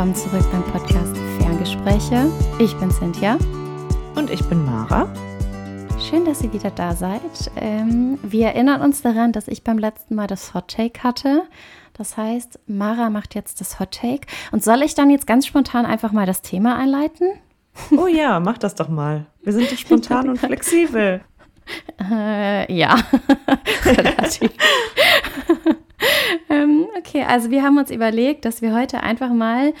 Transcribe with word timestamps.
willkommen 0.00 0.16
zurück 0.16 0.50
beim 0.50 0.64
Podcast 0.64 1.14
Ferngespräche. 1.38 2.32
Ich 2.58 2.74
bin 2.78 2.90
Cynthia. 2.90 3.36
Und 4.14 4.30
ich 4.30 4.42
bin 4.44 4.64
Mara. 4.64 5.12
Schön, 5.98 6.24
dass 6.24 6.40
ihr 6.40 6.50
wieder 6.54 6.70
da 6.70 6.94
seid. 6.94 7.20
Ähm, 7.56 8.18
wir 8.22 8.46
erinnern 8.46 8.80
uns 8.80 9.02
daran, 9.02 9.32
dass 9.32 9.46
ich 9.46 9.62
beim 9.62 9.76
letzten 9.76 10.14
Mal 10.14 10.26
das 10.26 10.54
Hot 10.54 10.68
Take 10.68 11.02
hatte. 11.02 11.42
Das 11.92 12.16
heißt, 12.16 12.60
Mara 12.66 13.10
macht 13.10 13.34
jetzt 13.34 13.60
das 13.60 13.78
Hot 13.78 13.90
Take. 13.90 14.26
Und 14.52 14.64
soll 14.64 14.80
ich 14.84 14.94
dann 14.94 15.10
jetzt 15.10 15.26
ganz 15.26 15.46
spontan 15.46 15.84
einfach 15.84 16.12
mal 16.12 16.24
das 16.24 16.40
Thema 16.40 16.78
einleiten? 16.78 17.32
Oh 17.94 18.06
ja, 18.06 18.40
mach 18.40 18.56
das 18.56 18.74
doch 18.74 18.88
mal. 18.88 19.26
Wir 19.42 19.52
sind 19.52 19.70
doch 19.70 19.76
spontan 19.76 20.30
und 20.30 20.38
flexibel. 20.38 21.20
Äh, 22.10 22.74
ja, 22.74 22.96
relativ. 23.84 24.50
ähm, 26.50 26.86
okay, 26.98 27.24
also 27.24 27.50
wir 27.50 27.62
haben 27.62 27.78
uns 27.78 27.90
überlegt, 27.90 28.44
dass 28.44 28.62
wir 28.62 28.74
heute 28.74 29.02
einfach 29.02 29.32
mal 29.32 29.72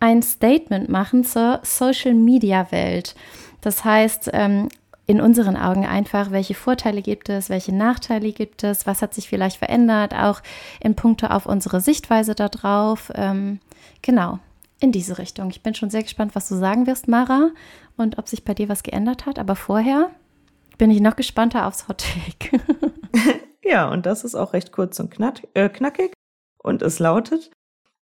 ein 0.00 0.22
Statement 0.22 0.88
machen 0.88 1.24
zur 1.24 1.60
Social-Media-Welt. 1.62 3.14
Das 3.60 3.84
heißt, 3.84 4.30
ähm, 4.32 4.68
in 5.06 5.20
unseren 5.20 5.56
Augen 5.56 5.86
einfach, 5.86 6.32
welche 6.32 6.54
Vorteile 6.54 7.00
gibt 7.00 7.28
es, 7.28 7.48
welche 7.48 7.74
Nachteile 7.74 8.32
gibt 8.32 8.64
es, 8.64 8.86
was 8.86 9.02
hat 9.02 9.14
sich 9.14 9.28
vielleicht 9.28 9.56
verändert, 9.56 10.14
auch 10.14 10.40
in 10.80 10.96
puncto 10.96 11.28
auf 11.28 11.46
unsere 11.46 11.80
Sichtweise 11.80 12.34
darauf. 12.34 13.12
Ähm, 13.14 13.60
genau, 14.02 14.40
in 14.80 14.92
diese 14.92 15.18
Richtung. 15.18 15.50
Ich 15.50 15.62
bin 15.62 15.74
schon 15.74 15.90
sehr 15.90 16.02
gespannt, 16.02 16.34
was 16.34 16.48
du 16.48 16.56
sagen 16.56 16.86
wirst, 16.86 17.08
Mara, 17.08 17.50
und 17.96 18.18
ob 18.18 18.28
sich 18.28 18.44
bei 18.44 18.52
dir 18.52 18.68
was 18.68 18.82
geändert 18.82 19.26
hat. 19.26 19.38
Aber 19.38 19.54
vorher 19.54 20.10
bin 20.76 20.90
ich 20.90 21.00
noch 21.00 21.16
gespannter 21.16 21.66
aufs 21.66 21.88
Hot 21.88 22.04
Take. 22.04 22.60
ja, 23.66 23.90
und 23.90 24.06
das 24.06 24.24
ist 24.24 24.34
auch 24.34 24.52
recht 24.52 24.72
kurz 24.72 24.98
und 25.00 25.10
knack, 25.10 25.46
äh, 25.54 25.68
knackig. 25.68 26.12
Und 26.62 26.82
es 26.82 26.98
lautet, 26.98 27.50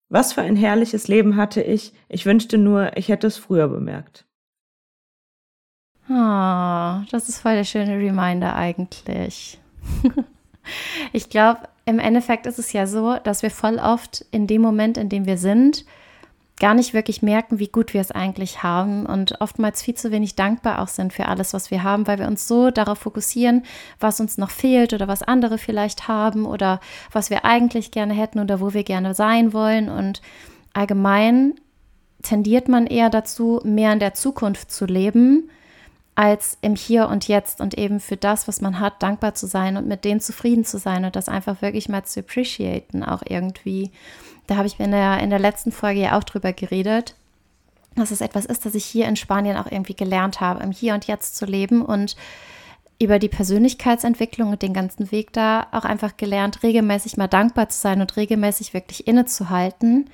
was 0.09 0.33
für 0.33 0.43
ein 0.43 0.57
herrliches 0.57 1.09
Leben 1.09 1.37
hatte 1.37 1.63
ich. 1.63 1.93
Ich 2.09 2.27
wünschte 2.27 2.59
nur, 2.59 2.97
ich 2.97 3.09
hätte 3.09 3.27
es 3.27 3.37
früher 3.37 3.69
bemerkt. 3.69 4.27
Oh, 6.09 7.03
das 7.11 7.29
ist 7.29 7.41
voll 7.41 7.55
der 7.55 7.65
schöne 7.65 7.97
Reminder 7.99 8.55
eigentlich. 8.55 9.59
ich 11.13 11.31
glaube, 11.31 11.61
im 11.87 11.99
Endeffekt 11.99 12.47
ist 12.47 12.59
es 12.59 12.73
ja 12.73 12.87
so, 12.87 13.17
dass 13.25 13.43
wir 13.43 13.51
voll 13.51 13.79
oft 13.79 14.25
in 14.31 14.47
dem 14.47 14.63
Moment, 14.63 14.99
in 14.99 15.09
dem 15.09 15.27
wir 15.27 15.39
sind, 15.39 15.85
gar 16.61 16.75
nicht 16.75 16.95
wirklich 16.95 17.21
merken, 17.21 17.59
wie 17.59 17.69
gut 17.69 17.95
wir 17.95 18.01
es 18.01 18.13
eigentlich 18.13 18.63
haben 18.63 19.07
und 19.07 19.41
oftmals 19.41 19.83
viel 19.83 19.95
zu 19.95 20.13
wenig 20.13 20.37
dankbar 20.37 20.81
auch 20.81 20.89
sind 20.89 21.13
für 21.13 21.27
alles, 21.27 21.53
was 21.53 21.71
wir 21.71 21.83
haben, 21.83 22.07
weil 22.07 22.19
wir 22.19 22.29
uns 22.29 22.47
so 22.47 22.71
darauf 22.71 22.99
fokussieren, 22.99 23.65
was 23.99 24.21
uns 24.21 24.39
noch 24.39 24.51
fehlt 24.51 24.93
oder 24.93 25.09
was 25.09 25.23
andere 25.23 25.59
vielleicht 25.59 26.07
haben 26.07 26.47
oder 26.47 26.81
was 27.11 27.29
wir 27.29 27.45
eigentlich 27.45 27.91
gerne 27.91 28.15
hätten 28.15 28.39
oder 28.39 28.61
wo 28.61 28.73
wir 28.73 28.85
gerne 28.85 29.15
sein 29.15 29.53
wollen. 29.53 29.89
Und 29.89 30.23
allgemein 30.73 31.55
tendiert 32.23 32.69
man 32.69 32.87
eher 32.87 33.11
dazu, 33.11 33.61
mehr 33.65 33.93
in 33.93 33.99
der 33.99 34.15
Zukunft 34.15 34.71
zu 34.71 34.87
leben, 34.87 35.51
als 36.15 36.59
im 36.61 36.77
Hier 36.77 37.09
und 37.09 37.27
Jetzt 37.27 37.61
und 37.61 37.77
eben 37.77 37.99
für 37.99 38.17
das, 38.17 38.47
was 38.47 38.61
man 38.61 38.79
hat, 38.79 39.03
dankbar 39.03 39.35
zu 39.35 39.47
sein 39.47 39.77
und 39.77 39.87
mit 39.87 40.05
denen 40.05 40.21
zufrieden 40.21 40.65
zu 40.65 40.79
sein 40.79 41.05
und 41.05 41.17
das 41.17 41.29
einfach 41.29 41.61
wirklich 41.61 41.89
mal 41.89 42.05
zu 42.05 42.21
appreciaten, 42.21 43.03
auch 43.03 43.23
irgendwie. 43.27 43.91
Da 44.47 44.57
habe 44.57 44.67
ich 44.67 44.79
in 44.79 44.93
der, 44.93 45.19
in 45.21 45.31
der 45.31 45.39
letzten 45.39 45.73
Folge 45.73 46.01
ja 46.01 46.19
auch 46.19 46.25
drüber 46.25 46.53
geredet, 46.53 47.17
dass 47.97 48.11
es 48.11 48.21
etwas 48.21 48.45
ist, 48.45 48.65
das 48.65 48.75
ich 48.75 48.85
hier 48.85 49.07
in 49.07 49.17
Spanien 49.17 49.57
auch 49.57 49.71
irgendwie 49.71 49.95
gelernt 49.95 50.41
habe, 50.41 50.63
im 50.63 50.71
Hier 50.71 50.95
und 50.95 51.07
Jetzt 51.07 51.37
zu 51.37 51.47
leben 51.47 51.83
und 51.83 52.17
über 53.01 53.19
die 53.19 53.29
Persönlichkeitsentwicklung 53.29 54.51
und 54.51 54.63
den 54.63 54.73
ganzen 54.73 55.11
Weg 55.11 55.33
da 55.33 55.67
auch 55.73 55.85
einfach 55.85 56.17
gelernt, 56.17 56.63
regelmäßig 56.63 57.17
mal 57.17 57.27
dankbar 57.27 57.69
zu 57.69 57.81
sein 57.81 58.01
und 58.01 58.17
regelmäßig 58.17 58.73
wirklich 58.73 59.09
innezuhalten 59.09 60.11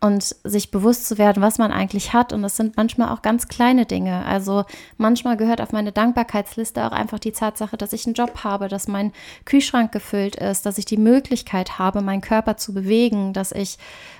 und 0.00 0.22
sich 0.44 0.70
bewusst 0.70 1.06
zu 1.06 1.18
werden, 1.18 1.42
was 1.42 1.58
man 1.58 1.72
eigentlich 1.72 2.12
hat. 2.12 2.32
Und 2.32 2.42
das 2.42 2.56
sind 2.56 2.76
manchmal 2.76 3.10
auch 3.10 3.20
ganz 3.20 3.48
kleine 3.48 3.84
Dinge. 3.84 4.24
Also 4.24 4.64
manchmal 4.96 5.36
gehört 5.36 5.60
auf 5.60 5.72
meine 5.72 5.92
Dankbarkeitsliste 5.92 6.84
auch 6.86 6.92
einfach 6.92 7.18
die 7.18 7.32
Tatsache, 7.32 7.76
dass 7.76 7.92
ich 7.92 8.06
einen 8.06 8.14
Job 8.14 8.42
habe, 8.42 8.68
dass 8.68 8.88
mein 8.88 9.12
Kühlschrank 9.44 9.92
gefüllt 9.92 10.36
ist, 10.36 10.64
dass 10.64 10.78
ich 10.78 10.86
die 10.86 10.96
Möglichkeit 10.96 11.78
habe, 11.78 12.00
meinen 12.00 12.22
Körper 12.22 12.56
zu 12.56 12.72
bewegen, 12.72 13.34
dass 13.34 13.52
ich 13.52 13.76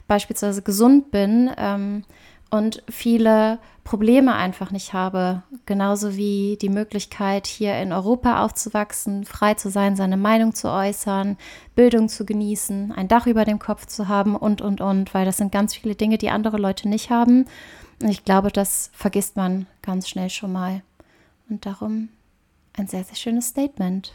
beispielsweise 0.06 0.62
gesund 0.62 1.10
bin. 1.10 1.50
Ähm, 1.56 2.04
und 2.50 2.82
viele 2.88 3.58
Probleme 3.84 4.34
einfach 4.34 4.70
nicht 4.70 4.92
habe. 4.92 5.42
Genauso 5.66 6.16
wie 6.16 6.58
die 6.60 6.68
Möglichkeit, 6.68 7.46
hier 7.46 7.76
in 7.80 7.92
Europa 7.92 8.44
aufzuwachsen, 8.44 9.24
frei 9.24 9.54
zu 9.54 9.70
sein, 9.70 9.96
seine 9.96 10.16
Meinung 10.16 10.54
zu 10.54 10.68
äußern, 10.68 11.38
Bildung 11.74 12.08
zu 12.08 12.26
genießen, 12.26 12.92
ein 12.92 13.08
Dach 13.08 13.26
über 13.26 13.44
dem 13.44 13.58
Kopf 13.58 13.86
zu 13.86 14.08
haben 14.08 14.36
und, 14.36 14.60
und, 14.60 14.80
und, 14.80 15.14
weil 15.14 15.24
das 15.24 15.38
sind 15.38 15.52
ganz 15.52 15.74
viele 15.74 15.94
Dinge, 15.94 16.18
die 16.18 16.30
andere 16.30 16.58
Leute 16.58 16.88
nicht 16.88 17.10
haben. 17.10 17.46
Und 18.02 18.08
ich 18.08 18.24
glaube, 18.24 18.50
das 18.50 18.90
vergisst 18.92 19.36
man 19.36 19.66
ganz 19.82 20.08
schnell 20.08 20.30
schon 20.30 20.52
mal. 20.52 20.82
Und 21.48 21.66
darum 21.66 22.08
ein 22.76 22.86
sehr, 22.86 23.04
sehr 23.04 23.16
schönes 23.16 23.48
Statement. 23.48 24.12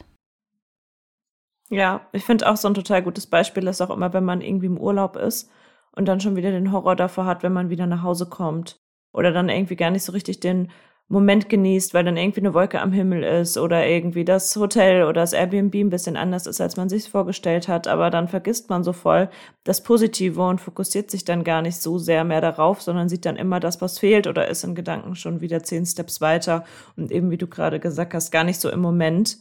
Ja, 1.69 2.01
ich 2.11 2.23
finde 2.23 2.49
auch 2.49 2.57
so 2.57 2.67
ein 2.67 2.75
total 2.75 3.01
gutes 3.01 3.25
Beispiel 3.25 3.67
ist 3.67 3.81
auch 3.81 3.89
immer, 3.89 4.13
wenn 4.13 4.23
man 4.23 4.41
irgendwie 4.41 4.67
im 4.67 4.77
Urlaub 4.77 5.15
ist 5.15 5.49
und 5.95 6.07
dann 6.07 6.19
schon 6.19 6.35
wieder 6.35 6.51
den 6.51 6.71
Horror 6.71 6.95
davor 6.95 7.25
hat, 7.25 7.43
wenn 7.43 7.53
man 7.53 7.69
wieder 7.69 7.87
nach 7.87 8.03
Hause 8.03 8.27
kommt. 8.27 8.79
Oder 9.13 9.31
dann 9.31 9.49
irgendwie 9.49 9.75
gar 9.77 9.91
nicht 9.91 10.03
so 10.03 10.11
richtig 10.11 10.39
den 10.39 10.69
Moment 11.07 11.49
genießt, 11.49 11.93
weil 11.93 12.03
dann 12.03 12.17
irgendwie 12.17 12.39
eine 12.39 12.55
Wolke 12.55 12.81
am 12.81 12.91
Himmel 12.91 13.21
ist 13.21 13.59
oder 13.59 13.85
irgendwie 13.85 14.25
das 14.25 14.55
Hotel 14.55 15.03
oder 15.03 15.21
das 15.21 15.33
Airbnb 15.33 15.75
ein 15.75 15.91
bisschen 15.91 16.17
anders 16.17 16.47
ist, 16.47 16.59
als 16.59 16.77
man 16.77 16.89
sich 16.89 17.09
vorgestellt 17.09 17.67
hat. 17.67 17.87
Aber 17.87 18.09
dann 18.09 18.27
vergisst 18.27 18.71
man 18.71 18.83
so 18.83 18.91
voll 18.91 19.29
das 19.63 19.83
Positive 19.83 20.41
und 20.41 20.59
fokussiert 20.59 21.11
sich 21.11 21.23
dann 21.23 21.43
gar 21.43 21.61
nicht 21.61 21.77
so 21.77 21.99
sehr 21.99 22.23
mehr 22.23 22.41
darauf, 22.41 22.81
sondern 22.81 23.07
sieht 23.07 23.25
dann 23.27 23.35
immer 23.35 23.59
das, 23.59 23.81
was 23.81 23.99
fehlt 23.99 24.25
oder 24.25 24.47
ist 24.47 24.63
in 24.63 24.73
Gedanken 24.73 25.15
schon 25.15 25.41
wieder 25.41 25.61
zehn 25.61 25.85
Steps 25.85 26.21
weiter 26.21 26.65
und 26.97 27.11
eben, 27.11 27.29
wie 27.29 27.37
du 27.37 27.45
gerade 27.45 27.79
gesagt 27.79 28.15
hast, 28.15 28.31
gar 28.31 28.43
nicht 28.43 28.59
so 28.59 28.71
im 28.71 28.79
Moment. 28.81 29.37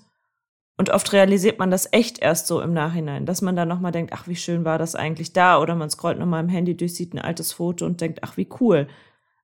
Und 0.76 0.90
oft 0.90 1.12
realisiert 1.12 1.58
man 1.58 1.70
das 1.70 1.92
echt 1.92 2.18
erst 2.18 2.48
so 2.48 2.60
im 2.60 2.72
Nachhinein, 2.72 3.26
dass 3.26 3.42
man 3.42 3.54
dann 3.54 3.68
nochmal 3.68 3.92
denkt, 3.92 4.12
ach, 4.12 4.26
wie 4.26 4.34
schön 4.36 4.64
war 4.64 4.78
das 4.78 4.96
eigentlich 4.96 5.32
da? 5.32 5.60
Oder 5.60 5.76
man 5.76 5.88
scrollt 5.88 6.18
nochmal 6.18 6.42
im 6.42 6.48
Handy 6.48 6.76
durch, 6.76 6.94
sieht 6.94 7.14
ein 7.14 7.20
altes 7.20 7.52
Foto 7.52 7.86
und 7.86 8.00
denkt, 8.00 8.20
ach, 8.22 8.36
wie 8.36 8.48
cool. 8.60 8.88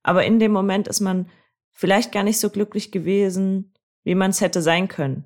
Aber 0.02 0.24
in 0.24 0.40
dem 0.40 0.50
Moment 0.50 0.88
ist 0.88 1.00
man 1.00 1.28
vielleicht 1.70 2.10
gar 2.10 2.24
nicht 2.24 2.40
so 2.40 2.50
glücklich 2.50 2.90
gewesen, 2.90 3.72
wie 4.02 4.16
man 4.16 4.30
es 4.30 4.40
hätte 4.40 4.60
sein 4.60 4.88
können. 4.88 5.24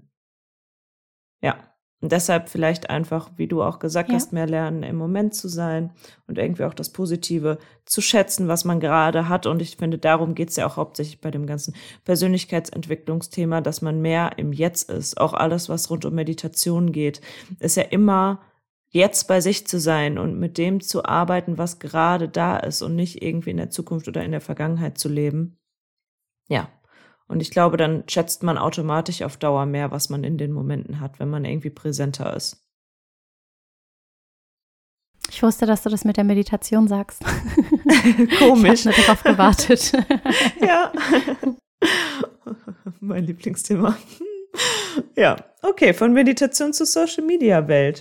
Ja. 1.40 1.73
Und 2.04 2.12
deshalb 2.12 2.50
vielleicht 2.50 2.90
einfach, 2.90 3.30
wie 3.36 3.46
du 3.46 3.62
auch 3.62 3.78
gesagt 3.78 4.10
ja. 4.10 4.16
hast, 4.16 4.34
mehr 4.34 4.46
lernen, 4.46 4.82
im 4.82 4.94
Moment 4.94 5.34
zu 5.34 5.48
sein 5.48 5.90
und 6.26 6.36
irgendwie 6.36 6.64
auch 6.64 6.74
das 6.74 6.90
Positive 6.90 7.56
zu 7.86 8.02
schätzen, 8.02 8.46
was 8.46 8.66
man 8.66 8.78
gerade 8.78 9.30
hat. 9.30 9.46
Und 9.46 9.62
ich 9.62 9.78
finde, 9.78 9.96
darum 9.96 10.34
geht 10.34 10.50
es 10.50 10.56
ja 10.56 10.66
auch 10.66 10.76
hauptsächlich 10.76 11.22
bei 11.22 11.30
dem 11.30 11.46
ganzen 11.46 11.74
Persönlichkeitsentwicklungsthema, 12.04 13.62
dass 13.62 13.80
man 13.80 14.02
mehr 14.02 14.32
im 14.36 14.52
Jetzt 14.52 14.90
ist. 14.90 15.18
Auch 15.18 15.32
alles, 15.32 15.70
was 15.70 15.88
rund 15.88 16.04
um 16.04 16.14
Meditation 16.14 16.92
geht, 16.92 17.22
ist 17.58 17.78
ja 17.78 17.84
immer 17.84 18.42
jetzt 18.90 19.26
bei 19.26 19.40
sich 19.40 19.66
zu 19.66 19.80
sein 19.80 20.18
und 20.18 20.38
mit 20.38 20.58
dem 20.58 20.82
zu 20.82 21.06
arbeiten, 21.06 21.56
was 21.56 21.78
gerade 21.78 22.28
da 22.28 22.58
ist 22.58 22.82
und 22.82 22.96
nicht 22.96 23.22
irgendwie 23.22 23.52
in 23.52 23.56
der 23.56 23.70
Zukunft 23.70 24.08
oder 24.08 24.22
in 24.22 24.32
der 24.32 24.42
Vergangenheit 24.42 24.98
zu 24.98 25.08
leben. 25.08 25.56
Ja, 26.48 26.68
und 27.28 27.40
ich 27.40 27.50
glaube, 27.50 27.76
dann 27.76 28.04
schätzt 28.08 28.42
man 28.42 28.58
automatisch 28.58 29.22
auf 29.22 29.36
Dauer 29.36 29.66
mehr, 29.66 29.90
was 29.90 30.10
man 30.10 30.24
in 30.24 30.38
den 30.38 30.52
Momenten 30.52 31.00
hat, 31.00 31.18
wenn 31.18 31.30
man 31.30 31.44
irgendwie 31.44 31.70
präsenter 31.70 32.34
ist. 32.36 32.60
Ich 35.30 35.42
wusste, 35.42 35.66
dass 35.66 35.82
du 35.82 35.88
das 35.88 36.04
mit 36.04 36.16
der 36.16 36.24
Meditation 36.24 36.86
sagst. 36.86 37.24
Komisch. 38.38 38.86
Ich 38.86 38.96
habe 38.96 39.02
darauf 39.02 39.22
gewartet. 39.22 39.92
ja. 40.60 40.92
mein 43.00 43.24
Lieblingsthema. 43.24 43.96
Ja, 45.16 45.36
okay, 45.62 45.92
von 45.92 46.12
Meditation 46.12 46.72
zur 46.72 46.86
Social 46.86 47.24
Media 47.24 47.66
Welt. 47.66 48.00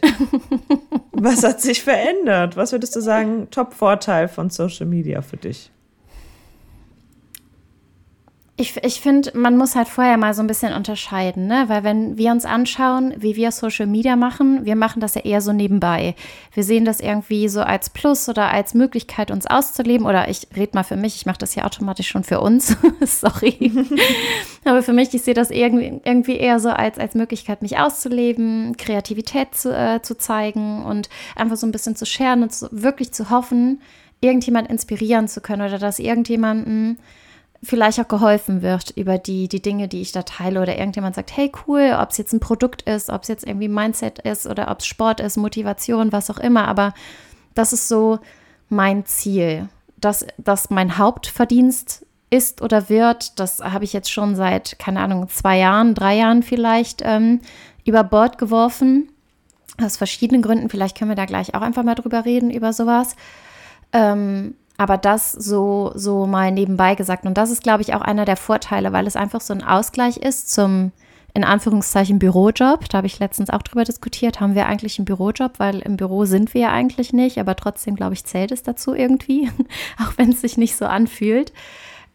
Was 1.11 1.43
hat 1.43 1.61
sich 1.61 1.81
verändert? 1.81 2.55
Was 2.55 2.71
würdest 2.71 2.95
du 2.95 3.01
sagen, 3.01 3.47
Top-Vorteil 3.49 4.27
von 4.27 4.49
Social 4.51 4.85
Media 4.85 5.21
für 5.21 5.37
dich? 5.37 5.72
Ich, 8.55 8.77
ich 8.83 9.01
finde, 9.01 9.35
man 9.35 9.57
muss 9.57 9.75
halt 9.75 9.87
vorher 9.87 10.15
mal 10.15 10.35
so 10.35 10.43
ein 10.43 10.47
bisschen 10.47 10.73
unterscheiden, 10.73 11.47
ne? 11.47 11.65
Weil 11.69 11.83
wenn 11.83 12.19
wir 12.19 12.31
uns 12.31 12.45
anschauen, 12.45 13.15
wie 13.17 13.35
wir 13.35 13.51
Social 13.51 13.87
Media 13.87 14.15
machen, 14.15 14.63
wir 14.63 14.75
machen 14.75 14.99
das 14.99 15.15
ja 15.15 15.21
eher 15.21 15.41
so 15.41 15.53
nebenbei. 15.53 16.13
Wir 16.53 16.63
sehen 16.63 16.85
das 16.85 16.99
irgendwie 16.99 17.49
so 17.49 17.61
als 17.61 17.89
Plus 17.89 18.29
oder 18.29 18.51
als 18.51 18.75
Möglichkeit, 18.75 19.31
uns 19.31 19.47
auszuleben. 19.47 20.05
Oder 20.05 20.29
ich 20.29 20.49
rede 20.55 20.75
mal 20.75 20.83
für 20.83 20.95
mich, 20.95 21.15
ich 21.15 21.25
mache 21.25 21.39
das 21.39 21.55
ja 21.55 21.65
automatisch 21.65 22.07
schon 22.07 22.23
für 22.23 22.41
uns. 22.41 22.77
Sorry. 23.01 23.71
Aber 24.65 24.83
für 24.83 24.93
mich, 24.93 25.11
ich 25.15 25.23
sehe 25.23 25.33
das 25.33 25.49
irgendwie, 25.49 25.99
irgendwie 26.05 26.37
eher 26.37 26.59
so 26.59 26.69
als, 26.69 26.99
als 26.99 27.15
Möglichkeit, 27.15 27.63
mich 27.63 27.79
auszuleben, 27.79 28.77
Kreativität 28.77 29.55
zu, 29.55 29.75
äh, 29.75 30.03
zu 30.03 30.15
zeigen 30.15 30.83
und 30.83 31.09
einfach 31.35 31.57
so 31.57 31.65
ein 31.65 31.71
bisschen 31.71 31.95
zu 31.95 32.05
scheren 32.05 32.43
und 32.43 32.53
zu, 32.53 32.67
wirklich 32.71 33.13
zu 33.13 33.31
hoffen, 33.31 33.81
irgendjemand 34.21 34.69
inspirieren 34.69 35.27
zu 35.27 35.41
können 35.41 35.63
oder 35.63 35.79
dass 35.79 35.97
irgendjemanden 35.97 36.99
vielleicht 37.63 37.99
auch 37.99 38.07
geholfen 38.07 38.61
wird 38.61 38.91
über 38.91 39.17
die, 39.17 39.47
die 39.47 39.61
Dinge, 39.61 39.87
die 39.87 40.01
ich 40.01 40.11
da 40.11 40.23
teile 40.23 40.61
oder 40.61 40.77
irgendjemand 40.77 41.15
sagt, 41.15 41.35
hey 41.35 41.51
cool, 41.65 41.97
ob 41.99 42.11
es 42.11 42.17
jetzt 42.17 42.33
ein 42.33 42.39
Produkt 42.39 42.81
ist, 42.83 43.09
ob 43.09 43.23
es 43.23 43.29
jetzt 43.29 43.47
irgendwie 43.47 43.69
Mindset 43.69 44.19
ist 44.19 44.45
oder 44.45 44.69
ob 44.69 44.79
es 44.79 44.85
Sport 44.85 45.21
ist, 45.21 45.37
Motivation, 45.37 46.11
was 46.11 46.29
auch 46.29 46.39
immer, 46.39 46.67
aber 46.67 46.93
das 47.55 47.71
ist 47.71 47.87
so 47.87 48.19
mein 48.69 49.05
Ziel, 49.05 49.69
dass 49.97 50.25
das 50.37 50.69
mein 50.69 50.97
Hauptverdienst 50.97 52.05
ist 52.29 52.61
oder 52.61 52.89
wird, 52.89 53.39
das 53.39 53.59
habe 53.63 53.85
ich 53.85 53.93
jetzt 53.93 54.11
schon 54.11 54.35
seit, 54.35 54.77
keine 54.79 54.99
Ahnung, 54.99 55.29
zwei 55.29 55.59
Jahren, 55.59 55.93
drei 55.93 56.17
Jahren 56.17 56.43
vielleicht 56.43 57.01
ähm, 57.05 57.41
über 57.85 58.03
Bord 58.03 58.37
geworfen. 58.37 59.09
Aus 59.81 59.97
verschiedenen 59.97 60.43
Gründen. 60.43 60.69
Vielleicht 60.69 60.97
können 60.97 61.09
wir 61.09 61.15
da 61.15 61.25
gleich 61.25 61.55
auch 61.55 61.61
einfach 61.61 61.83
mal 61.83 61.95
drüber 61.95 62.25
reden, 62.25 62.51
über 62.51 62.73
sowas. 62.73 63.15
Ähm, 63.91 64.55
aber 64.83 64.97
das 64.97 65.31
so, 65.31 65.93
so 65.95 66.27
mal 66.27 66.51
nebenbei 66.51 66.95
gesagt. 66.95 67.25
Und 67.25 67.37
das 67.37 67.51
ist, 67.51 67.63
glaube 67.63 67.81
ich, 67.81 67.93
auch 67.93 68.01
einer 68.01 68.25
der 68.25 68.35
Vorteile, 68.35 68.91
weil 68.91 69.07
es 69.07 69.15
einfach 69.15 69.39
so 69.39 69.53
ein 69.53 69.63
Ausgleich 69.63 70.17
ist 70.17 70.51
zum, 70.51 70.91
in 71.33 71.45
Anführungszeichen, 71.45 72.19
Bürojob. 72.19 72.89
Da 72.89 72.97
habe 72.97 73.07
ich 73.07 73.17
letztens 73.17 73.49
auch 73.49 73.61
drüber 73.61 73.85
diskutiert. 73.85 74.41
Haben 74.41 74.55
wir 74.55 74.67
eigentlich 74.67 74.99
einen 74.99 75.05
Bürojob? 75.05 75.57
Weil 75.57 75.79
im 75.79 75.95
Büro 75.95 76.25
sind 76.25 76.53
wir 76.53 76.61
ja 76.61 76.71
eigentlich 76.73 77.13
nicht. 77.13 77.37
Aber 77.37 77.55
trotzdem, 77.55 77.95
glaube 77.95 78.13
ich, 78.13 78.25
zählt 78.25 78.51
es 78.51 78.61
dazu 78.61 78.93
irgendwie. 78.93 79.49
auch 80.03 80.17
wenn 80.17 80.31
es 80.33 80.41
sich 80.41 80.57
nicht 80.57 80.75
so 80.75 80.85
anfühlt. 80.85 81.53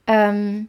Ähm, 0.07 0.69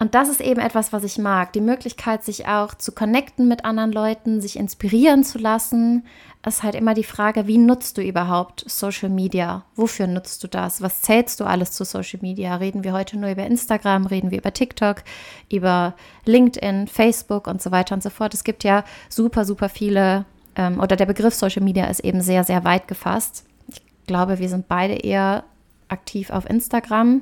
und 0.00 0.14
das 0.14 0.30
ist 0.30 0.40
eben 0.40 0.62
etwas, 0.62 0.94
was 0.94 1.04
ich 1.04 1.18
mag. 1.18 1.52
Die 1.52 1.60
Möglichkeit, 1.60 2.24
sich 2.24 2.48
auch 2.48 2.72
zu 2.72 2.92
connecten 2.92 3.48
mit 3.48 3.66
anderen 3.66 3.92
Leuten, 3.92 4.40
sich 4.40 4.56
inspirieren 4.56 5.24
zu 5.24 5.36
lassen. 5.36 6.06
Es 6.42 6.56
ist 6.56 6.62
halt 6.62 6.74
immer 6.74 6.94
die 6.94 7.04
Frage, 7.04 7.46
wie 7.46 7.58
nutzt 7.58 7.98
du 7.98 8.02
überhaupt 8.02 8.64
Social 8.66 9.10
Media? 9.10 9.66
Wofür 9.76 10.06
nutzt 10.06 10.42
du 10.42 10.48
das? 10.48 10.80
Was 10.80 11.02
zählst 11.02 11.38
du 11.38 11.44
alles 11.44 11.72
zu 11.72 11.84
Social 11.84 12.20
Media? 12.22 12.56
Reden 12.56 12.82
wir 12.82 12.94
heute 12.94 13.18
nur 13.18 13.30
über 13.30 13.44
Instagram? 13.44 14.06
Reden 14.06 14.30
wir 14.30 14.38
über 14.38 14.54
TikTok? 14.54 15.02
Über 15.50 15.94
LinkedIn, 16.24 16.86
Facebook 16.86 17.46
und 17.46 17.60
so 17.60 17.70
weiter 17.70 17.94
und 17.94 18.02
so 18.02 18.08
fort? 18.08 18.32
Es 18.32 18.42
gibt 18.42 18.64
ja 18.64 18.84
super, 19.10 19.44
super 19.44 19.68
viele, 19.68 20.24
ähm, 20.56 20.80
oder 20.80 20.96
der 20.96 21.04
Begriff 21.04 21.34
Social 21.34 21.62
Media 21.62 21.84
ist 21.84 22.00
eben 22.00 22.22
sehr, 22.22 22.44
sehr 22.44 22.64
weit 22.64 22.88
gefasst. 22.88 23.44
Ich 23.68 23.82
glaube, 24.06 24.38
wir 24.38 24.48
sind 24.48 24.66
beide 24.66 24.94
eher 24.94 25.44
aktiv 25.88 26.30
auf 26.30 26.48
Instagram 26.48 27.20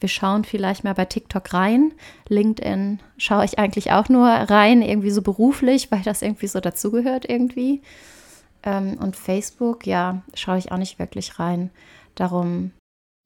wir 0.00 0.08
schauen 0.08 0.44
vielleicht 0.44 0.84
mal 0.84 0.94
bei 0.94 1.04
TikTok 1.04 1.52
rein. 1.52 1.92
LinkedIn 2.28 3.00
schaue 3.16 3.44
ich 3.44 3.58
eigentlich 3.58 3.92
auch 3.92 4.08
nur 4.08 4.28
rein, 4.28 4.82
irgendwie 4.82 5.10
so 5.10 5.22
beruflich, 5.22 5.90
weil 5.90 6.02
das 6.02 6.22
irgendwie 6.22 6.46
so 6.46 6.60
dazugehört 6.60 7.28
irgendwie. 7.28 7.82
Ähm, 8.62 8.98
und 9.00 9.16
Facebook, 9.16 9.86
ja, 9.86 10.22
schaue 10.34 10.58
ich 10.58 10.72
auch 10.72 10.78
nicht 10.78 10.98
wirklich 10.98 11.38
rein. 11.38 11.70
Darum. 12.14 12.72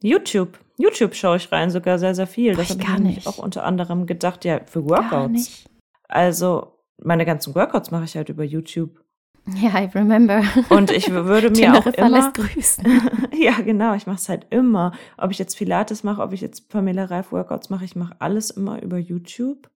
YouTube. 0.03 0.59
YouTube 0.79 1.15
schaue 1.15 1.37
ich 1.37 1.51
rein, 1.53 1.71
sogar 1.71 1.99
sehr, 1.99 2.15
sehr 2.15 2.27
viel. 2.27 2.55
Das 2.55 2.71
habe 2.71 2.81
ich 2.81 2.87
gar 2.87 3.01
nicht. 3.01 3.27
auch 3.27 3.39
unter 3.39 3.65
anderem 3.65 4.07
gedacht, 4.07 4.45
ja, 4.45 4.61
für 4.65 4.85
Workouts. 4.85 5.11
Gar 5.11 5.29
nicht. 5.29 5.71
Also 6.09 6.75
meine 7.03 7.25
ganzen 7.25 7.55
Workouts 7.55 7.91
mache 7.91 8.05
ich 8.05 8.17
halt 8.17 8.29
über 8.29 8.45
YouTube. 8.45 9.00
Ja, 9.47 9.81
I 9.81 9.87
remember. 9.95 10.43
Und 10.69 10.91
ich 10.91 11.11
würde 11.11 11.51
mir 11.59 11.75
auch 11.75 11.87
immer 11.87 12.33
grüßen. 12.33 12.85
ja, 13.39 13.61
genau, 13.61 13.95
ich 13.95 14.07
mache 14.07 14.17
es 14.17 14.29
halt 14.29 14.47
immer. 14.51 14.93
Ob 15.17 15.31
ich 15.31 15.39
jetzt 15.39 15.57
Pilates 15.57 16.05
mache, 16.05 16.23
ob 16.23 16.33
ich 16.33 16.41
jetzt 16.41 16.69
Pamela 16.69 17.05
Reif 17.07 17.33
Workouts 17.33 17.71
mache, 17.71 17.85
ich 17.85 17.97
mache 17.97 18.15
alles 18.19 18.51
immer 18.51 18.83
über 18.83 18.99
YouTube. 18.99 19.71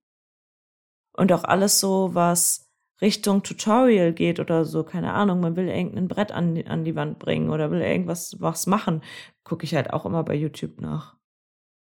Und 1.17 1.31
auch 1.31 1.43
alles 1.43 1.79
so, 1.79 2.11
was 2.13 2.69
Richtung 3.01 3.43
Tutorial 3.43 4.13
geht 4.13 4.39
oder 4.39 4.65
so, 4.65 4.83
keine 4.83 5.13
Ahnung, 5.13 5.39
man 5.39 5.55
will 5.55 5.67
irgendein 5.67 6.07
Brett 6.07 6.31
an 6.31 6.55
die, 6.55 6.65
an 6.65 6.83
die 6.83 6.95
Wand 6.95 7.19
bringen 7.19 7.49
oder 7.49 7.71
will 7.71 7.81
irgendwas 7.81 8.37
was 8.39 8.67
machen, 8.67 9.01
gucke 9.43 9.65
ich 9.65 9.75
halt 9.75 9.91
auch 9.91 10.05
immer 10.05 10.23
bei 10.23 10.35
YouTube 10.35 10.79
nach. 10.79 11.15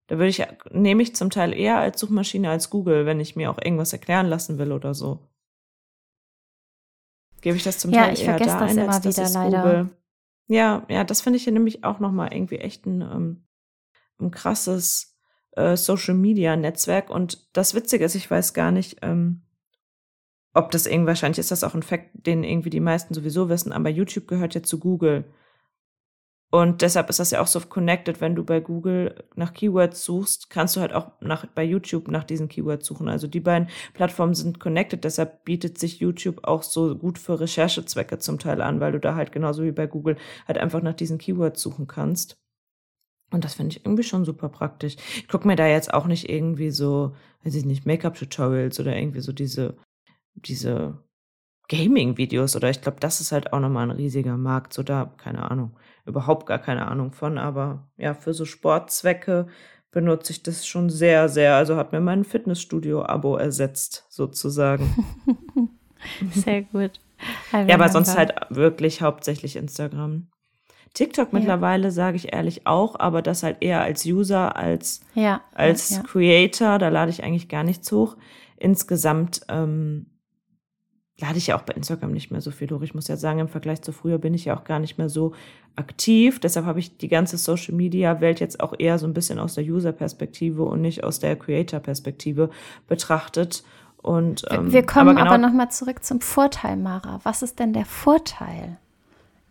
Da 0.08 0.16
würde 0.16 0.28
ich, 0.28 0.42
nehme 0.70 1.02
ich 1.02 1.14
zum 1.14 1.30
Teil 1.30 1.52
eher 1.52 1.78
als 1.78 2.00
Suchmaschine 2.00 2.50
als 2.50 2.70
Google, 2.70 3.06
wenn 3.06 3.20
ich 3.20 3.36
mir 3.36 3.50
auch 3.50 3.58
irgendwas 3.62 3.92
erklären 3.92 4.26
lassen 4.26 4.58
will 4.58 4.72
oder 4.72 4.94
so 4.94 5.28
gebe 7.40 7.56
ich 7.56 7.64
das 7.64 7.78
zum 7.78 7.92
ja, 7.92 8.04
Teil 8.04 8.14
ich 8.14 8.24
eher 8.24 8.38
da 8.38 8.44
das 8.44 8.54
ein, 8.54 8.78
immer 8.78 8.94
als 8.94 9.04
wieder 9.04 9.22
das 9.22 9.34
leider. 9.34 9.62
Google. 9.62 9.90
Ja, 10.48 10.86
ja, 10.88 11.04
das 11.04 11.20
finde 11.20 11.36
ich 11.36 11.44
hier 11.44 11.52
nämlich 11.52 11.84
auch 11.84 12.00
nochmal 12.00 12.32
irgendwie 12.32 12.56
echt 12.56 12.86
ein, 12.86 13.02
ähm, 13.02 13.46
ein 14.18 14.30
krasses 14.30 15.18
äh, 15.52 15.76
Social 15.76 16.14
Media 16.14 16.56
Netzwerk. 16.56 17.10
Und 17.10 17.54
das 17.54 17.74
Witzige 17.74 18.04
ist, 18.04 18.14
ich 18.14 18.30
weiß 18.30 18.54
gar 18.54 18.70
nicht, 18.70 18.98
ähm, 19.02 19.42
ob 20.54 20.70
das 20.70 20.86
irgendwie, 20.86 21.08
wahrscheinlich 21.08 21.38
ist 21.38 21.50
das 21.50 21.64
auch 21.64 21.74
ein 21.74 21.82
Fakt, 21.82 22.10
den 22.14 22.44
irgendwie 22.44 22.70
die 22.70 22.80
meisten 22.80 23.14
sowieso 23.14 23.48
wissen, 23.48 23.72
aber 23.72 23.90
YouTube 23.90 24.26
gehört 24.26 24.54
ja 24.54 24.62
zu 24.62 24.78
Google. 24.78 25.24
Und 26.50 26.80
deshalb 26.80 27.10
ist 27.10 27.18
das 27.18 27.30
ja 27.30 27.42
auch 27.42 27.46
so 27.46 27.60
connected, 27.60 28.22
wenn 28.22 28.34
du 28.34 28.42
bei 28.42 28.60
Google 28.60 29.22
nach 29.34 29.52
Keywords 29.52 30.02
suchst, 30.02 30.48
kannst 30.48 30.76
du 30.76 30.80
halt 30.80 30.94
auch 30.94 31.12
nach, 31.20 31.44
bei 31.44 31.62
YouTube 31.62 32.08
nach 32.08 32.24
diesen 32.24 32.48
Keywords 32.48 32.86
suchen. 32.86 33.08
Also 33.08 33.26
die 33.26 33.40
beiden 33.40 33.68
Plattformen 33.92 34.34
sind 34.34 34.58
connected, 34.58 35.04
deshalb 35.04 35.44
bietet 35.44 35.76
sich 35.76 36.00
YouTube 36.00 36.44
auch 36.44 36.62
so 36.62 36.96
gut 36.96 37.18
für 37.18 37.38
Recherchezwecke 37.38 38.18
zum 38.18 38.38
Teil 38.38 38.62
an, 38.62 38.80
weil 38.80 38.92
du 38.92 39.00
da 39.00 39.14
halt 39.14 39.30
genauso 39.30 39.62
wie 39.62 39.72
bei 39.72 39.86
Google 39.86 40.16
halt 40.46 40.56
einfach 40.56 40.80
nach 40.80 40.94
diesen 40.94 41.18
Keywords 41.18 41.60
suchen 41.60 41.86
kannst. 41.86 42.38
Und 43.30 43.44
das 43.44 43.54
finde 43.54 43.76
ich 43.76 43.84
irgendwie 43.84 44.04
schon 44.04 44.24
super 44.24 44.48
praktisch. 44.48 44.96
Ich 45.16 45.28
gucke 45.28 45.46
mir 45.46 45.56
da 45.56 45.66
jetzt 45.66 45.92
auch 45.92 46.06
nicht 46.06 46.30
irgendwie 46.30 46.70
so, 46.70 47.14
weiß 47.44 47.56
ich 47.56 47.66
nicht, 47.66 47.84
Make-up-Tutorials 47.84 48.80
oder 48.80 48.96
irgendwie 48.96 49.20
so 49.20 49.32
diese, 49.32 49.76
diese 50.34 51.04
Gaming-Videos 51.68 52.56
oder 52.56 52.70
ich 52.70 52.80
glaube, 52.80 53.00
das 53.00 53.20
ist 53.20 53.32
halt 53.32 53.52
auch 53.52 53.60
nochmal 53.60 53.90
ein 53.90 53.96
riesiger 53.96 54.38
Markt. 54.38 54.72
So 54.72 54.82
da, 54.82 55.12
keine 55.18 55.50
Ahnung 55.50 55.76
überhaupt 56.08 56.46
gar 56.46 56.58
keine 56.58 56.88
Ahnung 56.88 57.12
von, 57.12 57.38
aber 57.38 57.88
ja, 57.96 58.14
für 58.14 58.34
so 58.34 58.44
Sportzwecke 58.44 59.46
benutze 59.90 60.32
ich 60.32 60.42
das 60.42 60.66
schon 60.66 60.90
sehr, 60.90 61.28
sehr. 61.28 61.56
Also 61.56 61.76
hat 61.76 61.92
mir 61.92 62.00
mein 62.00 62.24
Fitnessstudio-Abo 62.24 63.36
ersetzt, 63.36 64.06
sozusagen. 64.08 65.06
sehr 66.32 66.62
gut. 66.62 67.00
Ja, 67.52 67.74
aber 67.74 67.88
sonst 67.88 68.16
halt 68.16 68.32
wirklich 68.50 69.02
hauptsächlich 69.02 69.56
Instagram. 69.56 70.28
TikTok 70.94 71.32
ja. 71.32 71.38
mittlerweile 71.38 71.90
sage 71.90 72.16
ich 72.16 72.32
ehrlich 72.32 72.66
auch, 72.66 72.98
aber 72.98 73.22
das 73.22 73.42
halt 73.42 73.58
eher 73.60 73.82
als 73.82 74.04
User 74.04 74.56
als 74.56 75.00
ja, 75.14 75.42
als 75.54 75.90
ja. 75.90 76.02
Creator. 76.02 76.78
Da 76.78 76.88
lade 76.88 77.10
ich 77.10 77.24
eigentlich 77.24 77.48
gar 77.48 77.64
nichts 77.64 77.90
hoch. 77.92 78.16
Insgesamt 78.56 79.42
ähm, 79.48 80.06
lade 81.20 81.38
ich 81.38 81.48
ja 81.48 81.56
auch 81.56 81.62
bei 81.62 81.74
Instagram 81.74 82.12
nicht 82.12 82.30
mehr 82.30 82.40
so 82.40 82.50
viel 82.50 82.70
hoch. 82.70 82.82
Ich 82.82 82.94
muss 82.94 83.08
ja 83.08 83.16
sagen, 83.16 83.40
im 83.40 83.48
Vergleich 83.48 83.82
zu 83.82 83.92
früher 83.92 84.18
bin 84.18 84.34
ich 84.34 84.44
ja 84.44 84.56
auch 84.56 84.64
gar 84.64 84.78
nicht 84.78 84.98
mehr 84.98 85.08
so 85.08 85.32
aktiv. 85.74 86.38
Deshalb 86.38 86.66
habe 86.66 86.78
ich 86.78 86.96
die 86.96 87.08
ganze 87.08 87.38
Social 87.38 87.74
Media 87.74 88.20
Welt 88.20 88.40
jetzt 88.40 88.60
auch 88.60 88.74
eher 88.78 88.98
so 88.98 89.06
ein 89.06 89.14
bisschen 89.14 89.38
aus 89.38 89.54
der 89.54 89.64
User-Perspektive 89.64 90.62
und 90.62 90.80
nicht 90.80 91.02
aus 91.02 91.18
der 91.18 91.36
Creator-Perspektive 91.36 92.50
betrachtet. 92.86 93.64
Und, 94.00 94.44
ähm, 94.50 94.72
wir 94.72 94.86
kommen 94.86 95.10
aber, 95.10 95.18
genau, 95.18 95.34
aber 95.34 95.38
nochmal 95.38 95.70
zurück 95.70 96.04
zum 96.04 96.20
Vorteil, 96.20 96.76
Mara. 96.76 97.20
Was 97.24 97.42
ist 97.42 97.58
denn 97.58 97.72
der 97.72 97.84
Vorteil? 97.84 98.78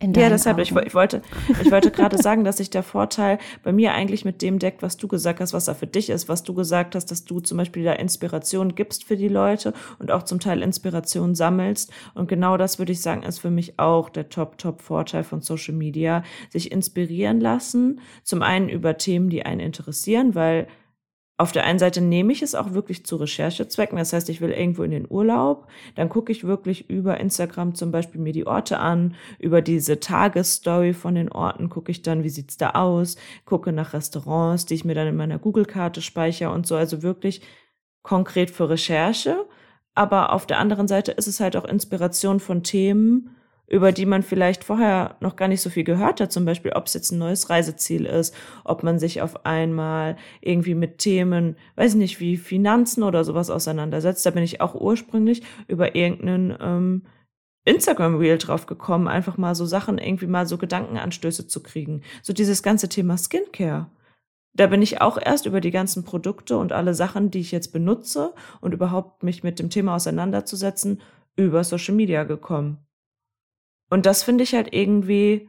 Ja, 0.00 0.28
deshalb, 0.28 0.58
ich, 0.58 0.74
ich, 0.74 0.94
wollte, 0.94 1.22
ich 1.60 1.70
wollte 1.72 1.90
gerade 1.90 2.18
sagen, 2.22 2.44
dass 2.44 2.58
sich 2.58 2.70
der 2.70 2.84
Vorteil 2.84 3.38
bei 3.64 3.72
mir 3.72 3.92
eigentlich 3.92 4.24
mit 4.24 4.42
dem 4.42 4.60
deckt, 4.60 4.80
was 4.80 4.96
du 4.96 5.08
gesagt 5.08 5.40
hast, 5.40 5.52
was 5.52 5.64
da 5.64 5.74
für 5.74 5.88
dich 5.88 6.10
ist, 6.10 6.28
was 6.28 6.44
du 6.44 6.54
gesagt 6.54 6.94
hast, 6.94 7.06
dass 7.10 7.24
du 7.24 7.40
zum 7.40 7.58
Beispiel 7.58 7.82
da 7.82 7.92
Inspiration 7.94 8.76
gibst 8.76 9.04
für 9.04 9.16
die 9.16 9.28
Leute 9.28 9.72
und 9.98 10.12
auch 10.12 10.22
zum 10.22 10.38
Teil 10.38 10.62
Inspiration 10.62 11.34
sammelst. 11.34 11.92
Und 12.14 12.28
genau 12.28 12.56
das 12.56 12.78
würde 12.78 12.92
ich 12.92 13.00
sagen, 13.00 13.24
ist 13.24 13.40
für 13.40 13.50
mich 13.50 13.78
auch 13.80 14.08
der 14.08 14.28
Top-Top-Vorteil 14.28 15.24
von 15.24 15.40
Social 15.40 15.74
Media, 15.74 16.22
sich 16.50 16.70
inspirieren 16.70 17.40
lassen. 17.40 18.00
Zum 18.22 18.42
einen 18.42 18.68
über 18.68 18.98
Themen, 18.98 19.30
die 19.30 19.44
einen 19.44 19.60
interessieren, 19.60 20.36
weil 20.36 20.68
auf 21.38 21.52
der 21.52 21.64
einen 21.64 21.78
Seite 21.78 22.00
nehme 22.00 22.32
ich 22.32 22.42
es 22.42 22.56
auch 22.56 22.72
wirklich 22.74 23.06
zu 23.06 23.14
Recherchezwecken. 23.14 23.96
Das 23.96 24.12
heißt, 24.12 24.28
ich 24.28 24.40
will 24.40 24.50
irgendwo 24.50 24.82
in 24.82 24.90
den 24.90 25.06
Urlaub. 25.08 25.68
Dann 25.94 26.08
gucke 26.08 26.32
ich 26.32 26.42
wirklich 26.42 26.90
über 26.90 27.18
Instagram 27.20 27.76
zum 27.76 27.92
Beispiel 27.92 28.20
mir 28.20 28.32
die 28.32 28.46
Orte 28.46 28.80
an. 28.80 29.14
Über 29.38 29.62
diese 29.62 30.00
Tagesstory 30.00 30.92
von 30.92 31.14
den 31.14 31.30
Orten 31.30 31.68
gucke 31.68 31.92
ich 31.92 32.02
dann, 32.02 32.24
wie 32.24 32.28
sieht's 32.28 32.56
da 32.56 32.70
aus. 32.70 33.16
Gucke 33.44 33.70
nach 33.72 33.92
Restaurants, 33.92 34.66
die 34.66 34.74
ich 34.74 34.84
mir 34.84 34.96
dann 34.96 35.06
in 35.06 35.16
meiner 35.16 35.38
Google-Karte 35.38 36.02
speichere 36.02 36.50
und 36.50 36.66
so. 36.66 36.74
Also 36.74 37.04
wirklich 37.04 37.40
konkret 38.02 38.50
für 38.50 38.68
Recherche. 38.68 39.46
Aber 39.94 40.32
auf 40.32 40.44
der 40.44 40.58
anderen 40.58 40.88
Seite 40.88 41.12
ist 41.12 41.28
es 41.28 41.38
halt 41.38 41.56
auch 41.56 41.64
Inspiration 41.64 42.40
von 42.40 42.64
Themen, 42.64 43.30
über 43.68 43.92
die 43.92 44.06
man 44.06 44.22
vielleicht 44.22 44.64
vorher 44.64 45.16
noch 45.20 45.36
gar 45.36 45.46
nicht 45.46 45.60
so 45.60 45.68
viel 45.68 45.84
gehört 45.84 46.20
hat, 46.20 46.32
zum 46.32 46.44
Beispiel, 46.44 46.72
ob 46.72 46.86
es 46.86 46.94
jetzt 46.94 47.12
ein 47.12 47.18
neues 47.18 47.50
Reiseziel 47.50 48.06
ist, 48.06 48.34
ob 48.64 48.82
man 48.82 48.98
sich 48.98 49.20
auf 49.20 49.44
einmal 49.44 50.16
irgendwie 50.40 50.74
mit 50.74 50.98
Themen, 50.98 51.56
weiß 51.76 51.94
nicht, 51.94 52.18
wie 52.18 52.38
Finanzen 52.38 53.02
oder 53.02 53.24
sowas 53.24 53.50
auseinandersetzt. 53.50 54.24
Da 54.24 54.30
bin 54.30 54.42
ich 54.42 54.60
auch 54.62 54.74
ursprünglich 54.74 55.42
über 55.66 55.94
irgendeinen 55.94 56.56
ähm, 56.60 57.02
Instagram-Reel 57.66 58.38
drauf 58.38 58.64
gekommen, 58.64 59.06
einfach 59.06 59.36
mal 59.36 59.54
so 59.54 59.66
Sachen, 59.66 59.98
irgendwie 59.98 60.26
mal 60.26 60.46
so 60.46 60.56
Gedankenanstöße 60.56 61.46
zu 61.46 61.62
kriegen. 61.62 62.02
So 62.22 62.32
dieses 62.32 62.62
ganze 62.62 62.88
Thema 62.88 63.18
Skincare. 63.18 63.90
Da 64.54 64.66
bin 64.66 64.80
ich 64.80 65.02
auch 65.02 65.18
erst 65.22 65.44
über 65.44 65.60
die 65.60 65.70
ganzen 65.70 66.04
Produkte 66.04 66.56
und 66.56 66.72
alle 66.72 66.94
Sachen, 66.94 67.30
die 67.30 67.40
ich 67.40 67.52
jetzt 67.52 67.72
benutze 67.72 68.32
und 68.62 68.72
überhaupt 68.72 69.22
mich 69.22 69.42
mit 69.42 69.58
dem 69.58 69.68
Thema 69.68 69.94
auseinanderzusetzen, 69.96 71.02
über 71.36 71.62
Social 71.62 71.94
Media 71.94 72.24
gekommen. 72.24 72.87
Und 73.90 74.06
das 74.06 74.22
finde 74.22 74.44
ich 74.44 74.54
halt 74.54 74.72
irgendwie 74.72 75.48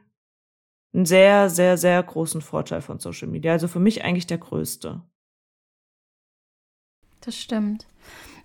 einen 0.93 1.05
sehr, 1.05 1.49
sehr, 1.49 1.77
sehr 1.77 2.01
großen 2.01 2.41
Vorteil 2.41 2.81
von 2.81 2.99
Social 2.99 3.27
Media. 3.27 3.51
Also 3.51 3.67
für 3.67 3.79
mich 3.79 4.03
eigentlich 4.03 4.27
der 4.27 4.37
größte. 4.37 5.01
Das 7.21 7.37
stimmt. 7.37 7.85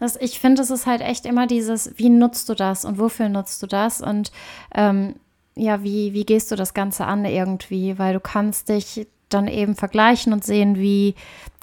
Das, 0.01 0.17
ich 0.17 0.41
finde, 0.41 0.63
es 0.63 0.71
ist 0.71 0.87
halt 0.87 1.01
echt 1.01 1.27
immer 1.27 1.47
dieses, 1.47 1.97
wie 1.97 2.11
nutzt 2.11 2.49
du 2.49 2.55
das 2.55 2.85
und 2.85 2.99
wofür 2.99 3.29
nutzt 3.29 3.63
du 3.63 3.67
das 3.67 4.01
und 4.01 4.33
ähm, 4.75 5.15
ja, 5.57 5.85
wie, 5.85 6.13
wie 6.13 6.25
gehst 6.25 6.51
du 6.51 6.57
das 6.57 6.75
Ganze 6.75 7.07
an 7.07 7.25
irgendwie? 7.25 7.97
Weil 7.97 8.15
du 8.15 8.21
kannst 8.21 8.69
dich 8.69 9.07
dann 9.29 9.49
eben 9.49 9.75
vergleichen 9.75 10.33
und 10.33 10.45
sehen, 10.45 10.77
wie, 10.77 11.15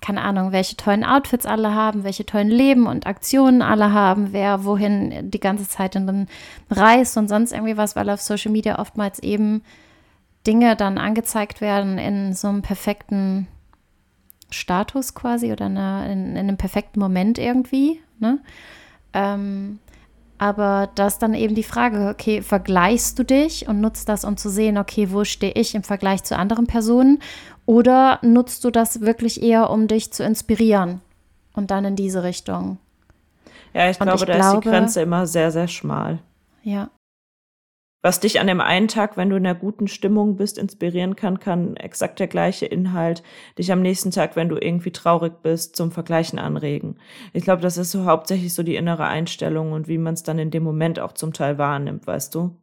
keine 0.01 0.22
Ahnung, 0.22 0.51
welche 0.51 0.75
tollen 0.77 1.03
Outfits 1.03 1.46
alle 1.46 1.74
haben, 1.74 2.03
welche 2.03 2.25
tollen 2.25 2.50
Leben 2.50 2.88
und 2.88 3.08
Aktionen 3.08 3.62
alle 3.62 3.94
haben, 3.94 4.34
wer 4.34 4.65
wohin 4.65 5.30
die 5.32 5.39
ganze 5.39 5.68
Zeit 5.68 5.96
dann 5.96 6.27
reist 6.70 7.18
und 7.18 7.27
sonst 7.27 7.51
irgendwie 7.51 7.77
was, 7.77 7.96
weil 7.96 8.10
auf 8.10 8.22
Social 8.22 8.51
Media 8.51 8.80
oftmals 8.80 9.20
eben 9.20 9.63
Dinge 10.48 10.75
dann 10.75 10.98
angezeigt 10.98 11.62
werden 11.62 11.98
in 11.98 12.34
so 12.34 12.48
einem 12.48 12.62
perfekten 12.62 13.48
Status 14.50 15.13
quasi 15.13 15.51
oder 15.51 15.68
in, 15.68 15.77
in, 15.77 16.32
in 16.32 16.38
einem 16.38 16.58
perfekten 16.58 17.00
Moment 17.00 17.38
irgendwie. 17.38 18.01
Ne? 18.20 18.39
Ähm, 19.13 19.80
aber 20.41 20.89
das 20.95 21.13
ist 21.13 21.19
dann 21.19 21.36
eben 21.36 21.53
die 21.53 21.62
Frage, 21.62 22.10
okay, 22.10 22.41
vergleichst 22.41 23.19
du 23.19 23.24
dich 23.24 23.67
und 23.67 23.79
nutzt 23.79 24.10
das, 24.10 24.25
um 24.25 24.38
zu 24.38 24.50
sehen, 24.50 24.79
okay, 24.79 25.12
wo 25.12 25.24
stehe 25.24 25.53
ich 25.53 25.75
im 25.75 25.83
Vergleich 25.83 26.24
zu 26.24 26.36
anderen 26.36 26.65
Personen? 26.65 27.19
Oder 27.67 28.17
nutzt 28.24 28.63
du 28.63 28.71
das 28.71 29.01
wirklich 29.01 29.43
eher, 29.43 29.69
um 29.69 29.88
dich 29.88 30.12
zu 30.12 30.24
inspirieren 30.24 31.00
und 31.53 31.69
dann 31.69 31.86
in 31.86 31.95
diese 31.95 32.24
Richtung? 32.24 32.79
Ja, 33.75 33.91
ich 33.91 34.00
glaube, 34.00 34.15
ich 34.15 34.25
da 34.25 34.33
glaube, 34.33 34.57
ist 34.57 34.65
die 34.65 34.69
Grenze 34.69 35.01
immer 35.03 35.27
sehr, 35.27 35.51
sehr 35.51 35.67
schmal. 35.67 36.17
Ja 36.63 36.89
was 38.01 38.20
dich 38.20 38.39
an 38.39 38.48
dem 38.48 38.62
einen 38.62 38.88
Tag, 38.88 39.17
wenn 39.17 39.29
du 39.29 39.36
in 39.36 39.46
einer 39.46 39.58
guten 39.58 39.88
Stimmung 39.88 40.36
bist, 40.38 40.58
inspirieren 40.58 41.15
kann, 41.15 41.39
kann 41.39 41.75
exakt 41.75 42.20
der 42.20 42.27
gleiche 42.27 42.65
Inhalt 42.65 43.24
dich 43.58 43.72
am 43.72 43.81
nächsten 43.81 44.12
Tag, 44.12 44.36
wenn 44.36 44.50
du 44.50 44.58
irgendwie 44.58 44.91
traurig 44.91 45.34
bist, 45.43 45.75
zum 45.75 45.91
Vergleichen 45.91 46.39
anregen. 46.39 46.98
Ich 47.34 47.43
glaube, 47.43 47.62
das 47.62 47.77
ist 47.77 47.91
so 47.91 48.05
hauptsächlich 48.05 48.53
so 48.53 48.63
die 48.63 48.75
innere 48.75 49.05
Einstellung 49.05 49.72
und 49.72 49.88
wie 49.88 49.98
man 49.98 50.15
es 50.15 50.24
dann 50.24 50.39
in 50.39 50.51
dem 50.51 50.63
Moment 50.63 51.00
auch 51.00 51.13
zum 51.13 51.34
Teil 51.34 51.58
wahrnimmt, 51.58 52.08
weißt 52.08 52.34
du? 52.36 52.55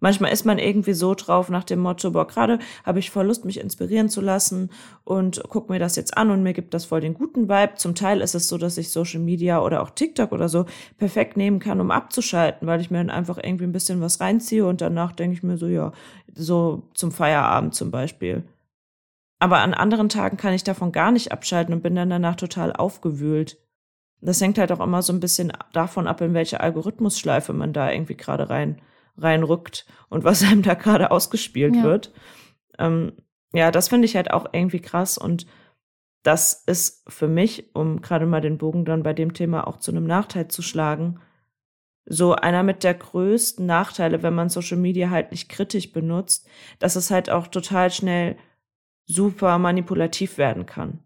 Manchmal 0.00 0.32
ist 0.32 0.44
man 0.44 0.58
irgendwie 0.58 0.92
so 0.92 1.14
drauf 1.14 1.48
nach 1.48 1.64
dem 1.64 1.78
Motto, 1.78 2.10
boah, 2.10 2.26
gerade 2.26 2.58
habe 2.84 2.98
ich 2.98 3.10
voll 3.10 3.26
Lust, 3.26 3.44
mich 3.44 3.58
inspirieren 3.58 4.08
zu 4.08 4.20
lassen 4.20 4.70
und 5.04 5.42
guck 5.48 5.70
mir 5.70 5.78
das 5.78 5.96
jetzt 5.96 6.16
an 6.16 6.30
und 6.30 6.42
mir 6.42 6.52
gibt 6.52 6.74
das 6.74 6.84
voll 6.84 7.00
den 7.00 7.14
guten 7.14 7.48
Vibe. 7.48 7.76
Zum 7.76 7.94
Teil 7.94 8.20
ist 8.20 8.34
es 8.34 8.48
so, 8.48 8.58
dass 8.58 8.76
ich 8.76 8.90
Social 8.90 9.20
Media 9.20 9.60
oder 9.62 9.82
auch 9.82 9.90
TikTok 9.90 10.32
oder 10.32 10.48
so 10.48 10.66
perfekt 10.98 11.36
nehmen 11.36 11.58
kann, 11.58 11.80
um 11.80 11.90
abzuschalten, 11.90 12.66
weil 12.68 12.80
ich 12.80 12.90
mir 12.90 12.98
dann 12.98 13.10
einfach 13.10 13.38
irgendwie 13.42 13.64
ein 13.64 13.72
bisschen 13.72 14.00
was 14.00 14.20
reinziehe 14.20 14.66
und 14.66 14.80
danach 14.80 15.12
denke 15.12 15.36
ich 15.36 15.42
mir 15.42 15.56
so, 15.56 15.66
ja, 15.66 15.92
so 16.34 16.82
zum 16.94 17.12
Feierabend 17.12 17.74
zum 17.74 17.90
Beispiel. 17.90 18.42
Aber 19.38 19.58
an 19.58 19.74
anderen 19.74 20.08
Tagen 20.08 20.36
kann 20.36 20.54
ich 20.54 20.64
davon 20.64 20.92
gar 20.92 21.12
nicht 21.12 21.32
abschalten 21.32 21.74
und 21.74 21.82
bin 21.82 21.94
dann 21.94 22.10
danach 22.10 22.36
total 22.36 22.72
aufgewühlt. 22.72 23.58
Das 24.20 24.40
hängt 24.40 24.58
halt 24.58 24.72
auch 24.72 24.80
immer 24.80 25.02
so 25.02 25.12
ein 25.12 25.20
bisschen 25.20 25.52
davon 25.72 26.06
ab, 26.06 26.20
in 26.20 26.34
welche 26.34 26.60
Algorithmusschleife 26.60 27.52
man 27.52 27.72
da 27.72 27.90
irgendwie 27.90 28.16
gerade 28.16 28.48
rein 28.48 28.80
reinrückt 29.16 29.86
und 30.08 30.24
was 30.24 30.42
einem 30.50 30.62
da 30.62 30.74
gerade 30.74 31.10
ausgespielt 31.10 31.76
ja. 31.76 31.82
wird. 31.82 32.12
Ähm, 32.78 33.12
ja, 33.52 33.70
das 33.70 33.88
finde 33.88 34.06
ich 34.06 34.16
halt 34.16 34.32
auch 34.32 34.46
irgendwie 34.52 34.80
krass 34.80 35.18
und 35.18 35.46
das 36.24 36.54
ist 36.66 37.04
für 37.06 37.28
mich, 37.28 37.74
um 37.74 38.00
gerade 38.00 38.26
mal 38.26 38.40
den 38.40 38.58
Bogen 38.58 38.84
dann 38.84 39.02
bei 39.02 39.12
dem 39.12 39.34
Thema 39.34 39.66
auch 39.66 39.76
zu 39.76 39.90
einem 39.90 40.06
Nachteil 40.06 40.48
zu 40.48 40.62
schlagen, 40.62 41.20
so 42.06 42.34
einer 42.34 42.62
mit 42.62 42.82
der 42.82 42.94
größten 42.94 43.64
Nachteile, 43.64 44.22
wenn 44.22 44.34
man 44.34 44.48
Social 44.48 44.78
Media 44.78 45.10
halt 45.10 45.30
nicht 45.30 45.48
kritisch 45.48 45.92
benutzt, 45.92 46.48
dass 46.78 46.96
es 46.96 47.10
halt 47.10 47.30
auch 47.30 47.46
total 47.46 47.90
schnell 47.90 48.36
super 49.06 49.58
manipulativ 49.58 50.38
werden 50.38 50.66
kann. 50.66 51.00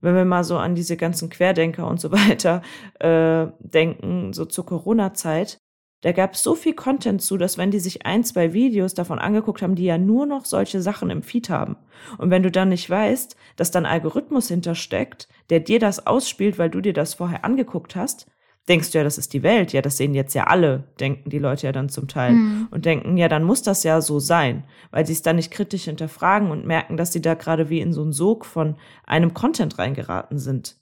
Wenn 0.00 0.14
wir 0.14 0.24
mal 0.24 0.44
so 0.44 0.58
an 0.58 0.74
diese 0.74 0.96
ganzen 0.96 1.30
Querdenker 1.30 1.86
und 1.86 2.00
so 2.00 2.12
weiter 2.12 2.62
äh, 3.00 3.46
denken, 3.60 4.32
so 4.32 4.44
zur 4.44 4.66
Corona-Zeit, 4.66 5.58
da 6.02 6.12
gab 6.12 6.34
es 6.34 6.42
so 6.42 6.54
viel 6.54 6.74
Content 6.74 7.22
zu, 7.22 7.36
dass 7.36 7.58
wenn 7.58 7.70
die 7.70 7.80
sich 7.80 8.04
ein, 8.06 8.22
zwei 8.22 8.52
Videos 8.52 8.94
davon 8.94 9.18
angeguckt 9.18 9.62
haben, 9.62 9.74
die 9.74 9.84
ja 9.84 9.98
nur 9.98 10.26
noch 10.26 10.44
solche 10.44 10.82
Sachen 10.82 11.10
im 11.10 11.22
Feed 11.22 11.48
haben. 11.50 11.76
Und 12.18 12.30
wenn 12.30 12.42
du 12.42 12.50
dann 12.50 12.68
nicht 12.68 12.88
weißt, 12.88 13.36
dass 13.56 13.70
dann 13.70 13.86
Algorithmus 13.86 14.48
hintersteckt, 14.48 15.28
der 15.50 15.60
dir 15.60 15.78
das 15.78 16.06
ausspielt, 16.06 16.58
weil 16.58 16.70
du 16.70 16.80
dir 16.80 16.92
das 16.92 17.14
vorher 17.14 17.44
angeguckt 17.44 17.96
hast, 17.96 18.26
denkst 18.68 18.90
du 18.90 18.98
ja, 18.98 19.04
das 19.04 19.18
ist 19.18 19.32
die 19.32 19.42
Welt. 19.42 19.72
Ja, 19.72 19.80
das 19.80 19.96
sehen 19.96 20.14
jetzt 20.14 20.34
ja 20.34 20.44
alle, 20.44 20.84
denken 21.00 21.30
die 21.30 21.38
Leute 21.38 21.66
ja 21.66 21.72
dann 21.72 21.88
zum 21.88 22.08
Teil. 22.08 22.32
Mhm. 22.32 22.68
Und 22.70 22.84
denken, 22.84 23.16
ja, 23.16 23.28
dann 23.28 23.44
muss 23.44 23.62
das 23.62 23.82
ja 23.82 24.00
so 24.00 24.18
sein, 24.18 24.64
weil 24.90 25.06
sie 25.06 25.12
es 25.12 25.22
dann 25.22 25.36
nicht 25.36 25.50
kritisch 25.50 25.84
hinterfragen 25.84 26.50
und 26.50 26.66
merken, 26.66 26.96
dass 26.96 27.12
sie 27.12 27.22
da 27.22 27.34
gerade 27.34 27.70
wie 27.70 27.80
in 27.80 27.92
so 27.92 28.02
einen 28.02 28.12
Sog 28.12 28.44
von 28.44 28.76
einem 29.04 29.34
Content 29.34 29.78
reingeraten 29.78 30.38
sind. 30.38 30.76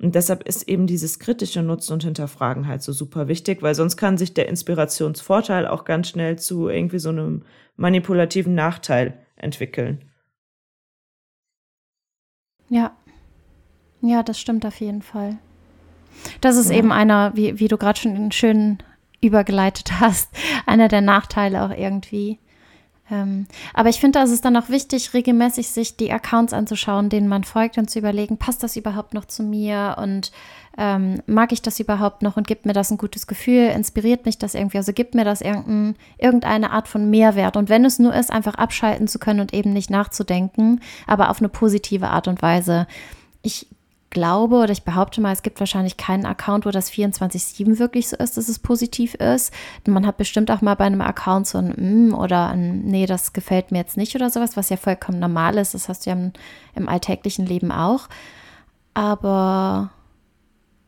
Und 0.00 0.14
deshalb 0.14 0.42
ist 0.48 0.68
eben 0.68 0.86
dieses 0.86 1.18
kritische 1.18 1.62
Nutzen 1.62 1.94
und 1.94 2.04
Hinterfragen 2.04 2.66
halt 2.66 2.82
so 2.82 2.92
super 2.92 3.28
wichtig, 3.28 3.62
weil 3.62 3.74
sonst 3.74 3.96
kann 3.96 4.18
sich 4.18 4.34
der 4.34 4.48
Inspirationsvorteil 4.48 5.66
auch 5.66 5.84
ganz 5.84 6.08
schnell 6.08 6.38
zu 6.38 6.68
irgendwie 6.68 6.98
so 6.98 7.10
einem 7.10 7.42
manipulativen 7.76 8.54
Nachteil 8.54 9.18
entwickeln. 9.36 10.04
Ja. 12.68 12.92
Ja, 14.00 14.22
das 14.22 14.40
stimmt 14.40 14.66
auf 14.66 14.80
jeden 14.80 15.02
Fall. 15.02 15.38
Das 16.40 16.56
ist 16.56 16.70
ja. 16.70 16.78
eben 16.78 16.92
einer, 16.92 17.36
wie, 17.36 17.58
wie 17.60 17.68
du 17.68 17.76
gerade 17.76 18.00
schon 18.00 18.32
schön 18.32 18.78
übergeleitet 19.20 19.92
hast, 20.00 20.30
einer 20.66 20.88
der 20.88 21.00
Nachteile 21.00 21.62
auch 21.62 21.70
irgendwie. 21.70 22.38
Ähm, 23.12 23.46
aber 23.74 23.90
ich 23.90 24.00
finde, 24.00 24.18
da 24.18 24.24
ist 24.24 24.30
es 24.30 24.40
dann 24.40 24.56
auch 24.56 24.70
wichtig, 24.70 25.12
regelmäßig 25.12 25.68
sich 25.68 25.96
die 25.98 26.10
Accounts 26.10 26.54
anzuschauen, 26.54 27.10
denen 27.10 27.28
man 27.28 27.44
folgt 27.44 27.76
und 27.76 27.90
zu 27.90 27.98
überlegen, 27.98 28.38
passt 28.38 28.62
das 28.62 28.74
überhaupt 28.74 29.12
noch 29.12 29.26
zu 29.26 29.42
mir 29.42 29.96
und 29.98 30.32
ähm, 30.78 31.20
mag 31.26 31.52
ich 31.52 31.60
das 31.60 31.78
überhaupt 31.78 32.22
noch 32.22 32.38
und 32.38 32.46
gibt 32.46 32.64
mir 32.64 32.72
das 32.72 32.90
ein 32.90 32.96
gutes 32.96 33.26
Gefühl, 33.26 33.68
inspiriert 33.68 34.24
mich 34.24 34.38
das 34.38 34.54
irgendwie, 34.54 34.78
also 34.78 34.94
gibt 34.94 35.14
mir 35.14 35.24
das 35.24 35.42
irgendein, 35.42 35.94
irgendeine 36.16 36.70
Art 36.70 36.88
von 36.88 37.10
Mehrwert. 37.10 37.58
Und 37.58 37.68
wenn 37.68 37.84
es 37.84 37.98
nur 37.98 38.14
ist, 38.14 38.30
einfach 38.30 38.54
abschalten 38.54 39.06
zu 39.06 39.18
können 39.18 39.40
und 39.40 39.52
eben 39.52 39.74
nicht 39.74 39.90
nachzudenken, 39.90 40.80
aber 41.06 41.28
auf 41.28 41.40
eine 41.40 41.50
positive 41.50 42.08
Art 42.08 42.28
und 42.28 42.40
Weise. 42.40 42.86
Ich 43.42 43.66
glaube 44.12 44.56
oder 44.56 44.70
ich 44.70 44.84
behaupte 44.84 45.20
mal, 45.20 45.32
es 45.32 45.42
gibt 45.42 45.58
wahrscheinlich 45.58 45.96
keinen 45.96 46.26
Account, 46.26 46.64
wo 46.64 46.70
das 46.70 46.92
24-7 46.92 47.78
wirklich 47.78 48.08
so 48.08 48.16
ist, 48.16 48.36
dass 48.36 48.48
es 48.48 48.60
positiv 48.60 49.14
ist. 49.14 49.52
Man 49.86 50.06
hat 50.06 50.18
bestimmt 50.18 50.50
auch 50.50 50.60
mal 50.60 50.76
bei 50.76 50.84
einem 50.84 51.00
Account 51.00 51.48
so 51.48 51.58
ein 51.58 51.74
mm 52.08 52.14
oder 52.14 52.50
ein 52.50 52.84
Nee, 52.84 53.06
das 53.06 53.32
gefällt 53.32 53.72
mir 53.72 53.78
jetzt 53.78 53.96
nicht 53.96 54.14
oder 54.14 54.30
sowas, 54.30 54.56
was 54.56 54.68
ja 54.68 54.76
vollkommen 54.76 55.18
normal 55.18 55.58
ist. 55.58 55.74
Das 55.74 55.88
hast 55.88 56.06
du 56.06 56.10
ja 56.10 56.16
im, 56.16 56.32
im 56.74 56.88
alltäglichen 56.88 57.46
Leben 57.46 57.72
auch. 57.72 58.08
Aber 58.94 59.90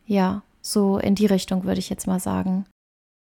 ja, 0.06 0.42
so 0.60 0.98
in 0.98 1.14
die 1.14 1.26
Richtung 1.26 1.64
würde 1.64 1.80
ich 1.80 1.90
jetzt 1.90 2.06
mal 2.06 2.20
sagen. 2.20 2.66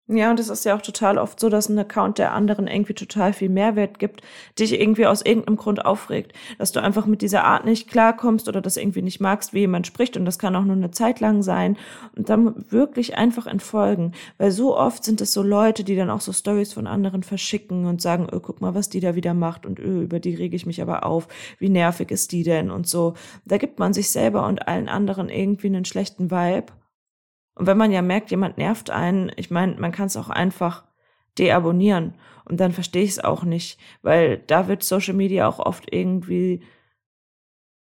Ja, 0.08 0.30
und 0.30 0.40
es 0.40 0.50
ist 0.50 0.64
ja 0.66 0.76
auch 0.76 0.84
total 0.84 1.18
oft 1.18 1.40
so, 1.40 1.50
dass 1.50 1.68
ein 1.68 1.80
Account 1.80 2.20
der 2.20 2.32
anderen 2.32 2.68
irgendwie 2.68 2.94
total 2.94 3.34
viel 3.34 3.50
Mehrwert 3.50 3.98
gibt, 3.98 4.22
dich 4.60 4.80
irgendwie 4.80 5.08
aus 5.08 5.24
irgendeinem 5.24 5.56
Grund 5.56 5.84
aufregt, 5.84 6.34
dass 6.60 6.72
du 6.72 6.80
einfach 6.80 7.08
mit 7.08 7.24
dieser 7.24 7.44
Art 7.44 7.66
nicht 7.66 7.90
klarkommst 7.90 8.48
oder 8.48 8.62
das 8.62 8.78
irgendwie 8.78 9.02
nicht 9.02 9.20
magst, 9.20 9.56
wie 9.56 9.62
jemand 9.62 9.88
spricht. 9.88 10.16
Und 10.16 10.26
das 10.26 10.38
kann 10.38 10.56
auch 10.56 10.64
nur 10.64 10.76
eine 10.76 10.92
Zeit 10.92 11.22
lang 11.22 11.42
sein. 11.42 11.76
Und 12.16 12.30
dann 12.30 12.54
wirklich 12.70 13.18
einfach 13.18 13.48
entfolgen, 13.48 14.12
weil 14.38 14.52
so 14.52 14.78
oft 14.78 15.04
sind 15.04 15.22
es 15.22 15.34
so 15.34 15.42
Leute, 15.42 15.84
die 15.84 15.96
dann 15.96 16.12
auch 16.12 16.22
so 16.22 16.32
Stories 16.34 16.72
von 16.72 16.86
anderen 16.86 17.24
verschicken 17.24 17.86
und 17.88 18.00
sagen, 18.00 18.28
oh, 18.32 18.40
guck 18.40 18.62
mal, 18.62 18.76
was 18.76 18.90
die 18.90 19.00
da 19.00 19.16
wieder 19.16 19.34
macht. 19.34 19.66
Und 19.66 19.80
öh, 19.80 20.04
über 20.04 20.20
die 20.20 20.36
rege 20.36 20.56
ich 20.56 20.68
mich 20.68 20.84
aber 20.84 21.04
auf, 21.04 21.28
wie 21.58 21.70
nervig 21.70 22.12
ist 22.12 22.32
die 22.32 22.44
denn? 22.44 22.70
Und 22.70 22.88
so. 22.88 23.16
Da 23.46 23.58
gibt 23.58 23.80
man 23.80 23.92
sich 23.92 24.12
selber 24.12 24.46
und 24.46 24.68
allen 24.68 24.88
anderen 24.88 25.30
irgendwie 25.30 25.68
einen 25.68 25.86
schlechten 25.86 26.30
Vibe 26.30 26.74
und 27.56 27.68
wenn 27.68 27.78
man 27.78 27.92
ja 27.92 28.02
merkt, 28.02 28.32
jemand 28.32 28.58
nervt 28.58 28.90
einen, 28.90 29.32
ich 29.38 29.50
meine, 29.50 29.76
man 29.76 29.94
kann 29.94 30.08
es 30.08 30.18
auch 30.18 30.30
einfach 30.30 30.84
deabonnieren. 31.40 32.16
Und 32.44 32.60
dann 32.60 32.74
verstehe 32.74 33.04
ich 33.04 33.12
es 33.12 33.24
auch 33.24 33.44
nicht, 33.44 33.80
weil 34.02 34.38
da 34.38 34.68
wird 34.68 34.84
Social 34.84 35.14
Media 35.14 35.48
auch 35.48 35.60
oft 35.60 35.92
irgendwie 35.92 36.64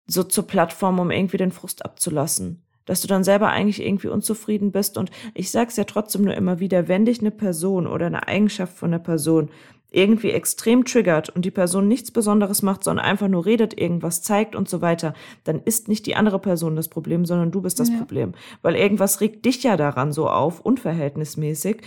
so 0.05 0.23
zur 0.23 0.45
Plattform, 0.45 0.99
um 0.99 1.09
irgendwie 1.09 1.37
den 1.37 1.51
Frust 1.51 1.85
abzulassen. 1.85 2.65
Dass 2.85 3.01
du 3.01 3.07
dann 3.07 3.23
selber 3.23 3.49
eigentlich 3.49 3.81
irgendwie 3.81 4.09
unzufrieden 4.09 4.71
bist. 4.71 4.97
Und 4.97 5.09
ich 5.33 5.51
sag's 5.51 5.77
ja 5.77 5.85
trotzdem 5.85 6.23
nur 6.23 6.33
immer 6.33 6.59
wieder, 6.59 6.87
wenn 6.87 7.05
dich 7.05 7.21
eine 7.21 7.31
Person 7.31 7.87
oder 7.87 8.07
eine 8.07 8.27
Eigenschaft 8.27 8.77
von 8.77 8.89
einer 8.89 9.01
Person 9.01 9.49
irgendwie 9.91 10.31
extrem 10.31 10.85
triggert 10.85 11.29
und 11.29 11.43
die 11.43 11.51
Person 11.51 11.87
nichts 11.87 12.11
Besonderes 12.11 12.61
macht, 12.61 12.83
sondern 12.83 13.05
einfach 13.05 13.27
nur 13.27 13.45
redet, 13.45 13.79
irgendwas 13.79 14.21
zeigt 14.21 14.55
und 14.55 14.69
so 14.69 14.81
weiter, 14.81 15.13
dann 15.43 15.61
ist 15.63 15.89
nicht 15.89 16.05
die 16.05 16.15
andere 16.15 16.39
Person 16.39 16.77
das 16.77 16.87
Problem, 16.87 17.25
sondern 17.25 17.51
du 17.51 17.61
bist 17.61 17.79
das 17.79 17.89
ja. 17.89 17.97
Problem. 17.97 18.31
Weil 18.61 18.75
irgendwas 18.75 19.19
regt 19.19 19.45
dich 19.45 19.61
ja 19.63 19.75
daran 19.75 20.13
so 20.13 20.29
auf, 20.29 20.61
unverhältnismäßig, 20.61 21.81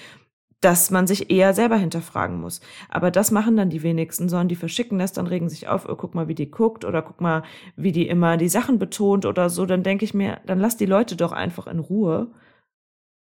dass 0.60 0.90
man 0.90 1.06
sich 1.06 1.30
eher 1.30 1.54
selber 1.54 1.76
hinterfragen 1.76 2.40
muss. 2.40 2.60
Aber 2.90 3.10
das 3.10 3.30
machen 3.30 3.56
dann 3.56 3.70
die 3.70 3.82
wenigsten, 3.82 4.28
sondern 4.28 4.48
die 4.48 4.56
verschicken 4.56 4.98
das, 4.98 5.14
dann 5.14 5.26
regen 5.26 5.48
sich 5.48 5.68
auf, 5.68 5.88
oh, 5.88 5.96
guck 5.96 6.14
mal, 6.14 6.28
wie 6.28 6.34
die 6.34 6.50
guckt 6.50 6.84
oder 6.84 7.00
guck 7.00 7.22
mal, 7.22 7.42
wie 7.76 7.92
die 7.92 8.06
immer 8.06 8.36
die 8.36 8.48
Sachen 8.48 8.78
betont 8.78 9.24
oder 9.24 9.48
so. 9.48 9.64
Dann 9.64 9.82
denke 9.82 10.04
ich 10.04 10.12
mir, 10.12 10.40
dann 10.46 10.58
lass 10.58 10.76
die 10.76 10.86
Leute 10.86 11.16
doch 11.16 11.32
einfach 11.32 11.66
in 11.66 11.78
Ruhe. 11.78 12.32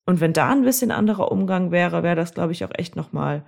Und 0.06 0.20
wenn 0.20 0.34
da 0.34 0.52
ein 0.52 0.64
bisschen 0.64 0.92
anderer 0.92 1.32
Umgang 1.32 1.72
wäre, 1.72 2.04
wäre 2.04 2.18
das, 2.18 2.34
glaube 2.34 2.52
ich, 2.52 2.66
auch 2.66 2.72
echt 2.74 2.98
nochmal 2.98 3.46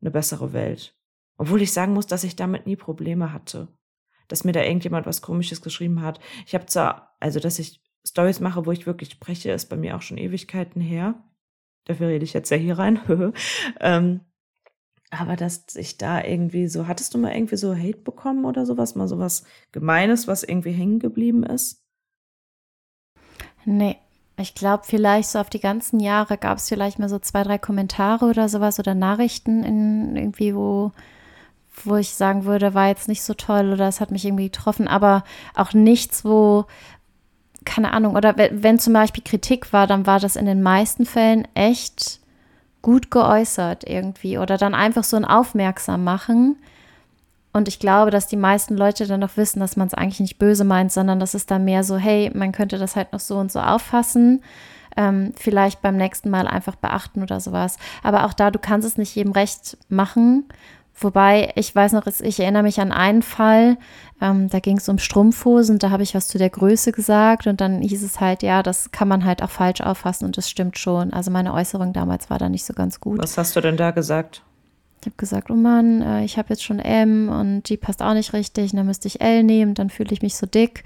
eine 0.00 0.10
bessere 0.10 0.52
Welt. 0.52 0.96
Obwohl 1.36 1.62
ich 1.62 1.72
sagen 1.72 1.92
muss, 1.94 2.06
dass 2.06 2.24
ich 2.24 2.36
damit 2.36 2.66
nie 2.66 2.76
Probleme 2.76 3.32
hatte. 3.32 3.68
Dass 4.26 4.44
mir 4.44 4.52
da 4.52 4.62
irgendjemand 4.62 5.06
was 5.06 5.22
Komisches 5.22 5.62
geschrieben 5.62 6.02
hat. 6.02 6.20
Ich 6.46 6.54
habe 6.54 6.66
zwar, 6.66 7.16
also 7.20 7.40
dass 7.40 7.58
ich 7.58 7.80
Stories 8.06 8.40
mache, 8.40 8.66
wo 8.66 8.72
ich 8.72 8.86
wirklich 8.86 9.10
spreche, 9.10 9.52
ist 9.52 9.66
bei 9.66 9.76
mir 9.76 9.96
auch 9.96 10.02
schon 10.02 10.18
Ewigkeiten 10.18 10.80
her. 10.80 11.22
Dafür 11.84 12.08
rede 12.08 12.24
ich 12.24 12.32
jetzt 12.32 12.50
ja 12.50 12.56
hier 12.56 12.78
rein. 12.78 13.00
ähm, 13.80 14.20
Aber 15.10 15.36
dass 15.36 15.74
ich 15.76 15.96
da 15.96 16.22
irgendwie 16.22 16.68
so, 16.68 16.86
hattest 16.86 17.14
du 17.14 17.18
mal 17.18 17.34
irgendwie 17.34 17.56
so 17.56 17.74
Hate 17.74 17.98
bekommen 17.98 18.44
oder 18.44 18.66
sowas? 18.66 18.94
Mal 18.94 19.08
sowas 19.08 19.44
Gemeines, 19.72 20.28
was 20.28 20.42
irgendwie 20.42 20.72
hängen 20.72 20.98
geblieben 20.98 21.44
ist? 21.44 21.82
Nee, 23.64 23.96
ich 24.40 24.54
glaube, 24.54 24.84
vielleicht 24.86 25.30
so 25.30 25.38
auf 25.38 25.50
die 25.50 25.60
ganzen 25.60 26.00
Jahre 26.00 26.38
gab 26.38 26.58
es 26.58 26.68
vielleicht 26.68 26.98
mal 26.98 27.08
so 27.08 27.18
zwei, 27.18 27.42
drei 27.42 27.58
Kommentare 27.58 28.26
oder 28.26 28.48
sowas 28.48 28.78
oder 28.78 28.94
Nachrichten 28.94 29.64
in 29.64 30.16
irgendwie, 30.16 30.54
wo, 30.54 30.92
wo 31.84 31.96
ich 31.96 32.14
sagen 32.14 32.44
würde, 32.44 32.74
war 32.74 32.88
jetzt 32.88 33.08
nicht 33.08 33.22
so 33.22 33.34
toll 33.34 33.72
oder 33.72 33.88
es 33.88 34.00
hat 34.00 34.10
mich 34.10 34.24
irgendwie 34.24 34.50
getroffen, 34.50 34.86
aber 34.86 35.24
auch 35.54 35.72
nichts, 35.72 36.24
wo, 36.24 36.66
keine 37.64 37.92
Ahnung, 37.92 38.14
oder 38.14 38.36
wenn, 38.36 38.62
wenn 38.62 38.78
zum 38.78 38.92
Beispiel 38.92 39.24
Kritik 39.24 39.72
war, 39.72 39.86
dann 39.86 40.06
war 40.06 40.20
das 40.20 40.36
in 40.36 40.46
den 40.46 40.62
meisten 40.62 41.04
Fällen 41.04 41.46
echt 41.54 42.20
gut 42.80 43.10
geäußert 43.10 43.84
irgendwie 43.88 44.38
oder 44.38 44.56
dann 44.56 44.74
einfach 44.74 45.04
so 45.04 45.16
ein 45.16 45.24
Aufmerksam 45.24 46.04
machen. 46.04 46.56
Und 47.58 47.66
ich 47.66 47.80
glaube, 47.80 48.12
dass 48.12 48.28
die 48.28 48.36
meisten 48.36 48.76
Leute 48.76 49.08
dann 49.08 49.18
noch 49.18 49.36
wissen, 49.36 49.58
dass 49.58 49.76
man 49.76 49.88
es 49.88 49.94
eigentlich 49.94 50.20
nicht 50.20 50.38
böse 50.38 50.62
meint, 50.62 50.92
sondern 50.92 51.18
dass 51.18 51.34
es 51.34 51.44
dann 51.44 51.64
mehr 51.64 51.82
so, 51.82 51.96
hey, 51.96 52.30
man 52.32 52.52
könnte 52.52 52.78
das 52.78 52.94
halt 52.94 53.12
noch 53.12 53.18
so 53.18 53.36
und 53.36 53.50
so 53.50 53.58
auffassen. 53.58 54.44
Ähm, 54.96 55.32
vielleicht 55.36 55.82
beim 55.82 55.96
nächsten 55.96 56.30
Mal 56.30 56.46
einfach 56.46 56.76
beachten 56.76 57.20
oder 57.20 57.40
sowas. 57.40 57.76
Aber 58.04 58.26
auch 58.26 58.32
da, 58.32 58.52
du 58.52 58.60
kannst 58.60 58.86
es 58.86 58.96
nicht 58.96 59.12
jedem 59.16 59.32
recht 59.32 59.76
machen. 59.88 60.44
Wobei, 61.00 61.52
ich 61.56 61.74
weiß 61.74 61.92
noch, 61.92 62.06
ich 62.06 62.38
erinnere 62.38 62.62
mich 62.62 62.80
an 62.80 62.92
einen 62.92 63.22
Fall, 63.22 63.76
ähm, 64.20 64.48
da 64.48 64.60
ging 64.60 64.78
es 64.78 64.88
um 64.88 64.98
Strumpfhosen, 64.98 65.80
da 65.80 65.90
habe 65.90 66.04
ich 66.04 66.14
was 66.14 66.28
zu 66.28 66.38
der 66.38 66.50
Größe 66.50 66.92
gesagt 66.92 67.48
und 67.48 67.60
dann 67.60 67.82
hieß 67.82 68.02
es 68.04 68.20
halt, 68.20 68.42
ja, 68.44 68.62
das 68.62 68.92
kann 68.92 69.08
man 69.08 69.24
halt 69.24 69.42
auch 69.42 69.50
falsch 69.50 69.80
auffassen 69.80 70.26
und 70.26 70.36
das 70.36 70.48
stimmt 70.48 70.78
schon. 70.78 71.12
Also 71.12 71.30
meine 71.32 71.54
Äußerung 71.54 71.92
damals 71.92 72.30
war 72.30 72.38
da 72.38 72.48
nicht 72.48 72.64
so 72.64 72.72
ganz 72.72 73.00
gut. 73.00 73.18
Was 73.20 73.36
hast 73.36 73.54
du 73.56 73.60
denn 73.60 73.76
da 73.76 73.90
gesagt? 73.90 74.42
Ich 75.00 75.06
habe 75.06 75.16
gesagt, 75.16 75.50
oh 75.50 75.54
Mann, 75.54 76.02
äh, 76.02 76.24
ich 76.24 76.38
habe 76.38 76.48
jetzt 76.50 76.64
schon 76.64 76.78
M 76.78 77.28
und 77.28 77.68
die 77.68 77.76
passt 77.76 78.02
auch 78.02 78.14
nicht 78.14 78.32
richtig, 78.32 78.72
dann 78.72 78.86
müsste 78.86 79.08
ich 79.08 79.20
L 79.20 79.42
nehmen, 79.42 79.74
dann 79.74 79.90
fühle 79.90 80.12
ich 80.12 80.22
mich 80.22 80.36
so 80.36 80.46
dick. 80.46 80.84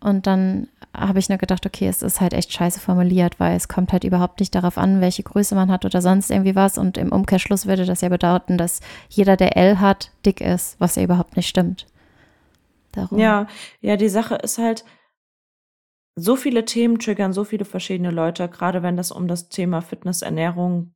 Und 0.00 0.26
dann 0.26 0.68
habe 0.94 1.18
ich 1.18 1.28
nur 1.28 1.38
gedacht, 1.38 1.64
okay, 1.64 1.86
es 1.86 2.02
ist 2.02 2.20
halt 2.20 2.32
echt 2.34 2.52
scheiße 2.52 2.80
formuliert, 2.80 3.38
weil 3.38 3.56
es 3.56 3.68
kommt 3.68 3.92
halt 3.92 4.04
überhaupt 4.04 4.40
nicht 4.40 4.54
darauf 4.54 4.76
an, 4.76 5.00
welche 5.00 5.22
Größe 5.22 5.54
man 5.54 5.70
hat 5.70 5.84
oder 5.84 6.02
sonst 6.02 6.30
irgendwie 6.30 6.56
was. 6.56 6.76
Und 6.76 6.98
im 6.98 7.12
Umkehrschluss 7.12 7.66
würde 7.66 7.84
das 7.84 8.00
ja 8.00 8.08
bedeuten, 8.08 8.58
dass 8.58 8.80
jeder, 9.08 9.36
der 9.36 9.56
L 9.56 9.80
hat, 9.80 10.10
dick 10.26 10.40
ist, 10.40 10.76
was 10.80 10.96
ja 10.96 11.04
überhaupt 11.04 11.36
nicht 11.36 11.48
stimmt. 11.48 11.86
Darum. 12.92 13.18
Ja, 13.18 13.46
ja, 13.80 13.96
die 13.96 14.08
Sache 14.08 14.34
ist 14.34 14.58
halt, 14.58 14.84
so 16.14 16.36
viele 16.36 16.64
Themen 16.64 16.98
triggern 16.98 17.32
so 17.32 17.44
viele 17.44 17.64
verschiedene 17.64 18.10
Leute, 18.10 18.48
gerade 18.48 18.82
wenn 18.82 18.96
das 18.96 19.10
um 19.10 19.28
das 19.28 19.48
Thema 19.48 19.80
Fitness, 19.80 20.20
Ernährung, 20.20 20.94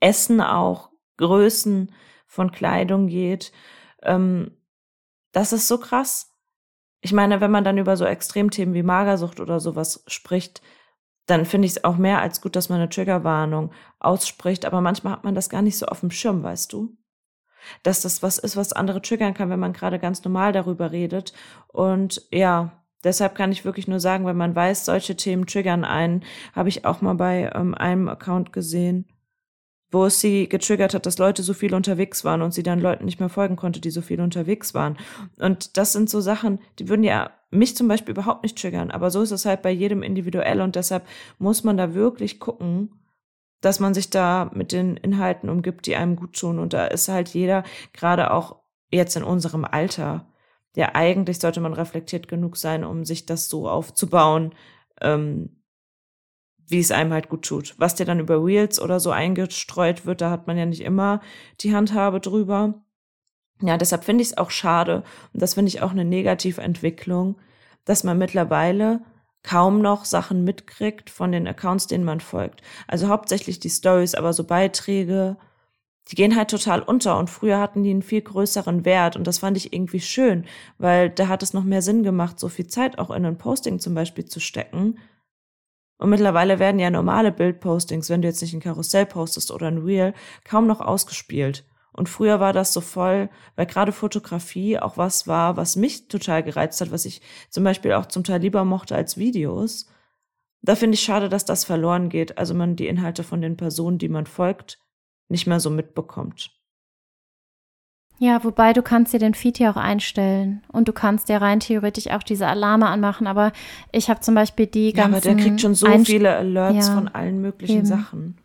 Essen 0.00 0.40
auch, 0.40 0.90
Größen 1.16 1.92
von 2.26 2.50
Kleidung 2.52 3.06
geht. 3.08 3.52
Ähm, 4.02 4.52
das 5.32 5.52
ist 5.52 5.68
so 5.68 5.78
krass 5.78 6.36
ich 7.06 7.12
meine, 7.12 7.40
wenn 7.40 7.52
man 7.52 7.62
dann 7.62 7.78
über 7.78 7.96
so 7.96 8.04
Extremthemen 8.04 8.74
wie 8.74 8.82
Magersucht 8.82 9.38
oder 9.38 9.60
sowas 9.60 10.02
spricht, 10.08 10.60
dann 11.26 11.44
finde 11.44 11.66
ich 11.66 11.72
es 11.72 11.84
auch 11.84 11.96
mehr 11.96 12.20
als 12.20 12.40
gut, 12.40 12.56
dass 12.56 12.68
man 12.68 12.80
eine 12.80 12.88
Triggerwarnung 12.88 13.72
ausspricht. 14.00 14.64
Aber 14.64 14.80
manchmal 14.80 15.12
hat 15.12 15.22
man 15.22 15.36
das 15.36 15.48
gar 15.48 15.62
nicht 15.62 15.78
so 15.78 15.86
auf 15.86 16.00
dem 16.00 16.10
Schirm, 16.10 16.42
weißt 16.42 16.72
du? 16.72 16.96
Dass 17.84 18.02
das 18.02 18.24
was 18.24 18.38
ist, 18.38 18.56
was 18.56 18.72
andere 18.72 19.02
triggern 19.02 19.34
kann, 19.34 19.50
wenn 19.50 19.60
man 19.60 19.72
gerade 19.72 20.00
ganz 20.00 20.24
normal 20.24 20.52
darüber 20.52 20.90
redet. 20.90 21.32
Und 21.68 22.26
ja, 22.32 22.84
deshalb 23.04 23.36
kann 23.36 23.52
ich 23.52 23.64
wirklich 23.64 23.86
nur 23.86 24.00
sagen, 24.00 24.26
wenn 24.26 24.36
man 24.36 24.56
weiß, 24.56 24.84
solche 24.84 25.16
Themen 25.16 25.46
triggern 25.46 25.84
einen, 25.84 26.24
habe 26.54 26.68
ich 26.68 26.84
auch 26.84 27.02
mal 27.02 27.14
bei 27.14 27.52
ähm, 27.54 27.74
einem 27.76 28.08
Account 28.08 28.52
gesehen 28.52 29.06
wo 29.90 30.04
es 30.06 30.20
sie 30.20 30.48
getriggert 30.48 30.94
hat, 30.94 31.06
dass 31.06 31.18
Leute 31.18 31.42
so 31.42 31.54
viel 31.54 31.74
unterwegs 31.74 32.24
waren 32.24 32.42
und 32.42 32.52
sie 32.52 32.62
dann 32.62 32.80
Leuten 32.80 33.04
nicht 33.04 33.20
mehr 33.20 33.28
folgen 33.28 33.56
konnte, 33.56 33.80
die 33.80 33.90
so 33.90 34.02
viel 34.02 34.20
unterwegs 34.20 34.74
waren. 34.74 34.98
Und 35.38 35.76
das 35.76 35.92
sind 35.92 36.10
so 36.10 36.20
Sachen, 36.20 36.58
die 36.78 36.88
würden 36.88 37.04
ja 37.04 37.30
mich 37.50 37.76
zum 37.76 37.88
Beispiel 37.88 38.12
überhaupt 38.12 38.42
nicht 38.42 38.60
triggern, 38.60 38.90
aber 38.90 39.10
so 39.10 39.22
ist 39.22 39.30
es 39.30 39.44
halt 39.46 39.62
bei 39.62 39.70
jedem 39.70 40.02
individuell 40.02 40.60
und 40.60 40.76
deshalb 40.76 41.06
muss 41.38 41.62
man 41.62 41.76
da 41.76 41.94
wirklich 41.94 42.40
gucken, 42.40 42.90
dass 43.60 43.80
man 43.80 43.94
sich 43.94 44.10
da 44.10 44.50
mit 44.54 44.72
den 44.72 44.96
Inhalten 44.96 45.48
umgibt, 45.48 45.86
die 45.86 45.96
einem 45.96 46.16
gut 46.16 46.38
tun. 46.38 46.58
Und 46.58 46.72
da 46.72 46.86
ist 46.86 47.08
halt 47.08 47.30
jeder, 47.30 47.64
gerade 47.92 48.30
auch 48.30 48.60
jetzt 48.90 49.16
in 49.16 49.24
unserem 49.24 49.64
Alter, 49.64 50.26
ja, 50.76 50.90
eigentlich 50.94 51.38
sollte 51.40 51.60
man 51.60 51.72
reflektiert 51.72 52.28
genug 52.28 52.56
sein, 52.56 52.84
um 52.84 53.04
sich 53.04 53.26
das 53.26 53.48
so 53.48 53.68
aufzubauen, 53.68 54.54
ähm, 55.00 55.56
wie 56.68 56.80
es 56.80 56.90
einem 56.90 57.12
halt 57.12 57.28
gut 57.28 57.44
tut. 57.44 57.74
Was 57.78 57.94
dir 57.94 58.04
dann 58.04 58.20
über 58.20 58.44
Reels 58.44 58.80
oder 58.80 59.00
so 59.00 59.10
eingestreut 59.10 60.06
wird, 60.06 60.20
da 60.20 60.30
hat 60.30 60.46
man 60.46 60.58
ja 60.58 60.66
nicht 60.66 60.82
immer 60.82 61.20
die 61.60 61.74
Handhabe 61.74 62.20
drüber. 62.20 62.74
Ja, 63.62 63.76
deshalb 63.76 64.04
finde 64.04 64.22
ich 64.22 64.28
es 64.30 64.38
auch 64.38 64.50
schade 64.50 65.02
und 65.32 65.42
das 65.42 65.54
finde 65.54 65.68
ich 65.68 65.80
auch 65.80 65.92
eine 65.92 66.04
negative 66.04 66.60
Entwicklung, 66.60 67.36
dass 67.84 68.04
man 68.04 68.18
mittlerweile 68.18 69.00
kaum 69.42 69.80
noch 69.80 70.04
Sachen 70.04 70.44
mitkriegt 70.44 71.08
von 71.08 71.32
den 71.32 71.46
Accounts, 71.46 71.86
denen 71.86 72.04
man 72.04 72.20
folgt. 72.20 72.62
Also 72.88 73.08
hauptsächlich 73.08 73.60
die 73.60 73.70
Stories, 73.70 74.14
aber 74.14 74.32
so 74.32 74.44
Beiträge, 74.44 75.36
die 76.08 76.16
gehen 76.16 76.36
halt 76.36 76.50
total 76.50 76.82
unter 76.82 77.18
und 77.18 77.30
früher 77.30 77.58
hatten 77.58 77.82
die 77.82 77.90
einen 77.90 78.02
viel 78.02 78.22
größeren 78.22 78.84
Wert 78.84 79.16
und 79.16 79.26
das 79.26 79.38
fand 79.38 79.56
ich 79.56 79.72
irgendwie 79.72 80.00
schön, 80.00 80.44
weil 80.78 81.10
da 81.10 81.28
hat 81.28 81.42
es 81.42 81.54
noch 81.54 81.64
mehr 81.64 81.82
Sinn 81.82 82.02
gemacht, 82.02 82.38
so 82.38 82.48
viel 82.48 82.66
Zeit 82.66 82.98
auch 82.98 83.10
in 83.10 83.24
ein 83.24 83.38
Posting 83.38 83.78
zum 83.78 83.94
Beispiel 83.94 84.26
zu 84.26 84.40
stecken 84.40 84.98
und 85.98 86.10
mittlerweile 86.10 86.58
werden 86.58 86.78
ja 86.78 86.90
normale 86.90 87.32
Bildpostings, 87.32 88.10
wenn 88.10 88.22
du 88.22 88.28
jetzt 88.28 88.42
nicht 88.42 88.54
ein 88.54 88.60
Karussell 88.60 89.06
postest 89.06 89.50
oder 89.50 89.68
ein 89.68 89.78
Reel, 89.78 90.12
kaum 90.44 90.66
noch 90.66 90.80
ausgespielt. 90.80 91.64
Und 91.92 92.10
früher 92.10 92.40
war 92.40 92.52
das 92.52 92.74
so 92.74 92.82
voll, 92.82 93.30
weil 93.54 93.64
gerade 93.64 93.92
Fotografie 93.92 94.78
auch 94.78 94.98
was 94.98 95.26
war, 95.26 95.56
was 95.56 95.76
mich 95.76 96.08
total 96.08 96.42
gereizt 96.42 96.82
hat, 96.82 96.90
was 96.90 97.06
ich 97.06 97.22
zum 97.48 97.64
Beispiel 97.64 97.94
auch 97.94 98.04
zum 98.06 98.22
Teil 98.22 98.42
lieber 98.42 98.64
mochte 98.66 98.94
als 98.94 99.16
Videos. 99.16 99.86
Da 100.60 100.74
finde 100.76 100.96
ich 100.96 101.02
schade, 101.02 101.30
dass 101.30 101.46
das 101.46 101.64
verloren 101.64 102.10
geht, 102.10 102.36
also 102.36 102.52
man 102.52 102.76
die 102.76 102.88
Inhalte 102.88 103.24
von 103.24 103.40
den 103.40 103.56
Personen, 103.56 103.96
die 103.96 104.10
man 104.10 104.26
folgt, 104.26 104.78
nicht 105.28 105.46
mehr 105.46 105.60
so 105.60 105.70
mitbekommt. 105.70 106.55
Ja, 108.18 108.42
wobei 108.44 108.72
du 108.72 108.80
kannst 108.80 109.12
dir 109.12 109.18
den 109.18 109.34
Feed 109.34 109.58
ja 109.58 109.70
auch 109.70 109.76
einstellen 109.76 110.62
und 110.72 110.88
du 110.88 110.92
kannst 110.92 111.28
ja 111.28 111.36
rein 111.36 111.60
theoretisch 111.60 112.08
auch 112.08 112.22
diese 112.22 112.46
Alarme 112.46 112.86
anmachen, 112.86 113.26
aber 113.26 113.52
ich 113.92 114.08
habe 114.08 114.20
zum 114.20 114.34
Beispiel 114.34 114.66
die 114.66 114.94
ganzen... 114.94 115.12
Ja, 115.12 115.18
aber 115.18 115.34
der 115.34 115.44
kriegt 115.44 115.60
schon 115.60 115.74
so 115.74 115.86
Einst 115.86 116.06
viele 116.06 116.34
Alerts 116.34 116.88
ja, 116.88 116.94
von 116.94 117.08
allen 117.08 117.42
möglichen 117.42 117.78
eben. 117.78 117.86
Sachen. 117.86 118.38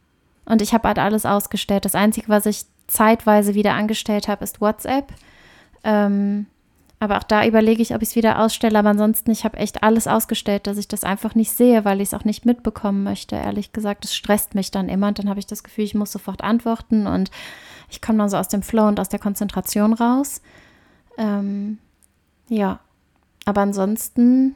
Und 0.44 0.62
ich 0.62 0.74
habe 0.74 0.90
halt 0.90 1.00
alles 1.00 1.26
ausgestellt. 1.26 1.86
Das 1.86 1.96
Einzige, 1.96 2.28
was 2.28 2.46
ich 2.46 2.66
zeitweise 2.88 3.54
wieder 3.56 3.74
angestellt 3.74 4.28
habe, 4.28 4.44
ist 4.44 4.60
WhatsApp. 4.60 5.14
Ähm, 5.86 6.48
aber 7.00 7.18
auch 7.18 7.24
da 7.24 7.46
überlege 7.46 7.82
ich, 7.82 7.96
ob 7.96 8.02
ich 8.02 8.10
es 8.10 8.16
wieder 8.16 8.40
ausstelle. 8.40 8.78
Aber 8.78 8.90
ansonsten, 8.90 9.32
ich 9.32 9.46
habe 9.46 9.58
echt 9.58 9.84
alles 9.84 10.08
ausgestellt, 10.08 10.68
dass 10.68 10.78
ich 10.78 10.90
das 10.90 11.06
einfach 11.06 11.34
nicht 11.34 11.52
sehe, 11.52 11.86
weil 11.86 12.02
ich 12.02 12.10
es 12.10 12.14
auch 12.14 12.26
nicht 12.26 12.46
mitbekommen 12.46 13.04
möchte. 13.04 13.38
Ehrlich 13.38 13.72
gesagt, 13.72 14.04
es 14.04 14.14
stresst 14.14 14.54
mich 14.54 14.70
dann 14.70 14.90
immer 14.90 15.08
und 15.08 15.18
dann 15.18 15.30
habe 15.30 15.40
ich 15.40 15.48
das 15.48 15.64
Gefühl, 15.64 15.86
ich 15.86 15.96
muss 15.96 16.12
sofort 16.12 16.44
antworten 16.44 17.08
und 17.08 17.32
ich 17.92 18.02
komme 18.02 18.18
dann 18.18 18.30
so 18.30 18.38
aus 18.38 18.48
dem 18.48 18.64
Flow 18.64 18.88
und 18.88 19.00
aus 19.00 19.10
der 19.10 19.20
Konzentration 19.20 19.94
raus. 19.94 20.42
Ähm, 21.18 21.78
ja, 22.48 22.80
aber 23.46 23.62
ansonsten 23.62 24.56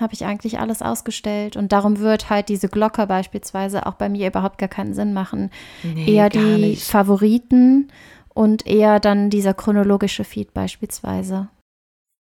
habe 0.00 0.14
ich 0.14 0.24
eigentlich 0.24 0.58
alles 0.58 0.80
ausgestellt 0.80 1.56
und 1.56 1.72
darum 1.72 1.98
wird 1.98 2.30
halt 2.30 2.48
diese 2.48 2.68
Glocke 2.68 3.06
beispielsweise 3.06 3.86
auch 3.86 3.94
bei 3.94 4.08
mir 4.08 4.28
überhaupt 4.28 4.58
gar 4.58 4.68
keinen 4.68 4.94
Sinn 4.94 5.12
machen. 5.12 5.50
Nee, 5.82 6.14
eher 6.14 6.30
die 6.30 6.38
nicht. 6.38 6.84
Favoriten 6.84 7.88
und 8.32 8.66
eher 8.66 9.00
dann 9.00 9.30
dieser 9.30 9.54
chronologische 9.54 10.24
Feed 10.24 10.54
beispielsweise. 10.54 11.48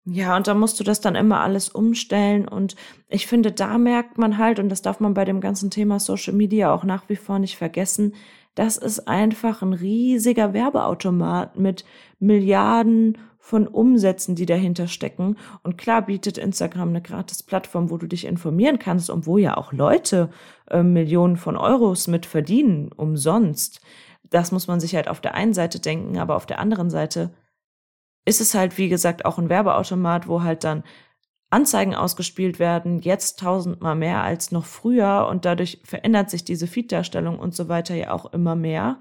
Ja, 0.08 0.36
und 0.36 0.46
da 0.46 0.54
musst 0.54 0.80
du 0.80 0.84
das 0.84 1.00
dann 1.00 1.16
immer 1.16 1.40
alles 1.40 1.68
umstellen. 1.68 2.46
Und 2.46 2.76
ich 3.08 3.26
finde, 3.26 3.52
da 3.52 3.76
merkt 3.76 4.18
man 4.18 4.38
halt, 4.38 4.58
und 4.58 4.68
das 4.68 4.80
darf 4.80 5.00
man 5.00 5.14
bei 5.14 5.24
dem 5.24 5.40
ganzen 5.40 5.70
Thema 5.70 5.98
Social 5.98 6.32
Media 6.32 6.72
auch 6.72 6.84
nach 6.84 7.08
wie 7.08 7.16
vor 7.16 7.38
nicht 7.40 7.56
vergessen, 7.56 8.14
das 8.56 8.78
ist 8.78 9.06
einfach 9.06 9.62
ein 9.62 9.74
riesiger 9.74 10.54
Werbeautomat 10.54 11.58
mit 11.58 11.84
Milliarden 12.18 13.18
von 13.38 13.68
Umsätzen, 13.68 14.34
die 14.34 14.46
dahinter 14.46 14.88
stecken. 14.88 15.36
Und 15.62 15.76
klar 15.78 16.06
bietet 16.06 16.38
Instagram 16.38 16.88
eine 16.88 17.02
gratis 17.02 17.42
Plattform, 17.42 17.90
wo 17.90 17.98
du 17.98 18.08
dich 18.08 18.24
informieren 18.24 18.78
kannst 18.78 19.10
und 19.10 19.26
wo 19.26 19.38
ja 19.38 19.56
auch 19.56 19.72
Leute 19.72 20.30
äh, 20.70 20.82
Millionen 20.82 21.36
von 21.36 21.56
Euros 21.56 22.08
mit 22.08 22.24
verdienen, 22.24 22.90
umsonst. 22.92 23.80
Das 24.24 24.50
muss 24.52 24.66
man 24.66 24.80
sich 24.80 24.96
halt 24.96 25.06
auf 25.06 25.20
der 25.20 25.34
einen 25.34 25.54
Seite 25.54 25.78
denken, 25.78 26.18
aber 26.18 26.34
auf 26.34 26.46
der 26.46 26.58
anderen 26.58 26.90
Seite 26.90 27.34
ist 28.24 28.40
es 28.40 28.54
halt, 28.54 28.78
wie 28.78 28.88
gesagt, 28.88 29.26
auch 29.26 29.38
ein 29.38 29.50
Werbeautomat, 29.50 30.26
wo 30.28 30.42
halt 30.42 30.64
dann 30.64 30.82
Anzeigen 31.50 31.94
ausgespielt 31.94 32.58
werden, 32.58 33.00
jetzt 33.00 33.38
tausendmal 33.38 33.94
mehr 33.94 34.22
als 34.22 34.50
noch 34.50 34.64
früher 34.64 35.28
und 35.30 35.44
dadurch 35.44 35.80
verändert 35.84 36.28
sich 36.28 36.44
diese 36.44 36.66
Feed-Darstellung 36.66 37.38
und 37.38 37.54
so 37.54 37.68
weiter 37.68 37.94
ja 37.94 38.10
auch 38.12 38.32
immer 38.32 38.56
mehr, 38.56 39.00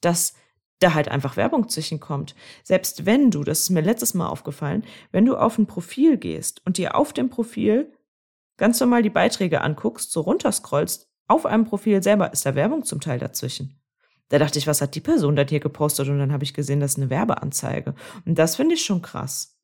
dass 0.00 0.34
da 0.78 0.92
halt 0.92 1.08
einfach 1.08 1.36
Werbung 1.38 1.68
zwischen 1.68 2.00
kommt. 2.00 2.34
Selbst 2.62 3.06
wenn 3.06 3.30
du, 3.30 3.44
das 3.44 3.60
ist 3.60 3.70
mir 3.70 3.80
letztes 3.80 4.12
Mal 4.12 4.28
aufgefallen, 4.28 4.84
wenn 5.10 5.24
du 5.24 5.36
auf 5.36 5.56
ein 5.56 5.66
Profil 5.66 6.18
gehst 6.18 6.64
und 6.66 6.76
dir 6.76 6.96
auf 6.96 7.14
dem 7.14 7.30
Profil 7.30 7.92
ganz 8.58 8.78
normal 8.80 9.02
die 9.02 9.10
Beiträge 9.10 9.62
anguckst, 9.62 10.12
so 10.12 10.20
runterscrollst, 10.20 11.08
auf 11.28 11.46
einem 11.46 11.64
Profil 11.64 12.02
selber 12.02 12.32
ist 12.32 12.46
da 12.46 12.54
Werbung 12.54 12.84
zum 12.84 13.00
Teil 13.00 13.18
dazwischen. 13.18 13.80
Da 14.28 14.38
dachte 14.38 14.58
ich, 14.58 14.66
was 14.66 14.80
hat 14.80 14.94
die 14.94 15.00
Person 15.00 15.36
denn 15.36 15.48
hier 15.48 15.60
gepostet? 15.60 16.08
Und 16.08 16.18
dann 16.18 16.32
habe 16.32 16.44
ich 16.44 16.54
gesehen, 16.54 16.80
das 16.80 16.92
ist 16.92 16.98
eine 16.98 17.10
Werbeanzeige. 17.10 17.94
Und 18.24 18.38
das 18.38 18.56
finde 18.56 18.74
ich 18.74 18.84
schon 18.84 19.02
krass. 19.02 19.55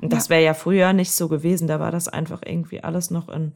Und 0.00 0.12
das 0.12 0.28
wäre 0.28 0.44
ja 0.44 0.54
früher 0.54 0.92
nicht 0.92 1.12
so 1.12 1.28
gewesen. 1.28 1.68
Da 1.68 1.80
war 1.80 1.90
das 1.90 2.08
einfach 2.08 2.42
irgendwie 2.44 2.82
alles 2.82 3.10
noch 3.10 3.28
in, 3.28 3.54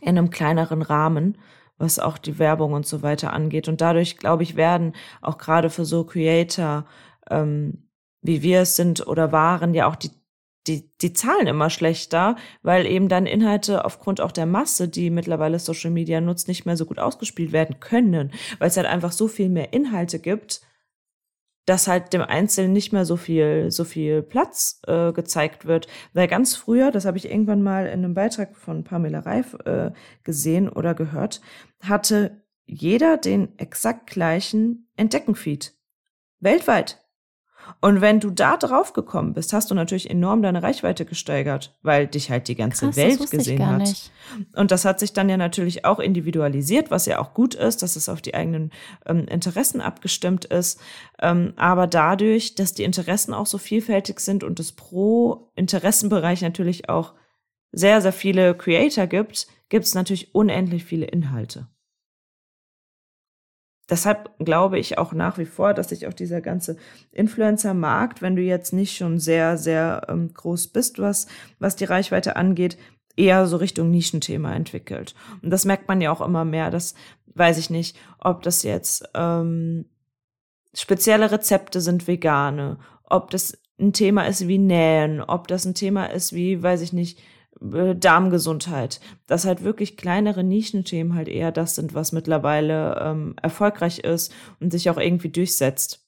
in 0.00 0.08
einem 0.16 0.30
kleineren 0.30 0.82
Rahmen, 0.82 1.38
was 1.78 1.98
auch 1.98 2.18
die 2.18 2.38
Werbung 2.38 2.72
und 2.72 2.86
so 2.86 3.02
weiter 3.02 3.32
angeht. 3.32 3.68
Und 3.68 3.80
dadurch, 3.80 4.16
glaube 4.16 4.42
ich, 4.42 4.56
werden 4.56 4.94
auch 5.20 5.38
gerade 5.38 5.70
für 5.70 5.84
so 5.84 6.04
Creator, 6.04 6.86
ähm, 7.30 7.88
wie 8.22 8.42
wir 8.42 8.60
es 8.60 8.76
sind 8.76 9.06
oder 9.06 9.32
waren, 9.32 9.74
ja 9.74 9.88
auch 9.88 9.96
die 9.96 10.10
die, 10.66 10.90
die 11.00 11.12
Zahlen 11.12 11.46
immer 11.46 11.70
schlechter, 11.70 12.36
weil 12.62 12.86
eben 12.86 13.08
dann 13.08 13.26
Inhalte 13.26 13.84
aufgrund 13.84 14.20
auch 14.20 14.32
der 14.32 14.46
Masse, 14.46 14.88
die 14.88 15.10
mittlerweile 15.10 15.58
Social 15.58 15.90
Media 15.90 16.20
nutzt, 16.20 16.48
nicht 16.48 16.66
mehr 16.66 16.76
so 16.76 16.86
gut 16.86 16.98
ausgespielt 16.98 17.52
werden 17.52 17.80
können, 17.80 18.32
weil 18.58 18.68
es 18.68 18.76
halt 18.76 18.86
einfach 18.86 19.12
so 19.12 19.26
viel 19.26 19.48
mehr 19.48 19.72
Inhalte 19.72 20.18
gibt, 20.18 20.60
dass 21.66 21.88
halt 21.88 22.12
dem 22.12 22.22
Einzelnen 22.22 22.72
nicht 22.72 22.92
mehr 22.92 23.04
so 23.04 23.16
viel, 23.16 23.70
so 23.70 23.84
viel 23.84 24.22
Platz 24.22 24.80
äh, 24.86 25.12
gezeigt 25.12 25.66
wird. 25.66 25.86
Weil 26.12 26.28
ganz 26.28 26.56
früher, 26.56 26.90
das 26.90 27.04
habe 27.04 27.18
ich 27.18 27.30
irgendwann 27.30 27.62
mal 27.62 27.86
in 27.86 28.04
einem 28.04 28.14
Beitrag 28.14 28.56
von 28.56 28.84
Pamela 28.84 29.20
Reif 29.20 29.54
äh, 29.64 29.90
gesehen 30.24 30.68
oder 30.68 30.94
gehört, 30.94 31.40
hatte 31.80 32.42
jeder 32.66 33.16
den 33.16 33.58
exakt 33.58 34.08
gleichen 34.08 34.88
Entdeckenfeed. 34.96 35.74
Weltweit. 36.40 37.04
Und 37.80 38.00
wenn 38.00 38.20
du 38.20 38.30
da 38.30 38.56
drauf 38.56 38.92
gekommen 38.92 39.32
bist, 39.32 39.52
hast 39.52 39.70
du 39.70 39.74
natürlich 39.74 40.10
enorm 40.10 40.42
deine 40.42 40.62
Reichweite 40.62 41.04
gesteigert, 41.04 41.74
weil 41.82 42.06
dich 42.06 42.30
halt 42.30 42.48
die 42.48 42.54
ganze 42.54 42.86
Krass, 42.86 42.96
Welt 42.96 43.30
gesehen 43.30 43.66
hat. 43.66 43.78
Nicht. 43.78 44.10
Und 44.54 44.70
das 44.70 44.84
hat 44.84 45.00
sich 45.00 45.12
dann 45.12 45.28
ja 45.28 45.36
natürlich 45.36 45.84
auch 45.84 45.98
individualisiert, 45.98 46.90
was 46.90 47.06
ja 47.06 47.18
auch 47.18 47.34
gut 47.34 47.54
ist, 47.54 47.82
dass 47.82 47.96
es 47.96 48.08
auf 48.08 48.22
die 48.22 48.34
eigenen 48.34 48.70
ähm, 49.06 49.26
Interessen 49.26 49.80
abgestimmt 49.80 50.44
ist. 50.44 50.80
Ähm, 51.20 51.52
aber 51.56 51.86
dadurch, 51.86 52.54
dass 52.54 52.74
die 52.74 52.84
Interessen 52.84 53.34
auch 53.34 53.46
so 53.46 53.58
vielfältig 53.58 54.20
sind 54.20 54.44
und 54.44 54.60
es 54.60 54.72
pro 54.72 55.50
Interessenbereich 55.54 56.42
natürlich 56.42 56.88
auch 56.88 57.14
sehr, 57.72 58.00
sehr 58.00 58.12
viele 58.12 58.54
Creator 58.54 59.06
gibt, 59.06 59.46
gibt 59.68 59.84
es 59.84 59.94
natürlich 59.94 60.34
unendlich 60.34 60.84
viele 60.84 61.06
Inhalte 61.06 61.68
deshalb 63.90 64.30
glaube 64.38 64.78
ich 64.78 64.98
auch 64.98 65.12
nach 65.12 65.36
wie 65.38 65.44
vor, 65.44 65.74
dass 65.74 65.88
sich 65.90 66.06
auch 66.06 66.14
dieser 66.14 66.40
ganze 66.40 66.76
Influencer-Markt, 67.12 68.22
wenn 68.22 68.36
du 68.36 68.42
jetzt 68.42 68.72
nicht 68.72 68.96
schon 68.96 69.18
sehr, 69.18 69.58
sehr 69.58 70.06
ähm, 70.08 70.32
groß 70.32 70.68
bist, 70.68 70.98
was, 70.98 71.26
was 71.58 71.76
die 71.76 71.84
Reichweite 71.84 72.36
angeht, 72.36 72.78
eher 73.16 73.46
so 73.46 73.56
Richtung 73.56 73.90
Nischenthema 73.90 74.54
entwickelt. 74.54 75.14
Und 75.42 75.50
das 75.50 75.64
merkt 75.64 75.88
man 75.88 76.00
ja 76.00 76.12
auch 76.12 76.20
immer 76.20 76.44
mehr. 76.44 76.70
Das 76.70 76.94
weiß 77.34 77.58
ich 77.58 77.70
nicht, 77.70 77.96
ob 78.18 78.42
das 78.42 78.62
jetzt 78.62 79.08
ähm, 79.14 79.86
spezielle 80.74 81.30
Rezepte 81.30 81.80
sind 81.80 82.06
vegane, 82.06 82.78
ob 83.04 83.30
das 83.30 83.58
ein 83.78 83.92
Thema 83.92 84.26
ist 84.26 84.46
wie 84.46 84.58
Nähen, 84.58 85.20
ob 85.20 85.48
das 85.48 85.64
ein 85.64 85.74
Thema 85.74 86.06
ist 86.06 86.32
wie, 86.32 86.62
weiß 86.62 86.82
ich 86.82 86.92
nicht, 86.92 87.18
äh, 87.60 87.94
Darmgesundheit, 87.94 89.00
dass 89.26 89.44
halt 89.44 89.64
wirklich 89.64 89.96
kleinere 89.96 90.44
Nischenthemen 90.44 91.14
halt 91.14 91.28
eher 91.28 91.52
das 91.52 91.74
sind, 91.74 91.94
was 91.94 92.12
mittlerweile 92.12 92.98
ähm, 93.00 93.36
erfolgreich 93.40 94.00
ist 94.00 94.32
und 94.60 94.70
sich 94.70 94.90
auch 94.90 94.98
irgendwie 94.98 95.30
durchsetzt. 95.30 96.06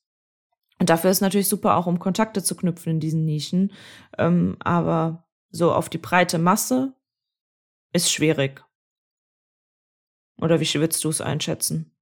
Und 0.79 0.91
dafür 0.91 1.11
ist 1.11 1.21
natürlich 1.21 1.49
super 1.49 1.77
auch, 1.77 1.87
um 1.87 1.99
Kontakte 1.99 2.43
zu 2.43 2.57
knüpfen 2.57 2.95
in 2.95 3.01
diesen 3.01 3.25
Nischen. 3.25 3.73
Ähm, 4.19 4.57
aber 4.61 5.29
so 5.51 5.73
auf 5.73 5.89
die 5.89 5.99
breite 5.99 6.39
Masse 6.39 6.95
ist 7.93 8.11
schwierig. 8.11 8.65
Oder 10.41 10.59
wie 10.59 10.75
würdest 10.75 11.05
du 11.05 11.11
es 11.11 11.21
einschätzen? 11.21 11.93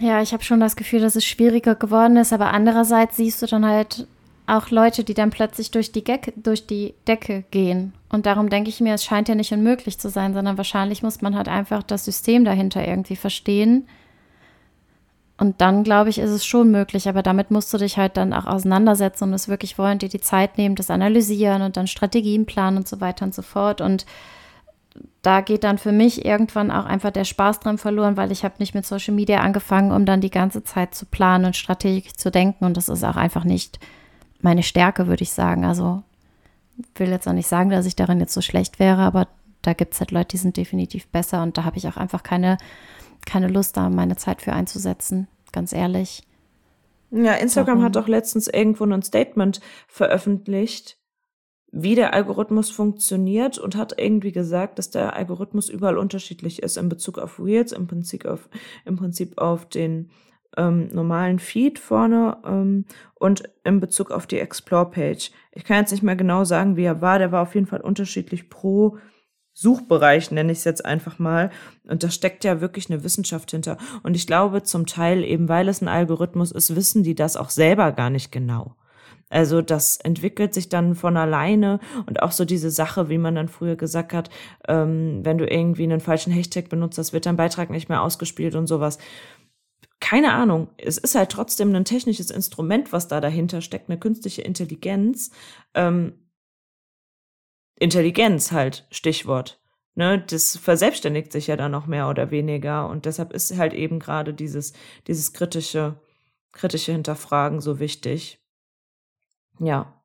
Ja, 0.00 0.20
ich 0.20 0.32
habe 0.32 0.44
schon 0.44 0.60
das 0.60 0.76
Gefühl, 0.76 1.00
dass 1.00 1.16
es 1.16 1.24
schwieriger 1.24 1.74
geworden 1.74 2.16
ist, 2.16 2.32
aber 2.32 2.52
andererseits 2.52 3.16
siehst 3.16 3.40
du 3.42 3.46
dann 3.46 3.64
halt 3.64 4.06
auch 4.48 4.70
Leute, 4.70 5.04
die 5.04 5.14
dann 5.14 5.30
plötzlich 5.30 5.70
durch 5.70 5.92
die, 5.92 6.04
Gecke, 6.04 6.32
durch 6.36 6.66
die 6.66 6.94
Decke 7.06 7.44
gehen. 7.50 7.92
Und 8.08 8.26
darum 8.26 8.48
denke 8.48 8.70
ich 8.70 8.80
mir, 8.80 8.94
es 8.94 9.04
scheint 9.04 9.28
ja 9.28 9.34
nicht 9.34 9.52
unmöglich 9.52 9.98
zu 9.98 10.08
sein, 10.08 10.34
sondern 10.34 10.56
wahrscheinlich 10.56 11.02
muss 11.02 11.20
man 11.20 11.36
halt 11.36 11.48
einfach 11.48 11.82
das 11.82 12.04
System 12.04 12.44
dahinter 12.44 12.86
irgendwie 12.86 13.16
verstehen. 13.16 13.86
Und 15.36 15.60
dann, 15.60 15.84
glaube 15.84 16.10
ich, 16.10 16.18
ist 16.18 16.30
es 16.30 16.44
schon 16.44 16.70
möglich, 16.70 17.08
aber 17.08 17.22
damit 17.22 17.50
musst 17.50 17.72
du 17.72 17.78
dich 17.78 17.96
halt 17.96 18.16
dann 18.16 18.32
auch 18.32 18.46
auseinandersetzen 18.46 19.24
und 19.24 19.34
es 19.34 19.48
wirklich 19.48 19.78
wollen, 19.78 19.98
dir 19.98 20.08
die 20.08 20.20
Zeit 20.20 20.58
nehmen, 20.58 20.74
das 20.74 20.90
analysieren 20.90 21.62
und 21.62 21.76
dann 21.76 21.86
Strategien 21.86 22.44
planen 22.44 22.78
und 22.78 22.88
so 22.88 23.00
weiter 23.00 23.24
und 23.24 23.34
so 23.34 23.42
fort. 23.42 23.80
Und 23.80 24.04
da 25.22 25.40
geht 25.40 25.62
dann 25.62 25.78
für 25.78 25.92
mich 25.92 26.24
irgendwann 26.24 26.72
auch 26.72 26.86
einfach 26.86 27.10
der 27.10 27.24
Spaß 27.24 27.60
dran 27.60 27.78
verloren, 27.78 28.16
weil 28.16 28.32
ich 28.32 28.44
habe 28.44 28.56
nicht 28.58 28.74
mit 28.74 28.86
Social 28.86 29.14
Media 29.14 29.40
angefangen, 29.40 29.92
um 29.92 30.06
dann 30.06 30.20
die 30.20 30.30
ganze 30.30 30.64
Zeit 30.64 30.94
zu 30.94 31.06
planen 31.06 31.44
und 31.44 31.56
strategisch 31.56 32.14
zu 32.14 32.30
denken. 32.30 32.64
Und 32.64 32.76
das 32.76 32.88
ist 32.88 33.04
auch 33.04 33.16
einfach 33.16 33.44
nicht 33.44 33.78
meine 34.40 34.62
Stärke, 34.62 35.06
würde 35.06 35.22
ich 35.22 35.32
sagen. 35.32 35.64
Also 35.64 36.02
will 36.94 37.08
jetzt 37.08 37.26
auch 37.26 37.32
nicht 37.32 37.48
sagen, 37.48 37.70
dass 37.70 37.86
ich 37.86 37.96
darin 37.96 38.20
jetzt 38.20 38.34
so 38.34 38.40
schlecht 38.40 38.78
wäre, 38.78 39.02
aber 39.02 39.28
da 39.62 39.72
gibt 39.72 39.94
es 39.94 40.00
halt 40.00 40.12
Leute, 40.12 40.28
die 40.28 40.36
sind 40.36 40.56
definitiv 40.56 41.08
besser 41.08 41.42
und 41.42 41.58
da 41.58 41.64
habe 41.64 41.76
ich 41.76 41.88
auch 41.88 41.96
einfach 41.96 42.22
keine, 42.22 42.58
keine 43.26 43.48
Lust, 43.48 43.76
da 43.76 43.90
meine 43.90 44.16
Zeit 44.16 44.42
für 44.42 44.52
einzusetzen, 44.52 45.26
ganz 45.52 45.72
ehrlich. 45.72 46.22
Ja, 47.10 47.34
Instagram 47.34 47.78
Darum. 47.78 47.84
hat 47.84 47.96
auch 47.96 48.08
letztens 48.08 48.48
irgendwo 48.48 48.84
ein 48.84 49.02
Statement 49.02 49.60
veröffentlicht, 49.88 50.98
wie 51.70 51.94
der 51.94 52.14
Algorithmus 52.14 52.70
funktioniert 52.70 53.58
und 53.58 53.76
hat 53.76 53.98
irgendwie 53.98 54.32
gesagt, 54.32 54.78
dass 54.78 54.90
der 54.90 55.16
Algorithmus 55.16 55.68
überall 55.68 55.98
unterschiedlich 55.98 56.62
ist 56.62 56.76
in 56.76 56.88
Bezug 56.88 57.18
auf 57.18 57.38
Reels, 57.40 57.72
im 57.72 57.86
Prinzip 57.86 58.24
auf, 58.24 58.48
im 58.84 58.96
Prinzip 58.96 59.38
auf 59.38 59.68
den 59.68 60.10
ähm, 60.56 60.88
normalen 60.88 61.38
Feed 61.38 61.78
vorne 61.78 62.38
ähm, 62.44 62.84
und 63.14 63.44
in 63.64 63.80
Bezug 63.80 64.10
auf 64.10 64.26
die 64.26 64.38
Explore-Page. 64.38 65.30
Ich 65.52 65.64
kann 65.64 65.78
jetzt 65.78 65.92
nicht 65.92 66.02
mehr 66.02 66.16
genau 66.16 66.44
sagen, 66.44 66.76
wie 66.76 66.84
er 66.84 67.00
war. 67.00 67.18
Der 67.18 67.32
war 67.32 67.42
auf 67.42 67.54
jeden 67.54 67.66
Fall 67.66 67.80
unterschiedlich 67.80 68.48
pro 68.48 68.98
Suchbereich, 69.52 70.30
nenne 70.30 70.52
ich 70.52 70.58
es 70.58 70.64
jetzt 70.64 70.84
einfach 70.84 71.18
mal. 71.18 71.50
Und 71.88 72.04
da 72.04 72.10
steckt 72.10 72.44
ja 72.44 72.60
wirklich 72.60 72.90
eine 72.90 73.02
Wissenschaft 73.02 73.50
hinter. 73.50 73.76
Und 74.04 74.14
ich 74.14 74.26
glaube, 74.26 74.62
zum 74.62 74.86
Teil, 74.86 75.24
eben 75.24 75.48
weil 75.48 75.68
es 75.68 75.82
ein 75.82 75.88
Algorithmus 75.88 76.52
ist, 76.52 76.76
wissen 76.76 77.02
die 77.02 77.16
das 77.16 77.36
auch 77.36 77.50
selber 77.50 77.90
gar 77.92 78.08
nicht 78.08 78.30
genau. 78.30 78.76
Also 79.30 79.60
das 79.60 79.98
entwickelt 79.98 80.54
sich 80.54 80.68
dann 80.68 80.94
von 80.94 81.16
alleine 81.16 81.80
und 82.06 82.22
auch 82.22 82.32
so 82.32 82.44
diese 82.44 82.70
Sache, 82.70 83.08
wie 83.08 83.18
man 83.18 83.34
dann 83.34 83.48
früher 83.48 83.76
gesagt 83.76 84.14
hat, 84.14 84.30
ähm, 84.66 85.20
wenn 85.22 85.38
du 85.38 85.46
irgendwie 85.46 85.82
einen 85.82 86.00
falschen 86.00 86.32
Hashtag 86.32 86.68
benutzt, 86.70 86.96
das 86.96 87.12
wird 87.12 87.26
dein 87.26 87.36
Beitrag 87.36 87.68
nicht 87.68 87.88
mehr 87.88 88.02
ausgespielt 88.02 88.54
und 88.54 88.66
sowas 88.66 88.98
keine 90.08 90.32
Ahnung, 90.32 90.70
es 90.78 90.96
ist 90.96 91.14
halt 91.14 91.30
trotzdem 91.30 91.74
ein 91.74 91.84
technisches 91.84 92.30
Instrument, 92.30 92.94
was 92.94 93.08
da 93.08 93.20
dahinter 93.20 93.60
steckt, 93.60 93.90
eine 93.90 93.98
künstliche 93.98 94.40
Intelligenz. 94.40 95.30
Ähm, 95.74 96.30
Intelligenz 97.78 98.50
halt, 98.50 98.86
Stichwort. 98.90 99.60
Ne, 99.96 100.18
das 100.18 100.56
verselbstständigt 100.56 101.30
sich 101.30 101.48
ja 101.48 101.56
dann 101.56 101.72
noch 101.72 101.86
mehr 101.86 102.08
oder 102.08 102.30
weniger. 102.30 102.88
Und 102.88 103.04
deshalb 103.04 103.34
ist 103.34 103.54
halt 103.58 103.74
eben 103.74 103.98
gerade 103.98 104.32
dieses, 104.32 104.72
dieses 105.06 105.34
kritische, 105.34 106.00
kritische 106.52 106.92
Hinterfragen 106.92 107.60
so 107.60 107.78
wichtig. 107.78 108.42
Ja. 109.58 110.02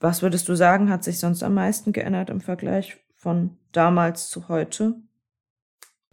Was 0.00 0.20
würdest 0.20 0.50
du 0.50 0.54
sagen, 0.54 0.90
hat 0.90 1.02
sich 1.02 1.18
sonst 1.18 1.42
am 1.42 1.54
meisten 1.54 1.94
geändert 1.94 2.28
im 2.28 2.42
Vergleich 2.42 2.98
von 3.16 3.56
damals 3.72 4.28
zu 4.28 4.48
heute? 4.48 4.96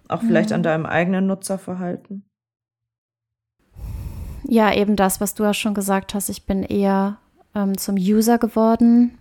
Auch 0.07 0.21
vielleicht 0.21 0.51
mhm. 0.51 0.55
an 0.55 0.63
deinem 0.63 0.85
eigenen 0.85 1.27
Nutzerverhalten? 1.27 2.29
Ja, 4.55 4.73
eben 4.73 4.95
das, 4.95 5.19
was 5.19 5.33
du 5.33 5.43
auch 5.43 5.53
schon 5.53 5.73
gesagt 5.73 6.13
hast. 6.13 6.29
Ich 6.29 6.45
bin 6.45 6.63
eher 6.63 7.17
ähm, 7.53 7.77
zum 7.77 7.95
User 7.95 8.37
geworden. 8.37 9.17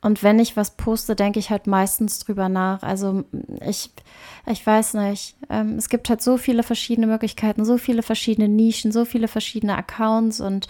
Und 0.00 0.22
wenn 0.22 0.38
ich 0.38 0.56
was 0.56 0.76
poste, 0.76 1.16
denke 1.16 1.40
ich 1.40 1.50
halt 1.50 1.66
meistens 1.66 2.20
drüber 2.20 2.48
nach. 2.48 2.84
Also 2.84 3.24
ich, 3.66 3.90
ich 4.46 4.64
weiß 4.64 4.94
nicht. 4.94 5.34
Ähm, 5.48 5.74
es 5.76 5.88
gibt 5.88 6.08
halt 6.08 6.22
so 6.22 6.36
viele 6.36 6.62
verschiedene 6.62 7.08
Möglichkeiten, 7.08 7.64
so 7.64 7.78
viele 7.78 8.04
verschiedene 8.04 8.48
Nischen, 8.48 8.92
so 8.92 9.04
viele 9.04 9.26
verschiedene 9.26 9.76
Accounts 9.76 10.40
und 10.40 10.68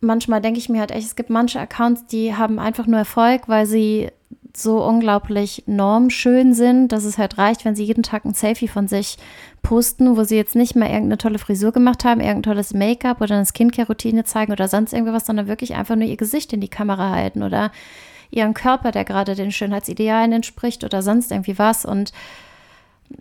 manchmal 0.00 0.40
denke 0.40 0.58
ich 0.58 0.68
mir 0.68 0.80
halt 0.80 0.90
echt, 0.90 1.06
es 1.06 1.14
gibt 1.14 1.30
manche 1.30 1.60
Accounts, 1.60 2.06
die 2.06 2.34
haben 2.34 2.58
einfach 2.58 2.88
nur 2.88 2.98
Erfolg, 2.98 3.42
weil 3.46 3.66
sie 3.66 4.10
so 4.56 4.84
unglaublich 4.84 5.64
normschön 5.66 6.54
sind, 6.54 6.88
dass 6.88 7.04
es 7.04 7.18
halt 7.18 7.38
reicht, 7.38 7.64
wenn 7.64 7.74
sie 7.74 7.84
jeden 7.84 8.02
Tag 8.02 8.24
ein 8.24 8.34
Selfie 8.34 8.68
von 8.68 8.88
sich 8.88 9.16
posten, 9.62 10.16
wo 10.16 10.24
sie 10.24 10.36
jetzt 10.36 10.56
nicht 10.56 10.76
mal 10.76 10.86
irgendeine 10.86 11.18
tolle 11.18 11.38
Frisur 11.38 11.72
gemacht 11.72 12.04
haben, 12.04 12.20
irgendein 12.20 12.54
tolles 12.54 12.74
Make-up 12.74 13.20
oder 13.20 13.36
eine 13.36 13.46
Skincare-Routine 13.46 14.24
zeigen 14.24 14.52
oder 14.52 14.68
sonst 14.68 14.92
irgendwas, 14.92 15.26
sondern 15.26 15.48
wirklich 15.48 15.74
einfach 15.74 15.96
nur 15.96 16.08
ihr 16.08 16.16
Gesicht 16.16 16.52
in 16.52 16.60
die 16.60 16.68
Kamera 16.68 17.10
halten 17.10 17.42
oder 17.42 17.70
ihren 18.30 18.54
Körper, 18.54 18.92
der 18.92 19.04
gerade 19.04 19.34
den 19.34 19.52
Schönheitsidealen 19.52 20.32
entspricht 20.32 20.84
oder 20.84 21.02
sonst 21.02 21.30
irgendwie 21.30 21.58
was. 21.58 21.84
Und 21.84 22.12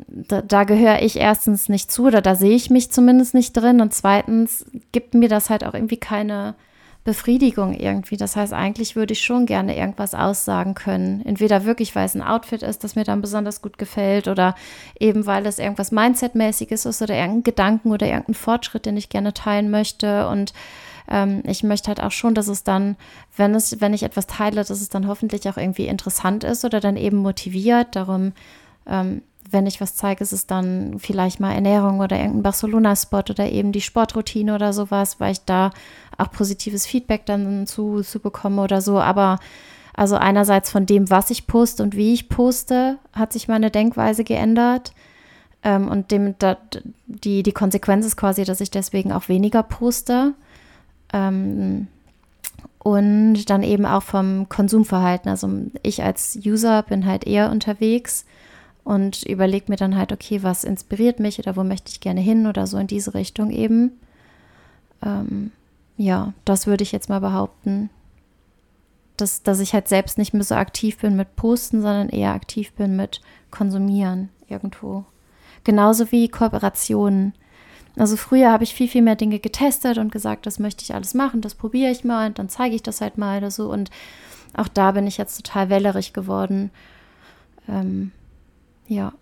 da, 0.08 0.42
da 0.42 0.64
gehöre 0.64 1.02
ich 1.02 1.18
erstens 1.18 1.70
nicht 1.70 1.92
zu 1.92 2.06
oder 2.06 2.22
da 2.22 2.36
sehe 2.36 2.56
ich 2.56 2.70
mich 2.70 2.92
zumindest 2.92 3.34
nicht 3.34 3.54
drin 3.54 3.82
und 3.82 3.94
zweitens 3.94 4.66
gibt 4.92 5.14
mir 5.14 5.30
das 5.30 5.50
halt 5.50 5.64
auch 5.64 5.74
irgendwie 5.74 5.98
keine 5.98 6.56
Befriedigung 7.04 7.74
irgendwie. 7.74 8.18
Das 8.18 8.36
heißt, 8.36 8.54
eigentlich 8.54 8.96
würde 8.96 9.14
ich 9.14 9.22
schon 9.22 9.46
gerne 9.46 9.78
irgendwas 9.78 10.14
aussagen 10.14 10.76
können. 10.76 11.26
Entweder 11.26 11.66
wirklich, 11.66 11.96
weil 11.96 12.06
es 12.06 12.16
ein 12.16 12.22
Outfit 12.22 12.62
ist, 12.62 12.84
das 12.84 12.96
mir 12.96 13.04
dann 13.04 13.22
besonders 13.22 13.62
gut 13.62 13.78
gefällt 13.78 14.28
oder 14.28 14.54
eben, 15.00 15.26
weil 15.26 15.46
es 15.46 15.60
irgendwas 15.60 15.92
Mindset-mäßiges 15.92 16.86
ist 16.86 17.02
oder 17.02 17.16
irgendein 17.16 17.44
Gedanken 17.44 17.92
oder 17.92 18.06
irgendein 18.06 18.36
Fortschritt, 18.36 18.86
den 18.86 18.98
ich 18.98 19.10
gerne 19.10 19.34
teilen 19.34 19.72
möchte. 19.72 20.28
Und 20.28 20.54
ähm, 21.10 21.42
ich 21.46 21.64
möchte 21.64 21.88
halt 21.88 22.02
auch 22.04 22.12
schon, 22.12 22.36
dass 22.36 22.48
es 22.48 22.64
dann, 22.64 22.98
wenn 23.36 23.56
es, 23.56 23.80
wenn 23.80 23.94
ich 23.94 24.04
etwas 24.04 24.28
teile, 24.28 24.58
dass 24.58 24.70
es 24.70 24.90
dann 24.90 25.08
hoffentlich 25.08 25.48
auch 25.50 25.58
irgendwie 25.58 25.88
interessant 25.88 26.44
ist 26.44 26.66
oder 26.66 26.82
dann 26.82 26.98
eben 26.98 27.18
motiviert. 27.18 27.96
Darum 27.96 28.34
ähm, 28.86 29.22
wenn 29.52 29.68
ich 29.68 29.82
was 29.82 29.96
zeige, 29.96 30.24
ist 30.24 30.34
es 30.34 30.48
dann 30.48 31.00
vielleicht 31.00 31.40
mal 31.40 31.54
Ernährung 31.54 32.00
oder 32.00 32.18
irgendein 32.18 32.44
Barcelona-Spot 32.44 33.24
oder 33.30 33.50
eben 33.50 33.72
die 33.72 33.82
Sportroutine 33.82 34.56
oder 34.56 34.74
sowas, 34.74 35.20
weil 35.20 35.32
ich 35.32 35.42
da 35.46 35.72
auch 36.18 36.32
positives 36.32 36.86
Feedback 36.86 37.26
dann 37.26 37.66
zu, 37.66 38.02
zu 38.02 38.20
bekomme 38.20 38.62
oder 38.62 38.82
so. 38.82 39.00
Aber 39.00 39.40
also 39.94 40.16
einerseits 40.16 40.70
von 40.70 40.86
dem, 40.86 41.10
was 41.10 41.30
ich 41.30 41.48
poste 41.48 41.84
und 41.84 41.96
wie 41.96 42.14
ich 42.14 42.30
poste, 42.30 42.98
hat 43.14 43.34
sich 43.34 43.48
meine 43.48 43.72
Denkweise 43.72 44.24
geändert. 44.24 44.94
Ähm, 45.64 45.88
und 45.88 46.12
dem, 46.12 46.36
da, 46.40 46.58
die, 47.08 47.44
die 47.44 47.52
Konsequenz 47.52 48.06
ist 48.06 48.18
quasi, 48.18 48.46
dass 48.46 48.62
ich 48.62 48.72
deswegen 48.72 49.12
auch 49.12 49.30
weniger 49.30 49.64
poste. 49.64 50.34
Ähm, 51.12 51.88
und 52.80 53.50
dann 53.50 53.64
eben 53.64 53.86
auch 53.86 54.04
vom 54.04 54.48
Konsumverhalten. 54.48 55.30
Also 55.30 55.50
ich 55.84 56.04
als 56.04 56.40
User 56.46 56.84
bin 56.84 57.06
halt 57.06 57.28
eher 57.28 57.52
unterwegs 57.52 58.26
und 58.90 59.22
überlege 59.22 59.66
mir 59.68 59.76
dann 59.76 59.96
halt, 59.96 60.12
okay, 60.12 60.42
was 60.42 60.64
inspiriert 60.64 61.20
mich 61.20 61.38
oder 61.38 61.56
wo 61.56 61.64
möchte 61.64 61.92
ich 61.92 62.00
gerne 62.00 62.22
hin 62.22 62.48
oder 62.48 62.66
so 62.66 62.80
in 62.80 62.88
diese 62.88 63.14
Richtung 63.14 63.52
eben. 63.52 63.92
Ähm, 65.06 65.52
ja, 65.96 66.34
das 66.44 66.66
würde 66.66 66.82
ich 66.82 66.92
jetzt 66.92 67.08
mal 67.08 67.22
behaupten, 67.22 67.92
dass, 69.16 69.44
dass 69.44 69.60
ich 69.60 69.76
halt 69.76 69.88
selbst 69.88 70.18
nicht 70.18 70.34
mehr 70.34 70.44
so 70.44 70.56
aktiv 70.56 70.98
bin 70.98 71.16
mit 71.16 71.36
Posten, 71.36 71.84
sondern 71.84 72.10
eher 72.10 72.34
aktiv 72.34 72.72
bin 72.74 72.96
mit 72.96 73.22
Konsumieren 73.52 74.30
irgendwo. 74.48 75.06
Genauso 75.64 76.12
wie 76.12 76.28
Kooperationen. 76.28 77.34
Also 77.96 78.18
früher 78.18 78.52
habe 78.52 78.64
ich 78.64 78.74
viel, 78.74 78.88
viel 78.88 79.04
mehr 79.04 79.18
Dinge 79.18 79.38
getestet 79.38 80.00
und 80.00 80.12
gesagt, 80.12 80.48
das 80.48 80.58
möchte 80.58 80.84
ich 80.84 80.96
alles 80.96 81.14
machen, 81.14 81.42
das 81.42 81.54
probiere 81.54 81.92
ich 81.92 82.04
mal 82.04 82.26
und 82.30 82.40
dann 82.40 82.50
zeige 82.50 82.74
ich 82.74 82.82
das 82.82 83.02
halt 83.02 83.20
mal 83.20 83.38
oder 83.38 83.52
so. 83.52 83.72
Und 83.72 83.92
auch 84.56 84.68
da 84.68 84.94
bin 84.94 85.06
ich 85.06 85.20
jetzt 85.20 85.38
total 85.38 85.70
wählerig 85.70 86.12
geworden. 86.14 86.72
Ähm, 87.68 88.14
ja. 88.90 89.14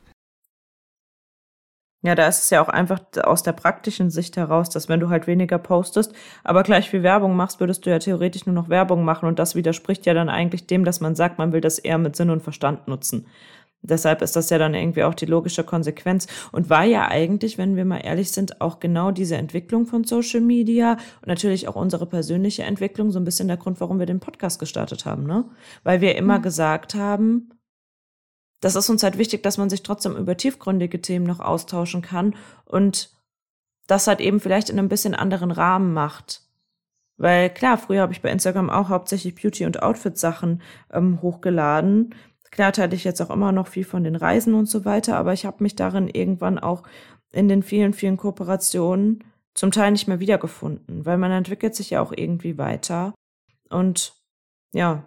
Ja, 2.03 2.15
da 2.15 2.27
ist 2.27 2.43
es 2.43 2.49
ja 2.51 2.61
auch 2.61 2.69
einfach 2.69 3.01
aus 3.23 3.41
der 3.41 3.53
praktischen 3.53 4.11
Sicht 4.11 4.37
heraus, 4.37 4.69
dass 4.69 4.87
wenn 4.87 4.99
du 4.99 5.09
halt 5.09 5.25
weniger 5.27 5.57
postest, 5.57 6.13
aber 6.43 6.63
gleich 6.63 6.89
viel 6.89 7.03
Werbung 7.03 7.35
machst, 7.35 7.59
würdest 7.59 7.85
du 7.85 7.89
ja 7.89 7.99
theoretisch 7.99 8.45
nur 8.45 8.55
noch 8.55 8.69
Werbung 8.69 9.03
machen 9.03 9.27
und 9.27 9.39
das 9.39 9.55
widerspricht 9.55 10.05
ja 10.05 10.13
dann 10.13 10.29
eigentlich 10.29 10.67
dem, 10.67 10.85
dass 10.85 11.01
man 11.01 11.15
sagt, 11.15 11.37
man 11.37 11.51
will 11.53 11.61
das 11.61 11.79
eher 11.79 11.97
mit 11.97 12.15
Sinn 12.15 12.29
und 12.29 12.43
Verstand 12.43 12.87
nutzen. 12.87 13.25
Deshalb 13.81 14.21
ist 14.21 14.35
das 14.35 14.49
ja 14.49 14.57
dann 14.57 14.73
irgendwie 14.73 15.03
auch 15.03 15.13
die 15.13 15.25
logische 15.25 15.63
Konsequenz 15.63 16.27
und 16.51 16.69
war 16.69 16.83
ja 16.83 17.07
eigentlich, 17.07 17.57
wenn 17.57 17.75
wir 17.75 17.85
mal 17.85 17.99
ehrlich 17.99 18.31
sind, 18.31 18.61
auch 18.61 18.79
genau 18.79 19.11
diese 19.11 19.35
Entwicklung 19.35 19.85
von 19.85 20.03
Social 20.03 20.41
Media 20.41 20.93
und 21.21 21.27
natürlich 21.27 21.67
auch 21.67 21.75
unsere 21.75 22.05
persönliche 22.05 22.63
Entwicklung 22.63 23.11
so 23.11 23.19
ein 23.19 23.25
bisschen 23.25 23.47
der 23.47 23.57
Grund, 23.57 23.79
warum 23.79 23.99
wir 23.99 24.05
den 24.05 24.19
Podcast 24.19 24.59
gestartet 24.59 25.05
haben, 25.05 25.25
ne? 25.25 25.45
Weil 25.83 26.01
wir 26.01 26.15
immer 26.15 26.39
mhm. 26.39 26.43
gesagt 26.43 26.95
haben, 26.95 27.51
das 28.59 28.75
ist 28.75 28.89
uns 28.89 29.03
halt 29.03 29.17
wichtig, 29.17 29.43
dass 29.43 29.57
man 29.57 29.69
sich 29.69 29.83
trotzdem 29.83 30.15
über 30.15 30.35
tiefgründige 30.35 31.01
Themen 31.01 31.25
noch 31.25 31.39
austauschen 31.39 32.01
kann 32.01 32.35
und 32.65 33.11
das 33.87 34.07
halt 34.07 34.19
eben 34.19 34.39
vielleicht 34.39 34.69
in 34.69 34.79
einem 34.79 34.89
bisschen 34.89 35.15
anderen 35.15 35.51
Rahmen 35.51 35.93
macht. 35.93 36.41
Weil 37.17 37.49
klar, 37.49 37.77
früher 37.77 38.01
habe 38.01 38.13
ich 38.13 38.21
bei 38.21 38.31
Instagram 38.31 38.69
auch 38.69 38.89
hauptsächlich 38.89 39.35
Beauty- 39.35 39.65
und 39.65 39.81
Outfit-Sachen 39.81 40.61
ähm, 40.91 41.21
hochgeladen. 41.21 42.13
Klar 42.51 42.73
teile 42.73 42.95
ich 42.95 43.03
jetzt 43.03 43.21
auch 43.21 43.29
immer 43.29 43.51
noch 43.51 43.67
viel 43.67 43.85
von 43.85 44.03
den 44.03 44.15
Reisen 44.15 44.53
und 44.53 44.67
so 44.67 44.85
weiter, 44.85 45.17
aber 45.17 45.33
ich 45.33 45.45
habe 45.45 45.63
mich 45.63 45.75
darin 45.75 46.07
irgendwann 46.07 46.59
auch 46.59 46.83
in 47.31 47.47
den 47.47 47.63
vielen, 47.63 47.93
vielen 47.93 48.17
Kooperationen 48.17 49.23
zum 49.53 49.71
Teil 49.71 49.91
nicht 49.91 50.07
mehr 50.07 50.19
wiedergefunden, 50.19 51.05
weil 51.05 51.17
man 51.17 51.31
entwickelt 51.31 51.75
sich 51.75 51.89
ja 51.89 52.01
auch 52.01 52.13
irgendwie 52.15 52.57
weiter. 52.57 53.13
Und 53.69 54.13
ja, 54.73 55.03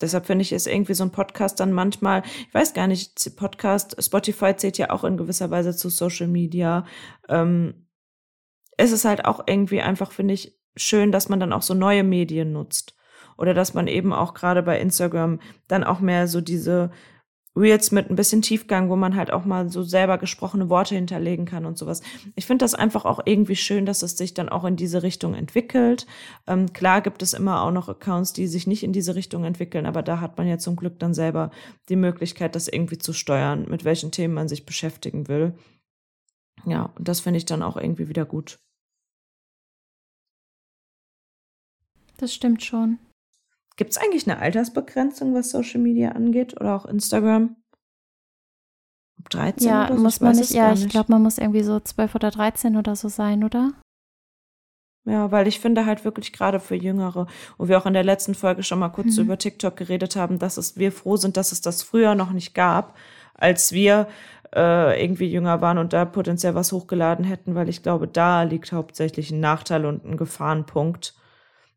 Deshalb 0.00 0.26
finde 0.26 0.42
ich 0.42 0.52
es 0.52 0.66
irgendwie 0.66 0.94
so 0.94 1.04
ein 1.04 1.12
Podcast 1.12 1.60
dann 1.60 1.72
manchmal, 1.72 2.22
ich 2.48 2.54
weiß 2.54 2.74
gar 2.74 2.86
nicht, 2.86 3.36
Podcast, 3.36 3.96
Spotify 4.02 4.56
zählt 4.56 4.78
ja 4.78 4.90
auch 4.90 5.04
in 5.04 5.16
gewisser 5.16 5.50
Weise 5.50 5.76
zu 5.76 5.88
Social 5.88 6.26
Media. 6.26 6.84
Ähm, 7.28 7.86
es 8.76 8.92
ist 8.92 9.04
halt 9.04 9.24
auch 9.24 9.44
irgendwie 9.46 9.80
einfach, 9.80 10.12
finde 10.12 10.34
ich, 10.34 10.58
schön, 10.76 11.12
dass 11.12 11.28
man 11.28 11.40
dann 11.40 11.52
auch 11.52 11.62
so 11.62 11.74
neue 11.74 12.02
Medien 12.02 12.52
nutzt. 12.52 12.96
Oder 13.36 13.54
dass 13.54 13.74
man 13.74 13.88
eben 13.88 14.12
auch 14.12 14.34
gerade 14.34 14.62
bei 14.62 14.80
Instagram 14.80 15.40
dann 15.68 15.84
auch 15.84 16.00
mehr 16.00 16.28
so 16.28 16.40
diese 16.40 16.90
Reels 17.56 17.92
mit 17.92 18.10
ein 18.10 18.16
bisschen 18.16 18.42
Tiefgang, 18.42 18.90
wo 18.90 18.96
man 18.96 19.14
halt 19.14 19.30
auch 19.32 19.44
mal 19.44 19.68
so 19.68 19.82
selber 19.82 20.18
gesprochene 20.18 20.68
Worte 20.68 20.96
hinterlegen 20.96 21.46
kann 21.46 21.66
und 21.66 21.78
sowas. 21.78 22.02
Ich 22.34 22.46
finde 22.46 22.64
das 22.64 22.74
einfach 22.74 23.04
auch 23.04 23.20
irgendwie 23.24 23.54
schön, 23.56 23.86
dass 23.86 24.02
es 24.02 24.16
sich 24.16 24.34
dann 24.34 24.48
auch 24.48 24.64
in 24.64 24.76
diese 24.76 25.02
Richtung 25.02 25.34
entwickelt. 25.34 26.06
Ähm, 26.46 26.72
klar 26.72 27.00
gibt 27.00 27.22
es 27.22 27.32
immer 27.32 27.62
auch 27.62 27.70
noch 27.70 27.88
Accounts, 27.88 28.32
die 28.32 28.48
sich 28.48 28.66
nicht 28.66 28.82
in 28.82 28.92
diese 28.92 29.14
Richtung 29.14 29.44
entwickeln, 29.44 29.86
aber 29.86 30.02
da 30.02 30.20
hat 30.20 30.36
man 30.36 30.48
ja 30.48 30.58
zum 30.58 30.74
Glück 30.74 30.98
dann 30.98 31.14
selber 31.14 31.50
die 31.88 31.96
Möglichkeit, 31.96 32.56
das 32.56 32.66
irgendwie 32.66 32.98
zu 32.98 33.12
steuern, 33.12 33.66
mit 33.68 33.84
welchen 33.84 34.10
Themen 34.10 34.34
man 34.34 34.48
sich 34.48 34.66
beschäftigen 34.66 35.28
will. 35.28 35.54
Ja, 36.66 36.90
und 36.96 37.08
das 37.08 37.20
finde 37.20 37.38
ich 37.38 37.44
dann 37.44 37.62
auch 37.62 37.76
irgendwie 37.76 38.08
wieder 38.08 38.24
gut. 38.24 38.58
Das 42.16 42.32
stimmt 42.32 42.62
schon. 42.62 42.98
Gibt 43.76 43.90
es 43.90 43.96
eigentlich 43.96 44.28
eine 44.28 44.38
Altersbegrenzung, 44.38 45.34
was 45.34 45.50
Social 45.50 45.80
Media 45.80 46.10
angeht 46.12 46.58
oder 46.60 46.76
auch 46.76 46.86
Instagram? 46.86 47.56
13 49.30 49.68
ja, 49.68 49.86
oder 49.86 49.96
so? 49.96 50.02
muss 50.02 50.20
man 50.20 50.36
nicht. 50.36 50.50
Ja, 50.52 50.72
ich 50.72 50.88
glaube, 50.88 51.12
man 51.12 51.22
muss 51.22 51.38
irgendwie 51.38 51.62
so 51.62 51.80
12 51.80 52.14
oder 52.14 52.30
13 52.30 52.76
oder 52.76 52.94
so 52.94 53.08
sein, 53.08 53.42
oder? 53.42 53.72
Ja, 55.06 55.30
weil 55.30 55.46
ich 55.46 55.60
finde 55.60 55.84
halt 55.84 56.04
wirklich 56.04 56.32
gerade 56.32 56.60
für 56.60 56.76
Jüngere, 56.76 57.26
wo 57.58 57.68
wir 57.68 57.78
auch 57.78 57.86
in 57.86 57.92
der 57.92 58.04
letzten 58.04 58.34
Folge 58.34 58.62
schon 58.62 58.78
mal 58.78 58.88
kurz 58.88 59.16
mhm. 59.16 59.24
über 59.24 59.38
TikTok 59.38 59.76
geredet 59.76 60.16
haben, 60.16 60.38
dass 60.38 60.56
es 60.56 60.78
wir 60.78 60.92
froh 60.92 61.16
sind, 61.16 61.36
dass 61.36 61.52
es 61.52 61.60
das 61.60 61.82
früher 61.82 62.14
noch 62.14 62.30
nicht 62.30 62.54
gab, 62.54 62.96
als 63.34 63.72
wir 63.72 64.08
äh, 64.54 65.02
irgendwie 65.02 65.30
jünger 65.30 65.60
waren 65.60 65.78
und 65.78 65.92
da 65.92 66.06
potenziell 66.06 66.54
was 66.54 66.72
hochgeladen 66.72 67.24
hätten, 67.24 67.54
weil 67.54 67.68
ich 67.68 67.82
glaube, 67.82 68.08
da 68.08 68.44
liegt 68.44 68.72
hauptsächlich 68.72 69.30
ein 69.30 69.40
Nachteil 69.40 69.84
und 69.84 70.04
ein 70.04 70.16
Gefahrenpunkt 70.16 71.14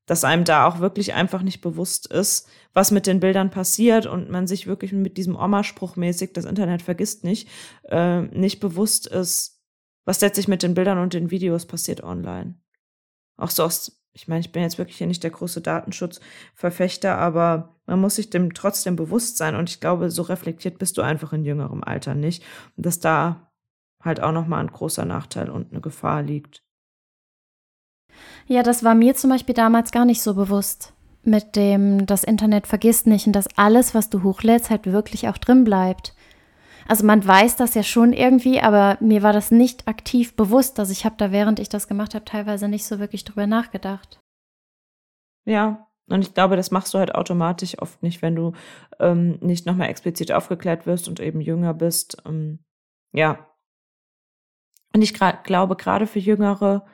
dass 0.08 0.24
einem 0.24 0.46
da 0.46 0.66
auch 0.66 0.80
wirklich 0.80 1.14
einfach 1.14 1.44
nicht 1.44 1.62
bewusst 1.62 2.08
ist, 2.08 2.50
was 2.74 2.90
mit 2.92 3.06
den 3.06 3.20
Bildern 3.20 3.52
passiert 3.52 4.08
und 4.08 4.32
man 4.32 4.48
sich 4.48 4.66
wirklich 4.66 4.94
mit 4.94 5.18
diesem 5.18 5.36
Oma-Spruch 5.36 5.96
mäßig, 5.96 6.34
das 6.34 6.46
Internet 6.46 6.82
vergisst 6.82 7.24
nicht, 7.24 7.48
äh, 7.84 8.22
nicht 8.22 8.60
bewusst 8.60 9.06
ist, 9.06 9.62
was 10.06 10.22
letztlich 10.22 10.48
mit 10.48 10.64
den 10.64 10.74
Bildern 10.74 10.98
und 10.98 11.14
den 11.14 11.30
Videos 11.30 11.66
passiert 11.66 12.02
online. 12.02 12.56
Auch 13.36 13.52
so 13.52 13.64
aus, 13.64 14.02
ich 14.14 14.28
meine, 14.28 14.40
ich 14.40 14.52
bin 14.52 14.64
jetzt 14.64 14.78
wirklich 14.78 14.98
hier 14.98 15.08
nicht 15.08 15.24
der 15.24 15.32
große 15.32 15.62
Datenschutzverfechter, 15.62 17.18
aber 17.18 17.76
man 17.86 18.00
muss 18.00 18.16
sich 18.16 18.30
dem 18.30 18.54
trotzdem 18.54 18.96
bewusst 18.96 19.38
sein 19.38 19.56
und 19.56 19.70
ich 19.70 19.82
glaube, 19.82 20.10
so 20.10 20.22
reflektiert 20.24 20.80
bist 20.80 20.98
du 20.98 21.02
einfach 21.02 21.34
in 21.34 21.44
jüngerem 21.44 21.84
Alter 21.84 22.16
nicht 22.16 22.44
dass 22.78 23.00
da 23.00 23.52
halt 24.02 24.22
auch 24.22 24.32
nochmal 24.32 24.62
ein 24.62 24.72
großer 24.72 25.06
Nachteil 25.06 25.50
und 25.50 25.72
eine 25.72 25.82
Gefahr 25.82 26.22
liegt. 26.22 26.64
Ja, 28.48 28.64
das 28.64 28.84
war 28.84 28.96
mir 28.96 29.16
zum 29.16 29.30
Beispiel 29.30 29.56
damals 29.56 29.92
gar 29.92 30.06
nicht 30.06 30.22
so 30.22 30.34
bewusst. 30.34 30.94
Mit 31.24 31.56
dem, 31.56 32.06
das 32.06 32.24
Internet 32.24 32.68
vergisst 32.68 33.08
nicht 33.08 33.28
und 33.28 33.34
dass 33.34 33.58
alles, 33.58 33.94
was 33.94 34.10
du 34.10 34.24
hochlädst, 34.24 34.70
halt 34.70 34.86
wirklich 34.86 35.28
auch 35.28 35.38
drin 35.38 35.64
bleibt. 35.64 36.14
Also 36.88 37.06
man 37.06 37.26
weiß 37.26 37.58
das 37.58 37.74
ja 37.74 37.84
schon 37.84 38.14
irgendwie, 38.14 38.62
aber 38.62 38.98
mir 39.02 39.22
war 39.22 39.34
das 39.34 39.52
nicht 39.52 39.88
aktiv 39.88 40.36
bewusst. 40.36 40.80
Also 40.80 40.94
ich 40.94 41.04
habe 41.04 41.16
da, 41.18 41.32
während 41.32 41.60
ich 41.60 41.68
das 41.68 41.90
gemacht 41.90 42.16
habe, 42.16 42.24
teilweise 42.24 42.70
nicht 42.70 42.86
so 42.86 43.00
wirklich 43.00 43.26
drüber 43.26 43.46
nachgedacht. 43.46 44.22
Ja, 45.46 45.88
und 46.10 46.22
ich 46.22 46.34
glaube, 46.34 46.56
das 46.56 46.72
machst 46.72 46.94
du 46.94 47.00
halt 47.00 47.14
automatisch 47.14 47.80
oft 47.82 48.02
nicht, 48.02 48.22
wenn 48.22 48.36
du 48.36 48.54
ähm, 49.00 49.38
nicht 49.42 49.66
nochmal 49.66 49.90
explizit 49.90 50.32
aufgeklärt 50.32 50.86
wirst 50.86 51.10
und 51.10 51.20
eben 51.20 51.42
jünger 51.42 51.74
bist. 51.74 52.18
Ähm, 52.26 52.60
ja. 53.12 53.46
Und 54.94 55.02
ich 55.02 55.14
glaube, 55.14 55.76
gerade 55.76 56.08
für 56.08 56.20
Jüngere 56.20 56.86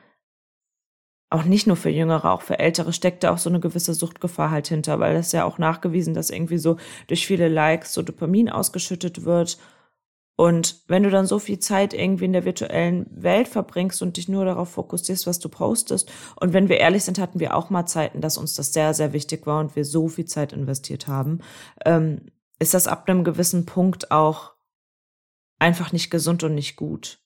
auch 1.33 1.45
nicht 1.45 1.65
nur 1.65 1.75
für 1.75 1.89
Jüngere, 1.89 2.31
auch 2.31 2.43
für 2.43 2.59
Ältere 2.59 2.93
steckt 2.93 3.23
da 3.23 3.33
auch 3.33 3.39
so 3.39 3.49
eine 3.49 3.59
gewisse 3.59 3.95
Suchtgefahr 3.95 4.51
halt 4.51 4.67
hinter, 4.67 4.99
weil 4.99 5.15
es 5.15 5.31
ja 5.31 5.45
auch 5.45 5.57
nachgewiesen, 5.57 6.13
dass 6.13 6.29
irgendwie 6.29 6.59
so 6.59 6.77
durch 7.07 7.25
viele 7.25 7.47
Likes 7.47 7.93
so 7.93 8.03
Dopamin 8.03 8.49
ausgeschüttet 8.49 9.25
wird. 9.25 9.57
Und 10.35 10.83
wenn 10.87 11.01
du 11.01 11.09
dann 11.09 11.25
so 11.25 11.39
viel 11.39 11.57
Zeit 11.57 11.93
irgendwie 11.95 12.25
in 12.25 12.33
der 12.33 12.45
virtuellen 12.45 13.07
Welt 13.09 13.47
verbringst 13.47 14.01
und 14.03 14.17
dich 14.17 14.29
nur 14.29 14.45
darauf 14.45 14.69
fokussierst, 14.69 15.25
was 15.25 15.39
du 15.39 15.49
postest, 15.49 16.11
und 16.39 16.53
wenn 16.53 16.69
wir 16.69 16.79
ehrlich 16.79 17.03
sind, 17.03 17.17
hatten 17.17 17.39
wir 17.39 17.55
auch 17.55 17.71
mal 17.71 17.87
Zeiten, 17.87 18.21
dass 18.21 18.37
uns 18.37 18.53
das 18.53 18.71
sehr, 18.71 18.93
sehr 18.93 19.11
wichtig 19.11 19.47
war 19.47 19.59
und 19.59 19.75
wir 19.75 19.85
so 19.85 20.07
viel 20.07 20.25
Zeit 20.25 20.53
investiert 20.53 21.07
haben, 21.07 21.39
ähm, 21.83 22.27
ist 22.59 22.75
das 22.75 22.87
ab 22.87 23.09
einem 23.09 23.23
gewissen 23.23 23.65
Punkt 23.65 24.11
auch 24.11 24.53
einfach 25.57 25.91
nicht 25.91 26.11
gesund 26.11 26.43
und 26.43 26.53
nicht 26.53 26.75
gut. 26.75 27.22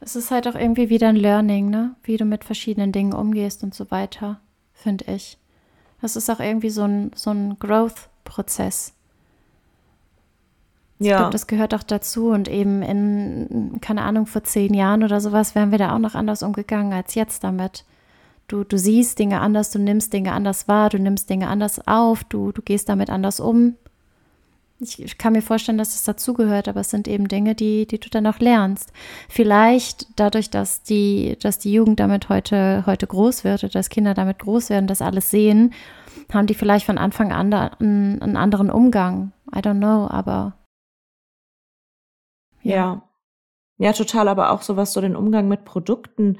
Es 0.00 0.16
ist 0.16 0.30
halt 0.30 0.46
auch 0.48 0.54
irgendwie 0.54 0.88
wieder 0.88 1.08
ein 1.08 1.16
Learning, 1.16 1.70
ne? 1.70 1.94
Wie 2.02 2.16
du 2.16 2.24
mit 2.24 2.44
verschiedenen 2.44 2.92
Dingen 2.92 3.12
umgehst 3.12 3.62
und 3.62 3.74
so 3.74 3.90
weiter, 3.90 4.40
finde 4.72 5.04
ich. 5.12 5.38
Das 6.00 6.16
ist 6.16 6.30
auch 6.30 6.40
irgendwie 6.40 6.70
so 6.70 6.82
ein, 6.82 7.10
so 7.14 7.30
ein 7.30 7.58
Growth-Prozess. 7.58 8.92
Ja. 10.98 11.06
Ich 11.06 11.16
glaube, 11.16 11.32
das 11.32 11.46
gehört 11.46 11.74
auch 11.74 11.82
dazu. 11.82 12.28
Und 12.30 12.48
eben 12.48 12.82
in, 12.82 13.78
keine 13.80 14.02
Ahnung, 14.02 14.26
vor 14.26 14.44
zehn 14.44 14.74
Jahren 14.74 15.02
oder 15.02 15.20
sowas 15.20 15.54
wären 15.54 15.70
wir 15.70 15.78
da 15.78 15.94
auch 15.94 15.98
noch 15.98 16.14
anders 16.14 16.42
umgegangen 16.42 16.92
als 16.92 17.14
jetzt 17.14 17.44
damit. 17.44 17.84
Du, 18.48 18.62
du 18.62 18.78
siehst 18.78 19.18
Dinge 19.18 19.40
anders, 19.40 19.70
du 19.70 19.78
nimmst 19.78 20.12
Dinge 20.12 20.32
anders 20.32 20.68
wahr, 20.68 20.88
du 20.88 20.98
nimmst 20.98 21.28
Dinge 21.28 21.48
anders 21.48 21.86
auf, 21.86 22.22
du, 22.24 22.52
du 22.52 22.62
gehst 22.62 22.88
damit 22.88 23.10
anders 23.10 23.40
um. 23.40 23.74
Ich, 24.78 25.16
kann 25.16 25.32
mir 25.32 25.42
vorstellen, 25.42 25.78
dass 25.78 25.94
es 25.94 26.04
dazugehört, 26.04 26.68
aber 26.68 26.80
es 26.80 26.90
sind 26.90 27.08
eben 27.08 27.28
Dinge, 27.28 27.54
die, 27.54 27.86
die 27.86 27.98
du 27.98 28.10
dann 28.10 28.26
auch 28.26 28.40
lernst. 28.40 28.92
Vielleicht 29.28 30.06
dadurch, 30.16 30.50
dass 30.50 30.82
die, 30.82 31.38
dass 31.40 31.58
die 31.58 31.72
Jugend 31.72 31.98
damit 31.98 32.28
heute, 32.28 32.84
heute 32.84 33.06
groß 33.06 33.44
wird 33.44 33.64
oder 33.64 33.72
dass 33.72 33.88
Kinder 33.88 34.12
damit 34.12 34.38
groß 34.38 34.68
werden, 34.68 34.86
das 34.86 35.00
alles 35.00 35.30
sehen, 35.30 35.72
haben 36.30 36.46
die 36.46 36.54
vielleicht 36.54 36.84
von 36.84 36.98
Anfang 36.98 37.32
an 37.32 37.52
einen, 37.52 38.20
einen 38.20 38.36
anderen 38.36 38.70
Umgang. 38.70 39.32
I 39.54 39.60
don't 39.60 39.78
know, 39.78 40.08
aber 40.10 40.58
ja. 42.62 43.02
Ja, 43.78 43.92
total, 43.92 44.28
aber 44.28 44.50
auch 44.50 44.62
so 44.62 44.76
was 44.76 44.92
so 44.92 45.00
den 45.00 45.16
Umgang 45.16 45.48
mit 45.48 45.64
Produkten 45.64 46.38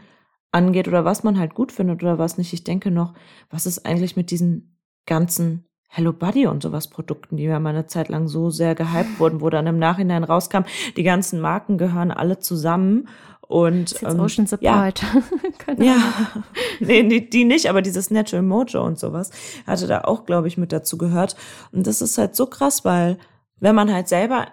angeht 0.51 0.89
oder 0.89 1.05
was 1.05 1.23
man 1.23 1.39
halt 1.39 1.55
gut 1.55 1.71
findet 1.71 2.03
oder 2.03 2.19
was 2.19 2.37
nicht. 2.37 2.53
Ich 2.53 2.65
denke 2.65 2.91
noch, 2.91 3.15
was 3.49 3.67
ist 3.67 3.87
eigentlich 3.87 4.17
mit 4.17 4.31
diesen 4.31 4.79
ganzen 5.07 5.69
Hello 5.89 6.13
Buddy 6.13 6.47
und 6.47 6.63
sowas 6.63 6.89
Produkten, 6.89 7.37
die 7.37 7.45
ja 7.45 7.59
mal 7.59 7.71
eine 7.71 7.87
Zeit 7.87 8.09
lang 8.09 8.29
so 8.29 8.51
sehr 8.51 8.75
gehypt 8.75 9.19
wurden, 9.19 9.41
wo 9.41 9.49
dann 9.51 9.67
im 9.67 9.79
Nachhinein 9.79 10.25
rauskam, 10.25 10.65
die 10.97 11.03
ganzen 11.03 11.41
Marken 11.41 11.79
gehören 11.79 12.11
alle 12.11 12.39
zusammen 12.39 13.09
und 13.49 14.03
das 14.03 14.15
ähm, 14.15 14.21
Ocean 14.21 14.47
Support. 14.47 15.03
Ja, 15.03 15.75
ja. 15.79 15.97
nee, 16.81 17.03
die, 17.05 17.31
die 17.31 17.45
nicht, 17.45 17.69
aber 17.69 17.83
dieses 17.83 18.11
Natural 18.11 18.43
Mojo 18.43 18.85
und 18.85 18.99
sowas 18.99 19.31
hatte 19.67 19.87
da 19.87 20.03
auch, 20.03 20.25
glaube 20.27 20.49
ich, 20.49 20.59
mit 20.59 20.73
dazu 20.73 20.99
gehört. 20.99 21.37
Und 21.73 21.87
das 21.87 22.03
ist 22.03 22.19
halt 22.19 22.35
so 22.35 22.47
krass, 22.47 22.85
weil 22.85 23.19
wenn 23.59 23.75
man 23.75 23.93
halt 23.93 24.09
selber 24.09 24.49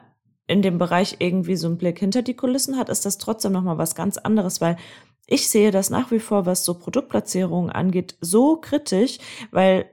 in 0.47 0.61
dem 0.61 0.77
Bereich 0.77 1.17
irgendwie 1.19 1.55
so 1.55 1.67
einen 1.67 1.77
Blick 1.77 1.99
hinter 1.99 2.21
die 2.21 2.35
Kulissen 2.35 2.77
hat, 2.77 2.89
ist 2.89 3.05
das 3.05 3.17
trotzdem 3.17 3.53
nochmal 3.53 3.77
was 3.77 3.95
ganz 3.95 4.17
anderes, 4.17 4.61
weil 4.61 4.77
ich 5.25 5.49
sehe 5.49 5.71
das 5.71 5.89
nach 5.89 6.11
wie 6.11 6.19
vor, 6.19 6.45
was 6.45 6.65
so 6.65 6.73
Produktplatzierungen 6.73 7.71
angeht, 7.71 8.17
so 8.19 8.57
kritisch, 8.57 9.19
weil 9.51 9.85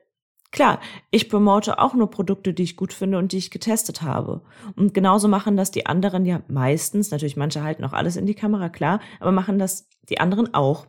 klar, 0.50 0.80
ich 1.10 1.28
promote 1.28 1.78
auch 1.78 1.94
nur 1.94 2.10
Produkte, 2.10 2.52
die 2.52 2.62
ich 2.62 2.76
gut 2.76 2.92
finde 2.92 3.18
und 3.18 3.32
die 3.32 3.38
ich 3.38 3.50
getestet 3.50 4.02
habe. 4.02 4.42
Und 4.76 4.94
genauso 4.94 5.28
machen 5.28 5.56
das 5.56 5.70
die 5.70 5.86
anderen 5.86 6.26
ja 6.26 6.42
meistens, 6.48 7.10
natürlich 7.10 7.36
manche 7.36 7.62
halten 7.62 7.84
auch 7.84 7.92
alles 7.92 8.16
in 8.16 8.26
die 8.26 8.34
Kamera, 8.34 8.68
klar, 8.68 9.00
aber 9.18 9.32
machen 9.32 9.58
das 9.58 9.88
die 10.08 10.20
anderen 10.20 10.54
auch. 10.54 10.86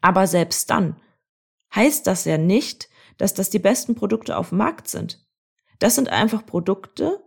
Aber 0.00 0.26
selbst 0.26 0.70
dann 0.70 0.96
heißt 1.74 2.06
das 2.06 2.24
ja 2.24 2.38
nicht, 2.38 2.88
dass 3.18 3.34
das 3.34 3.50
die 3.50 3.58
besten 3.58 3.94
Produkte 3.94 4.36
auf 4.36 4.50
dem 4.50 4.58
Markt 4.58 4.88
sind. 4.88 5.26
Das 5.78 5.94
sind 5.94 6.08
einfach 6.08 6.46
Produkte, 6.46 7.20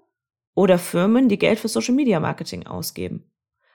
oder 0.59 0.77
Firmen, 0.77 1.29
die 1.29 1.37
Geld 1.37 1.57
für 1.57 1.69
Social 1.69 1.95
Media 1.95 2.19
Marketing 2.19 2.67
ausgeben. 2.67 3.28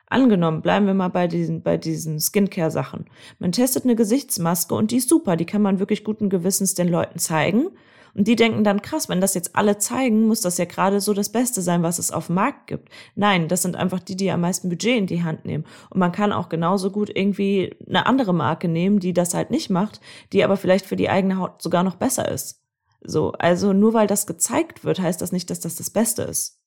Angenommen, 0.06 0.62
bleiben 0.62 0.86
wir 0.86 0.94
mal 0.94 1.08
bei 1.08 1.26
diesen, 1.26 1.62
bei 1.62 1.76
diesen 1.76 2.20
Skincare-Sachen. 2.20 3.06
Man 3.38 3.52
testet 3.52 3.84
eine 3.84 3.96
Gesichtsmaske 3.96 4.74
und 4.74 4.90
die 4.90 4.96
ist 4.96 5.08
super, 5.08 5.36
die 5.36 5.46
kann 5.46 5.62
man 5.62 5.78
wirklich 5.78 6.04
guten 6.04 6.28
Gewissens 6.28 6.74
den 6.74 6.88
Leuten 6.88 7.18
zeigen. 7.18 7.68
Und 8.14 8.28
die 8.28 8.36
denken 8.36 8.62
dann, 8.62 8.80
krass, 8.80 9.08
wenn 9.08 9.20
das 9.20 9.34
jetzt 9.34 9.56
alle 9.56 9.78
zeigen, 9.78 10.28
muss 10.28 10.40
das 10.40 10.56
ja 10.56 10.66
gerade 10.66 11.00
so 11.00 11.14
das 11.14 11.30
Beste 11.30 11.62
sein, 11.62 11.82
was 11.82 11.98
es 11.98 12.12
auf 12.12 12.28
dem 12.28 12.36
Markt 12.36 12.68
gibt. 12.68 12.88
Nein, 13.16 13.48
das 13.48 13.62
sind 13.62 13.74
einfach 13.74 13.98
die, 13.98 14.14
die 14.14 14.30
am 14.30 14.40
meisten 14.40 14.68
Budget 14.68 14.96
in 14.96 15.06
die 15.06 15.24
Hand 15.24 15.44
nehmen. 15.44 15.64
Und 15.90 15.98
man 15.98 16.12
kann 16.12 16.32
auch 16.32 16.48
genauso 16.48 16.90
gut 16.90 17.10
irgendwie 17.12 17.74
eine 17.88 18.06
andere 18.06 18.32
Marke 18.32 18.68
nehmen, 18.68 19.00
die 19.00 19.14
das 19.14 19.34
halt 19.34 19.50
nicht 19.50 19.68
macht, 19.68 20.00
die 20.32 20.44
aber 20.44 20.56
vielleicht 20.56 20.86
für 20.86 20.96
die 20.96 21.10
eigene 21.10 21.38
Haut 21.38 21.60
sogar 21.60 21.82
noch 21.82 21.96
besser 21.96 22.30
ist. 22.30 22.62
So, 23.02 23.32
also 23.32 23.72
nur 23.72 23.94
weil 23.94 24.06
das 24.06 24.26
gezeigt 24.26 24.84
wird, 24.84 25.00
heißt 25.00 25.20
das 25.20 25.32
nicht, 25.32 25.50
dass 25.50 25.60
das 25.60 25.74
das 25.74 25.90
Beste 25.90 26.22
ist. 26.22 26.63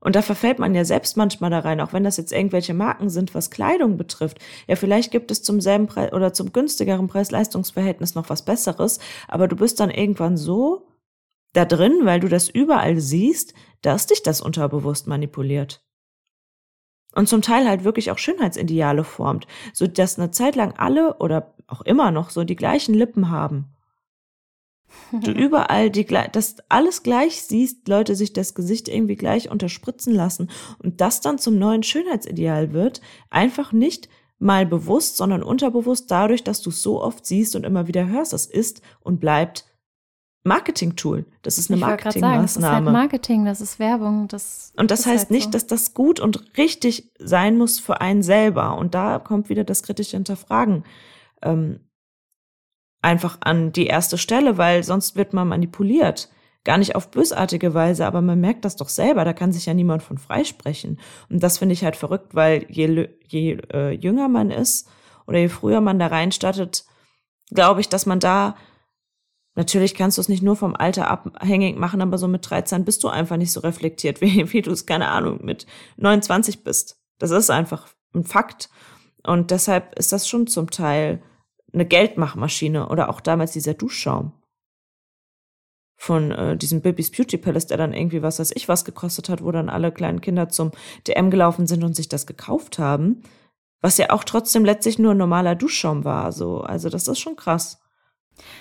Und 0.00 0.14
da 0.14 0.22
verfällt 0.22 0.58
man 0.58 0.74
ja 0.74 0.84
selbst 0.84 1.16
manchmal 1.16 1.50
da 1.50 1.60
rein, 1.60 1.80
auch 1.80 1.92
wenn 1.92 2.04
das 2.04 2.16
jetzt 2.16 2.32
irgendwelche 2.32 2.74
Marken 2.74 3.08
sind, 3.08 3.34
was 3.34 3.50
Kleidung 3.50 3.96
betrifft. 3.96 4.38
Ja, 4.66 4.76
vielleicht 4.76 5.10
gibt 5.10 5.30
es 5.30 5.42
zum 5.42 5.60
selben 5.60 5.86
Preis 5.86 6.12
oder 6.12 6.32
zum 6.32 6.52
günstigeren 6.52 7.08
Preis-Leistungs-Verhältnis 7.08 8.14
noch 8.14 8.28
was 8.28 8.44
Besseres, 8.44 9.00
aber 9.26 9.48
du 9.48 9.56
bist 9.56 9.80
dann 9.80 9.90
irgendwann 9.90 10.36
so 10.36 10.86
da 11.54 11.64
drin, 11.64 12.00
weil 12.02 12.20
du 12.20 12.28
das 12.28 12.48
überall 12.48 13.00
siehst, 13.00 13.54
dass 13.80 14.06
dich 14.06 14.22
das 14.22 14.40
unterbewusst 14.40 15.06
manipuliert. 15.06 15.82
Und 17.14 17.30
zum 17.30 17.40
Teil 17.40 17.66
halt 17.66 17.82
wirklich 17.82 18.10
auch 18.10 18.18
Schönheitsideale 18.18 19.02
formt, 19.02 19.46
so 19.72 19.86
dass 19.86 20.18
eine 20.18 20.30
Zeit 20.30 20.54
lang 20.54 20.74
alle 20.76 21.14
oder 21.14 21.54
auch 21.66 21.80
immer 21.80 22.10
noch 22.10 22.28
so 22.28 22.44
die 22.44 22.56
gleichen 22.56 22.94
Lippen 22.94 23.30
haben 23.30 23.75
du 25.12 25.30
überall 25.30 25.90
die 25.90 26.06
das 26.32 26.56
alles 26.68 27.02
gleich 27.02 27.42
siehst, 27.42 27.88
Leute 27.88 28.14
sich 28.14 28.32
das 28.32 28.54
Gesicht 28.54 28.88
irgendwie 28.88 29.16
gleich 29.16 29.50
unterspritzen 29.50 30.14
lassen 30.14 30.50
und 30.82 31.00
das 31.00 31.20
dann 31.20 31.38
zum 31.38 31.58
neuen 31.58 31.82
Schönheitsideal 31.82 32.72
wird, 32.72 33.00
einfach 33.30 33.72
nicht 33.72 34.08
mal 34.38 34.66
bewusst, 34.66 35.16
sondern 35.16 35.42
unterbewusst 35.42 36.10
dadurch, 36.10 36.44
dass 36.44 36.60
du 36.60 36.70
es 36.70 36.82
so 36.82 37.02
oft 37.02 37.24
siehst 37.24 37.56
und 37.56 37.64
immer 37.64 37.86
wieder 37.86 38.06
hörst, 38.06 38.32
das 38.32 38.46
ist 38.46 38.82
und 39.00 39.20
bleibt 39.20 39.64
Marketing-Tool. 40.46 41.26
Das 41.42 41.58
ist 41.58 41.70
eine 41.70 41.80
Marketingmaßnahme. 41.80 42.44
Das 42.44 42.56
ist 42.56 42.64
halt 42.64 42.84
Marketing, 42.84 43.44
das 43.44 43.60
ist 43.60 43.78
Werbung. 43.78 44.28
Das 44.28 44.72
und 44.76 44.90
das 44.90 45.04
heißt 45.04 45.24
halt 45.24 45.30
nicht, 45.32 45.44
so. 45.46 45.50
dass 45.50 45.66
das 45.66 45.92
gut 45.92 46.20
und 46.20 46.56
richtig 46.56 47.10
sein 47.18 47.58
muss 47.58 47.80
für 47.80 48.00
einen 48.00 48.22
selber. 48.22 48.78
Und 48.78 48.94
da 48.94 49.18
kommt 49.18 49.48
wieder 49.48 49.64
das 49.64 49.82
kritische 49.82 50.16
Hinterfragen 50.16 50.84
ähm, 51.42 51.80
einfach 53.06 53.38
an 53.40 53.70
die 53.70 53.86
erste 53.86 54.18
Stelle, 54.18 54.58
weil 54.58 54.82
sonst 54.82 55.14
wird 55.14 55.32
man 55.32 55.46
manipuliert. 55.46 56.28
Gar 56.64 56.78
nicht 56.78 56.96
auf 56.96 57.12
bösartige 57.12 57.72
Weise, 57.72 58.04
aber 58.04 58.20
man 58.20 58.40
merkt 58.40 58.64
das 58.64 58.74
doch 58.74 58.88
selber, 58.88 59.24
da 59.24 59.32
kann 59.32 59.52
sich 59.52 59.66
ja 59.66 59.74
niemand 59.74 60.02
von 60.02 60.18
freisprechen. 60.18 60.98
Und 61.30 61.40
das 61.40 61.58
finde 61.58 61.72
ich 61.74 61.84
halt 61.84 61.94
verrückt, 61.94 62.34
weil 62.34 62.66
je, 62.68 63.08
je 63.24 63.58
äh, 63.72 63.92
jünger 63.92 64.28
man 64.28 64.50
ist 64.50 64.88
oder 65.28 65.38
je 65.38 65.48
früher 65.48 65.80
man 65.80 66.00
da 66.00 66.08
reinstartet, 66.08 66.84
glaube 67.50 67.80
ich, 67.80 67.88
dass 67.88 68.04
man 68.04 68.20
da 68.20 68.56
Natürlich 69.58 69.94
kannst 69.94 70.18
du 70.18 70.20
es 70.20 70.28
nicht 70.28 70.42
nur 70.42 70.54
vom 70.54 70.76
Alter 70.76 71.08
abhängig 71.08 71.78
machen, 71.78 72.02
aber 72.02 72.18
so 72.18 72.28
mit 72.28 72.50
13 72.50 72.84
bist 72.84 73.02
du 73.02 73.08
einfach 73.08 73.38
nicht 73.38 73.52
so 73.52 73.60
reflektiert, 73.60 74.20
wie, 74.20 74.52
wie 74.52 74.60
du 74.60 74.70
es, 74.70 74.84
keine 74.84 75.08
Ahnung, 75.08 75.40
mit 75.42 75.64
29 75.96 76.62
bist. 76.62 77.00
Das 77.18 77.30
ist 77.30 77.48
einfach 77.48 77.88
ein 78.14 78.24
Fakt. 78.24 78.68
Und 79.22 79.50
deshalb 79.50 79.98
ist 79.98 80.12
das 80.12 80.28
schon 80.28 80.46
zum 80.46 80.70
Teil 80.70 81.22
eine 81.76 81.86
Geldmachmaschine 81.86 82.88
oder 82.88 83.08
auch 83.08 83.20
damals 83.20 83.52
dieser 83.52 83.74
Duschschaum 83.74 84.32
von 85.96 86.30
äh, 86.30 86.56
diesem 86.56 86.82
Bibby's 86.82 87.10
Beauty 87.10 87.38
Palace, 87.38 87.66
der 87.66 87.78
dann 87.78 87.92
irgendwie 87.92 88.22
was 88.22 88.38
weiß 88.38 88.52
ich 88.54 88.68
was 88.68 88.84
gekostet 88.84 89.28
hat, 89.28 89.42
wo 89.42 89.52
dann 89.52 89.68
alle 89.68 89.92
kleinen 89.92 90.20
Kinder 90.20 90.48
zum 90.48 90.72
DM 91.06 91.30
gelaufen 91.30 91.66
sind 91.66 91.84
und 91.84 91.94
sich 91.94 92.08
das 92.08 92.26
gekauft 92.26 92.78
haben, 92.78 93.22
was 93.80 93.98
ja 93.98 94.10
auch 94.10 94.24
trotzdem 94.24 94.64
letztlich 94.64 94.98
nur 94.98 95.12
ein 95.12 95.18
normaler 95.18 95.54
Duschschaum 95.54 96.04
war, 96.04 96.32
so 96.32 96.60
also 96.60 96.88
das 96.88 97.08
ist 97.08 97.20
schon 97.20 97.36
krass. 97.36 97.80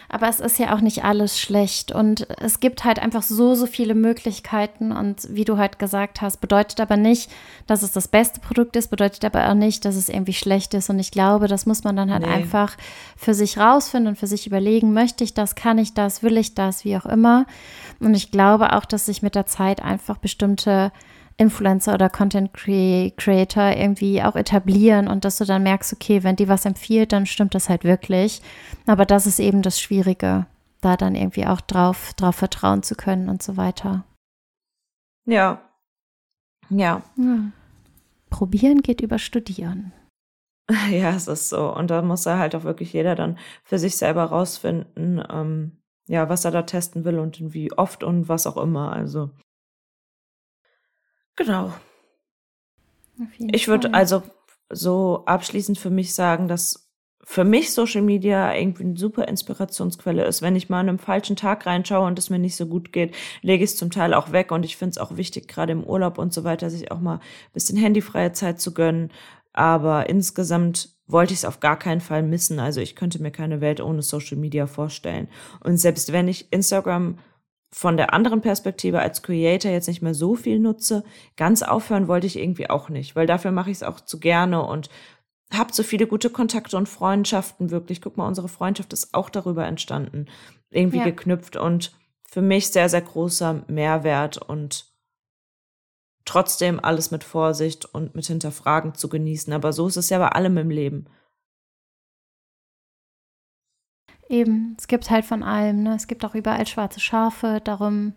Aber 0.07 0.29
es 0.29 0.39
ist 0.39 0.59
ja 0.59 0.73
auch 0.73 0.81
nicht 0.81 1.03
alles 1.03 1.39
schlecht 1.39 1.91
und 1.91 2.27
es 2.39 2.59
gibt 2.59 2.85
halt 2.85 2.99
einfach 2.99 3.23
so, 3.23 3.55
so 3.55 3.65
viele 3.65 3.95
Möglichkeiten 3.95 4.91
und 4.91 5.27
wie 5.29 5.45
du 5.45 5.57
halt 5.57 5.79
gesagt 5.79 6.21
hast, 6.21 6.37
bedeutet 6.37 6.79
aber 6.79 6.95
nicht, 6.95 7.29
dass 7.67 7.83
es 7.83 7.91
das 7.91 8.07
beste 8.07 8.39
Produkt 8.39 8.75
ist, 8.75 8.89
bedeutet 8.89 9.25
aber 9.25 9.49
auch 9.49 9.53
nicht, 9.53 9.83
dass 9.83 9.95
es 9.95 10.09
irgendwie 10.09 10.33
schlecht 10.33 10.73
ist 10.73 10.89
und 10.89 10.99
ich 10.99 11.11
glaube, 11.11 11.47
das 11.47 11.65
muss 11.65 11.83
man 11.83 11.95
dann 11.95 12.11
halt 12.11 12.23
nee. 12.23 12.31
einfach 12.31 12.77
für 13.17 13.33
sich 13.33 13.57
rausfinden 13.57 14.09
und 14.09 14.17
für 14.17 14.27
sich 14.27 14.47
überlegen, 14.47 14.93
möchte 14.93 15.23
ich 15.23 15.33
das, 15.33 15.55
kann 15.55 15.77
ich 15.77 15.93
das, 15.93 16.23
will 16.23 16.37
ich 16.37 16.55
das, 16.55 16.85
wie 16.85 16.95
auch 16.97 17.05
immer. 17.05 17.45
Und 17.99 18.13
ich 18.13 18.31
glaube 18.31 18.73
auch, 18.73 18.85
dass 18.85 19.05
sich 19.05 19.21
mit 19.21 19.35
der 19.35 19.45
Zeit 19.45 19.81
einfach 19.81 20.17
bestimmte 20.17 20.91
Influencer 21.37 21.93
oder 21.93 22.09
Content 22.09 22.53
Creator 22.53 23.71
irgendwie 23.75 24.23
auch 24.23 24.35
etablieren 24.35 25.07
und 25.07 25.25
dass 25.25 25.37
du 25.37 25.45
dann 25.45 25.63
merkst, 25.63 25.93
okay, 25.93 26.23
wenn 26.23 26.37
die 26.37 26.47
was 26.47 26.65
empfiehlt, 26.65 27.11
dann 27.11 27.25
stimmt 27.25 27.55
das 27.55 27.67
halt 27.67 27.83
wirklich. 27.83 28.41
Aber 28.85 29.05
das 29.05 29.27
ist 29.27 29.39
eben 29.39 29.61
das 29.61 29.79
Schwierige, 29.79 30.45
da 30.81 30.95
dann 30.95 31.15
irgendwie 31.15 31.45
auch 31.45 31.59
drauf, 31.61 32.13
drauf 32.13 32.35
vertrauen 32.35 32.83
zu 32.83 32.95
können 32.95 33.27
und 33.27 33.43
so 33.43 33.57
weiter. 33.57 34.05
Ja. 35.25 35.61
Ja. 36.69 37.03
ja. 37.17 37.51
Probieren 38.29 38.81
geht 38.81 39.01
über 39.01 39.19
Studieren. 39.19 39.91
Ja, 40.89 41.11
es 41.11 41.27
ist 41.27 41.49
so. 41.49 41.71
Und 41.75 41.91
da 41.91 42.01
muss 42.01 42.25
er 42.25 42.39
halt 42.39 42.55
auch 42.55 42.63
wirklich 42.63 42.91
jeder 42.91 43.13
dann 43.13 43.37
für 43.63 43.77
sich 43.77 43.97
selber 43.97 44.23
rausfinden, 44.23 45.23
ähm, 45.29 45.77
ja, 46.07 46.27
was 46.27 46.43
er 46.43 46.49
da 46.49 46.63
testen 46.63 47.05
will 47.05 47.19
und 47.19 47.53
wie 47.53 47.71
oft 47.71 48.03
und 48.03 48.29
was 48.29 48.47
auch 48.47 48.57
immer. 48.57 48.91
Also 48.91 49.29
Genau. 51.35 51.73
Ich 53.39 53.67
würde 53.67 53.93
also 53.93 54.23
so 54.69 55.23
abschließend 55.25 55.77
für 55.77 55.89
mich 55.89 56.13
sagen, 56.13 56.47
dass 56.47 56.85
für 57.27 57.43
mich 57.43 57.73
Social 57.73 58.03
Media 58.03 58.53
irgendwie 58.53 58.83
eine 58.83 58.97
super 58.97 59.27
Inspirationsquelle 59.27 60.23
ist. 60.25 60.43
Wenn 60.43 60.55
ich 60.55 60.69
mal 60.69 60.81
an 60.81 60.89
einem 60.89 60.99
falschen 60.99 61.35
Tag 61.35 61.65
reinschaue 61.65 62.05
und 62.05 62.19
es 62.19 62.29
mir 62.29 62.37
nicht 62.37 62.55
so 62.55 62.67
gut 62.67 62.93
geht, 62.93 63.15
lege 63.41 63.63
ich 63.63 63.71
es 63.71 63.77
zum 63.77 63.89
Teil 63.89 64.13
auch 64.13 64.31
weg. 64.31 64.51
Und 64.51 64.63
ich 64.63 64.77
finde 64.77 64.91
es 64.91 64.97
auch 64.99 65.17
wichtig, 65.17 65.47
gerade 65.47 65.71
im 65.71 65.83
Urlaub 65.83 66.19
und 66.19 66.33
so 66.33 66.43
weiter, 66.43 66.69
sich 66.69 66.91
auch 66.91 66.99
mal 66.99 67.15
ein 67.15 67.53
bisschen 67.53 67.77
handyfreie 67.77 68.31
Zeit 68.33 68.61
zu 68.61 68.75
gönnen. 68.75 69.11
Aber 69.53 70.07
insgesamt 70.07 70.89
wollte 71.07 71.33
ich 71.33 71.39
es 71.39 71.45
auf 71.45 71.59
gar 71.59 71.79
keinen 71.79 72.01
Fall 72.01 72.21
missen. 72.21 72.59
Also 72.59 72.79
ich 72.79 72.95
könnte 72.95 73.19
mir 73.19 73.31
keine 73.31 73.59
Welt 73.59 73.81
ohne 73.81 74.03
Social 74.03 74.37
Media 74.37 74.67
vorstellen. 74.67 75.27
Und 75.61 75.77
selbst 75.77 76.11
wenn 76.11 76.27
ich 76.27 76.53
Instagram 76.53 77.17
von 77.77 77.97
der 77.97 78.13
anderen 78.13 78.39
Perspektive 78.39 78.99
als 78.99 79.21
Creator 79.21 79.69
jetzt 79.69 79.89
nicht 79.89 80.01
mehr 80.01 80.13
so 80.13 80.35
viel 80.35 80.59
nutze, 80.59 81.03
ganz 81.35 81.61
aufhören 81.61 82.07
wollte 82.07 82.25
ich 82.25 82.39
irgendwie 82.39 82.69
auch 82.69 82.87
nicht, 82.87 83.17
weil 83.17 83.27
dafür 83.27 83.51
mache 83.51 83.69
ich 83.69 83.77
es 83.77 83.83
auch 83.83 83.99
zu 83.99 84.17
gerne 84.17 84.65
und 84.65 84.89
habe 85.51 85.73
so 85.73 85.83
viele 85.83 86.07
gute 86.07 86.29
Kontakte 86.29 86.77
und 86.77 86.87
Freundschaften 86.87 87.71
wirklich. 87.71 88.01
Guck 88.01 88.15
mal, 88.15 88.29
unsere 88.29 88.47
Freundschaft 88.47 88.93
ist 88.93 89.13
auch 89.13 89.29
darüber 89.29 89.65
entstanden, 89.65 90.27
irgendwie 90.69 90.99
ja. 90.99 91.03
geknüpft 91.03 91.57
und 91.57 91.91
für 92.25 92.41
mich 92.41 92.69
sehr, 92.69 92.87
sehr 92.87 93.01
großer 93.01 93.65
Mehrwert 93.67 94.37
und 94.37 94.85
trotzdem 96.23 96.79
alles 96.79 97.11
mit 97.11 97.25
Vorsicht 97.25 97.83
und 97.93 98.15
mit 98.15 98.25
Hinterfragen 98.25 98.95
zu 98.95 99.09
genießen. 99.09 99.51
Aber 99.51 99.73
so 99.73 99.85
ist 99.87 99.97
es 99.97 100.09
ja 100.09 100.19
bei 100.19 100.29
allem 100.29 100.57
im 100.57 100.69
Leben. 100.69 101.07
Eben, 104.27 104.75
es 104.77 104.87
gibt 104.87 105.09
halt 105.09 105.25
von 105.25 105.43
allem. 105.43 105.83
Ne? 105.83 105.95
Es 105.95 106.07
gibt 106.07 106.25
auch 106.25 106.35
überall 106.35 106.65
schwarze 106.65 106.99
Schafe. 106.99 107.61
Darum 107.63 108.13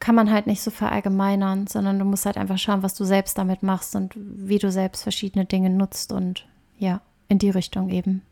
kann 0.00 0.14
man 0.14 0.30
halt 0.30 0.46
nicht 0.46 0.60
so 0.60 0.70
verallgemeinern, 0.70 1.66
sondern 1.66 1.98
du 1.98 2.04
musst 2.04 2.26
halt 2.26 2.36
einfach 2.36 2.58
schauen, 2.58 2.82
was 2.82 2.94
du 2.94 3.04
selbst 3.04 3.38
damit 3.38 3.62
machst 3.62 3.96
und 3.96 4.12
wie 4.16 4.58
du 4.58 4.70
selbst 4.70 5.02
verschiedene 5.02 5.44
Dinge 5.46 5.70
nutzt 5.70 6.12
und 6.12 6.46
ja, 6.78 7.00
in 7.28 7.38
die 7.38 7.50
Richtung 7.50 7.88
eben. 7.88 8.22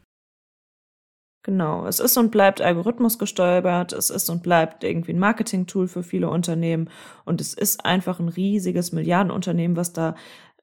Genau, 1.45 1.87
es 1.87 1.99
ist 1.99 2.17
und 2.17 2.31
bleibt 2.31 2.61
Algorithmus 2.61 3.19
gesteuert, 3.19 3.93
es 3.93 4.11
ist 4.11 4.31
und 4.31 4.45
bleibt 4.45 4.85
irgendwie 4.85 5.13
ein 5.13 5.19
Marketing-Tool 5.19 5.89
für 5.89 6.05
viele 6.05 6.29
Unternehmen 6.31 6.89
und 7.25 7.41
es 7.41 7.55
ist 7.55 7.85
einfach 7.85 8.21
ein 8.21 8.29
riesiges 8.29 8.93
Milliardenunternehmen, 8.93 9.77
was 9.77 9.93
da 9.93 10.15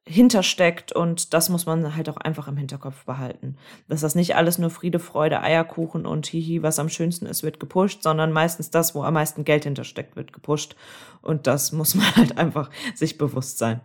hintersteckt 0.10 0.92
und 0.92 1.36
das 1.36 1.50
muss 1.50 1.68
man 1.68 1.96
halt 1.96 2.10
auch 2.10 2.18
einfach 2.18 2.48
im 2.48 2.58
Hinterkopf 2.58 3.06
behalten. 3.06 3.58
Dass 3.88 4.02
das 4.02 4.16
nicht 4.16 4.36
alles 4.36 4.58
nur 4.58 4.72
Friede, 4.72 4.98
Freude, 4.98 5.42
Eierkuchen 5.42 6.08
und 6.08 6.26
Hihi, 6.26 6.64
was 6.64 6.80
am 6.80 6.90
schönsten 6.90 7.28
ist, 7.28 7.44
wird 7.44 7.60
gepusht, 7.60 8.02
sondern 8.02 8.32
meistens 8.32 8.72
das, 8.72 8.96
wo 8.96 9.04
am 9.04 9.14
meisten 9.14 9.46
Geld 9.46 9.66
hintersteckt, 9.66 10.16
wird 10.16 10.34
gepusht 10.34 10.76
und 11.22 11.46
das 11.46 11.72
muss 11.72 11.94
man 11.94 12.06
halt 12.16 12.38
einfach 12.40 12.72
sich 12.96 13.20
bewusst 13.20 13.60
sein. 13.60 13.82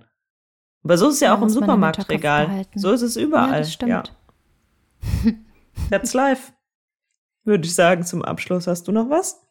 Aber 0.82 0.96
so 0.96 1.08
ist 1.08 1.14
es 1.14 1.20
ja, 1.20 1.28
ja 1.28 1.38
auch 1.38 1.42
im 1.42 1.50
Supermarktregal. 1.50 2.66
So 2.74 2.90
ist 2.90 3.02
es 3.02 3.16
überall. 3.16 3.52
Ja, 3.52 3.58
das 3.58 3.72
stimmt. 3.72 3.90
Ja. 3.90 5.32
That's 5.90 6.14
life. 6.14 6.52
Würde 7.44 7.66
ich 7.66 7.74
sagen 7.74 8.02
zum 8.02 8.22
Abschluss. 8.22 8.66
Hast 8.66 8.88
du 8.88 8.92
noch 8.92 9.10
was? 9.10 9.46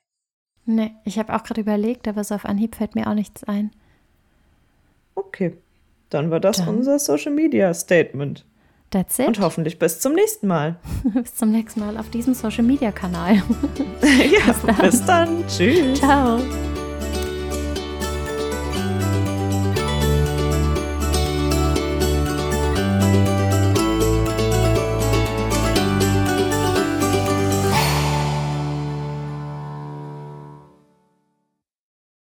Nee, 0.65 0.95
ich 1.05 1.19
habe 1.19 1.35
auch 1.35 1.43
gerade 1.43 1.61
überlegt, 1.61 2.07
aber 2.07 2.23
so 2.23 2.33
auf 2.33 2.45
Anhieb 2.45 2.75
fällt 2.75 2.95
mir 2.95 3.07
auch 3.07 3.13
nichts 3.13 3.43
ein. 3.43 3.71
Okay. 5.15 5.57
Dann 6.13 6.31
war 6.31 6.39
das 6.39 6.57
Dann. 6.57 6.69
unser 6.69 6.99
Social 6.99 7.31
Media 7.31 7.73
Statement. 7.73 8.45
That's 8.91 9.17
it. 9.17 9.27
Und 9.27 9.39
hoffentlich 9.39 9.79
bis 9.79 9.99
zum 9.99 10.13
nächsten 10.13 10.47
Mal. 10.47 10.75
bis 11.13 11.33
zum 11.33 11.51
nächsten 11.51 11.79
Mal 11.79 11.97
auf 11.97 12.09
diesem 12.11 12.35
Social 12.35 12.63
Media 12.63 12.91
Kanal. 12.91 13.37
ja, 14.01 14.53
bis 14.53 14.61
dann. 14.65 14.77
bis 14.77 15.05
dann. 15.05 15.47
Tschüss. 15.47 15.99
Ciao. 15.99 16.39